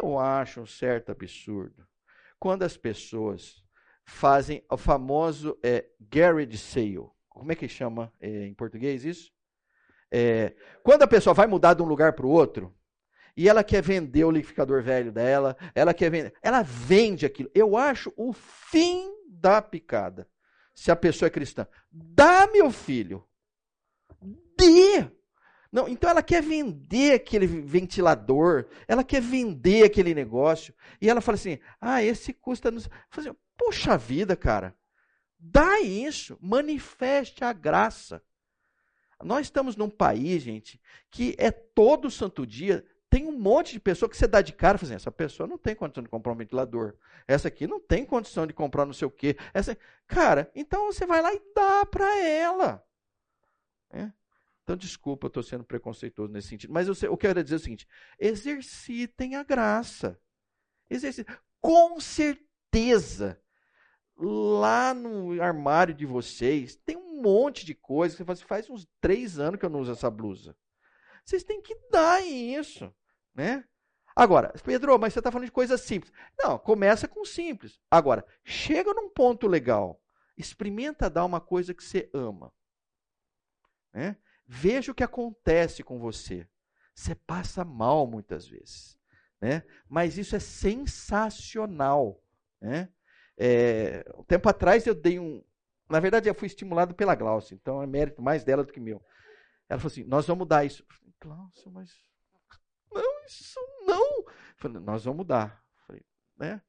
Eu 0.00 0.18
acho 0.18 0.60
um 0.60 0.66
certo 0.66 1.12
absurdo 1.12 1.86
quando 2.38 2.62
as 2.62 2.76
pessoas 2.76 3.62
fazem 4.04 4.64
o 4.70 4.76
famoso 4.76 5.58
é, 5.62 5.86
garage 6.00 6.58
sale. 6.58 7.08
Como 7.28 7.52
é 7.52 7.54
que 7.54 7.68
chama 7.68 8.12
é, 8.20 8.46
em 8.46 8.54
português 8.54 9.04
isso? 9.04 9.30
É, 10.10 10.54
quando 10.82 11.02
a 11.02 11.08
pessoa 11.08 11.34
vai 11.34 11.46
mudar 11.46 11.74
de 11.74 11.82
um 11.82 11.86
lugar 11.86 12.14
para 12.14 12.26
o 12.26 12.30
outro 12.30 12.74
e 13.36 13.48
ela 13.48 13.62
quer 13.62 13.82
vender 13.82 14.24
o 14.24 14.30
liquidificador 14.30 14.82
velho 14.82 15.12
dela, 15.12 15.56
ela 15.74 15.92
quer 15.92 16.10
vender, 16.10 16.32
ela 16.40 16.62
vende 16.62 17.26
aquilo. 17.26 17.50
Eu 17.54 17.76
acho 17.76 18.12
o 18.16 18.32
fim 18.32 19.12
da 19.28 19.60
picada 19.60 20.26
se 20.76 20.92
a 20.92 20.94
pessoa 20.94 21.26
é 21.26 21.30
cristã. 21.30 21.66
Dá, 21.90 22.46
meu 22.46 22.70
filho. 22.70 23.26
Dê. 24.56 25.10
Não, 25.72 25.88
então 25.88 26.08
ela 26.08 26.22
quer 26.22 26.42
vender 26.42 27.14
aquele 27.14 27.46
ventilador, 27.46 28.68
ela 28.86 29.02
quer 29.02 29.20
vender 29.20 29.84
aquele 29.84 30.14
negócio, 30.14 30.72
e 31.00 31.10
ela 31.10 31.20
fala 31.20 31.34
assim: 31.34 31.58
ah, 31.80 32.02
esse 32.02 32.32
custa. 32.32 32.70
Nos... 32.70 32.88
Assim, 33.10 33.34
Poxa 33.56 33.96
vida, 33.96 34.36
cara, 34.36 34.76
dá 35.38 35.80
isso, 35.80 36.38
manifeste 36.40 37.42
a 37.42 37.52
graça. 37.52 38.22
Nós 39.22 39.46
estamos 39.46 39.76
num 39.76 39.88
país, 39.88 40.42
gente, 40.42 40.80
que 41.10 41.34
é 41.38 41.50
todo 41.50 42.10
santo 42.10 42.46
dia 42.46 42.86
tem 43.08 43.26
um 43.26 43.38
monte 43.38 43.72
de 43.72 43.80
pessoa 43.80 44.08
que 44.08 44.16
você 44.16 44.26
dá 44.26 44.42
de 44.42 44.52
cara, 44.52 44.78
fazendo, 44.78 44.96
assim, 44.96 45.04
essa 45.04 45.12
pessoa 45.12 45.46
não 45.46 45.56
tem 45.56 45.74
condição 45.74 46.02
de 46.02 46.08
comprar 46.08 46.32
um 46.32 46.36
ventilador. 46.36 46.96
Essa 47.26 47.48
aqui 47.48 47.66
não 47.66 47.80
tem 47.80 48.04
condição 48.04 48.46
de 48.46 48.52
comprar 48.52 48.84
não 48.84 48.92
sei 48.92 49.06
o 49.06 49.10
quê. 49.10 49.36
Essa, 49.54 49.76
cara, 50.06 50.50
então 50.54 50.86
você 50.86 51.06
vai 51.06 51.22
lá 51.22 51.32
e 51.32 51.40
dá 51.54 51.86
para 51.86 52.18
ela. 52.18 52.84
É? 53.90 54.10
Então, 54.62 54.76
desculpa, 54.76 55.26
eu 55.26 55.28
estou 55.28 55.42
sendo 55.42 55.62
preconceituoso 55.62 56.32
nesse 56.32 56.48
sentido. 56.48 56.72
Mas 56.72 56.88
eu, 56.88 56.94
sei, 56.94 57.08
eu 57.08 57.16
quero 57.16 57.42
dizer 57.42 57.56
o 57.56 57.60
seguinte: 57.60 57.86
exercitem 58.18 59.36
a 59.36 59.44
graça. 59.44 60.20
Exercitem. 60.90 61.36
Com 61.60 62.00
certeza, 62.00 63.40
lá 64.16 64.92
no 64.92 65.40
armário 65.40 65.94
de 65.94 66.04
vocês, 66.04 66.74
tem 66.74 66.96
um 66.96 67.22
monte 67.22 67.64
de 67.64 67.74
coisa. 67.74 68.16
Você 68.16 68.24
faz, 68.24 68.42
faz 68.42 68.70
uns 68.70 68.88
três 69.00 69.38
anos 69.38 69.60
que 69.60 69.64
eu 69.64 69.70
não 69.70 69.80
uso 69.80 69.92
essa 69.92 70.10
blusa. 70.10 70.56
Vocês 71.26 71.42
têm 71.42 71.60
que 71.60 71.74
dar 71.90 72.24
isso, 72.24 72.94
né? 73.34 73.64
Agora, 74.14 74.54
Pedro, 74.64 74.96
mas 74.98 75.12
você 75.12 75.18
está 75.18 75.30
falando 75.30 75.46
de 75.46 75.52
coisas 75.52 75.80
simples. 75.80 76.12
Não, 76.38 76.56
começa 76.56 77.08
com 77.08 77.24
simples. 77.24 77.80
Agora, 77.90 78.24
chega 78.44 78.94
num 78.94 79.10
ponto 79.10 79.46
legal. 79.46 80.00
Experimenta 80.38 81.10
dar 81.10 81.24
uma 81.24 81.40
coisa 81.40 81.74
que 81.74 81.82
você 81.82 82.08
ama. 82.14 82.52
Né? 83.92 84.16
Veja 84.46 84.92
o 84.92 84.94
que 84.94 85.02
acontece 85.02 85.82
com 85.82 85.98
você. 85.98 86.48
Você 86.94 87.14
passa 87.14 87.64
mal 87.64 88.06
muitas 88.06 88.46
vezes. 88.46 88.96
Né? 89.40 89.64
Mas 89.88 90.16
isso 90.16 90.36
é 90.36 90.40
sensacional. 90.40 92.22
Né? 92.60 92.88
É, 93.36 94.04
um 94.16 94.22
tempo 94.22 94.48
atrás 94.48 94.86
eu 94.86 94.94
dei 94.94 95.18
um. 95.18 95.44
Na 95.90 96.00
verdade, 96.00 96.28
eu 96.28 96.34
fui 96.34 96.46
estimulado 96.46 96.94
pela 96.94 97.14
Glaucia, 97.14 97.54
então 97.54 97.82
é 97.82 97.86
mérito 97.86 98.22
mais 98.22 98.44
dela 98.44 98.64
do 98.64 98.72
que 98.72 98.80
meu. 98.80 99.02
Ela 99.68 99.78
falou 99.78 99.92
assim: 99.92 100.04
nós 100.04 100.26
vamos 100.26 100.40
mudar 100.40 100.64
isso. 100.64 100.84
Glaucia, 101.26 101.72
mas. 101.72 101.90
Não, 102.92 103.24
isso 103.26 103.58
não. 103.84 104.24
Falei, 104.56 104.80
nós 104.80 105.04
vamos 105.04 105.18
mudar. 105.18 105.60
Falei, 105.84 106.04
né? 106.36 106.62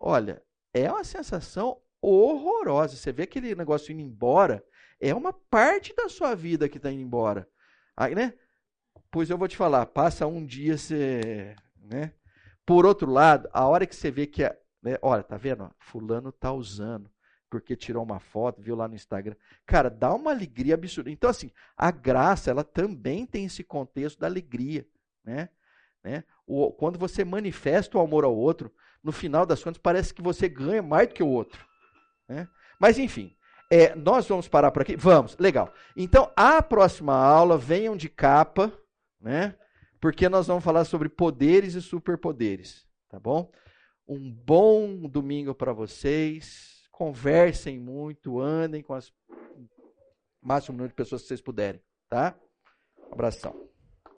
Olha, 0.00 0.42
é 0.74 0.90
uma 0.90 1.04
sensação 1.04 1.80
horrorosa. 2.00 2.96
Você 2.96 3.12
vê 3.12 3.22
aquele 3.22 3.54
negócio 3.54 3.92
indo 3.92 4.00
embora, 4.00 4.64
é 5.00 5.14
uma 5.14 5.32
parte 5.32 5.94
da 5.94 6.08
sua 6.08 6.34
vida 6.34 6.68
que 6.68 6.76
está 6.76 6.90
indo 6.90 7.02
embora. 7.02 7.48
Aí, 7.96 8.16
né? 8.16 8.34
Pois 9.12 9.30
eu 9.30 9.38
vou 9.38 9.46
te 9.46 9.56
falar, 9.56 9.86
passa 9.86 10.26
um 10.26 10.44
dia 10.44 10.76
você, 10.76 11.54
né? 11.76 12.12
Por 12.66 12.84
outro 12.84 13.08
lado, 13.08 13.48
a 13.52 13.64
hora 13.64 13.86
que 13.86 13.94
você 13.94 14.10
vê 14.10 14.26
que, 14.26 14.42
é, 14.42 14.60
né, 14.82 14.98
olha, 15.00 15.22
tá 15.22 15.36
vendo? 15.36 15.72
Fulano 15.78 16.32
tá 16.32 16.52
usando 16.52 17.08
porque 17.60 17.76
tirou 17.76 18.02
uma 18.02 18.18
foto, 18.18 18.60
viu 18.60 18.76
lá 18.76 18.88
no 18.88 18.94
Instagram. 18.94 19.34
Cara, 19.64 19.90
dá 19.90 20.14
uma 20.14 20.30
alegria 20.30 20.74
absurda. 20.74 21.10
Então 21.10 21.30
assim, 21.30 21.50
a 21.76 21.90
graça, 21.90 22.50
ela 22.50 22.64
também 22.64 23.26
tem 23.26 23.44
esse 23.44 23.62
contexto 23.64 24.18
da 24.18 24.26
alegria, 24.26 24.86
né? 25.24 25.48
né? 26.02 26.24
O, 26.46 26.70
quando 26.72 26.98
você 26.98 27.24
manifesta 27.24 27.98
o 27.98 28.00
amor 28.00 28.24
ao 28.24 28.36
outro, 28.36 28.72
no 29.02 29.12
final 29.12 29.44
das 29.44 29.62
contas 29.62 29.80
parece 29.82 30.12
que 30.14 30.22
você 30.22 30.48
ganha 30.48 30.82
mais 30.82 31.08
do 31.08 31.14
que 31.14 31.22
o 31.22 31.28
outro, 31.28 31.64
né? 32.28 32.48
Mas 32.78 32.98
enfim, 32.98 33.36
é, 33.70 33.94
nós 33.96 34.28
vamos 34.28 34.46
parar 34.46 34.70
por 34.70 34.82
aqui? 34.82 34.96
Vamos, 34.96 35.36
legal. 35.38 35.72
Então, 35.96 36.30
a 36.36 36.62
próxima 36.62 37.14
aula, 37.14 37.58
venham 37.58 37.96
de 37.96 38.08
capa, 38.08 38.72
né? 39.20 39.56
Porque 40.00 40.28
nós 40.28 40.46
vamos 40.46 40.62
falar 40.62 40.84
sobre 40.84 41.08
poderes 41.08 41.74
e 41.74 41.82
superpoderes, 41.82 42.86
tá 43.08 43.18
bom? 43.18 43.50
Um 44.06 44.30
bom 44.30 45.08
domingo 45.08 45.52
para 45.54 45.72
vocês. 45.72 46.75
Conversem 46.96 47.78
muito, 47.78 48.40
andem 48.40 48.82
com 48.82 48.94
as 48.94 49.12
máximo 50.40 50.78
número 50.78 50.88
de 50.88 50.94
pessoas 50.94 51.20
que 51.20 51.28
vocês 51.28 51.42
puderem, 51.42 51.82
tá? 52.08 52.34
Um 53.10 53.12
abração. 53.12 53.68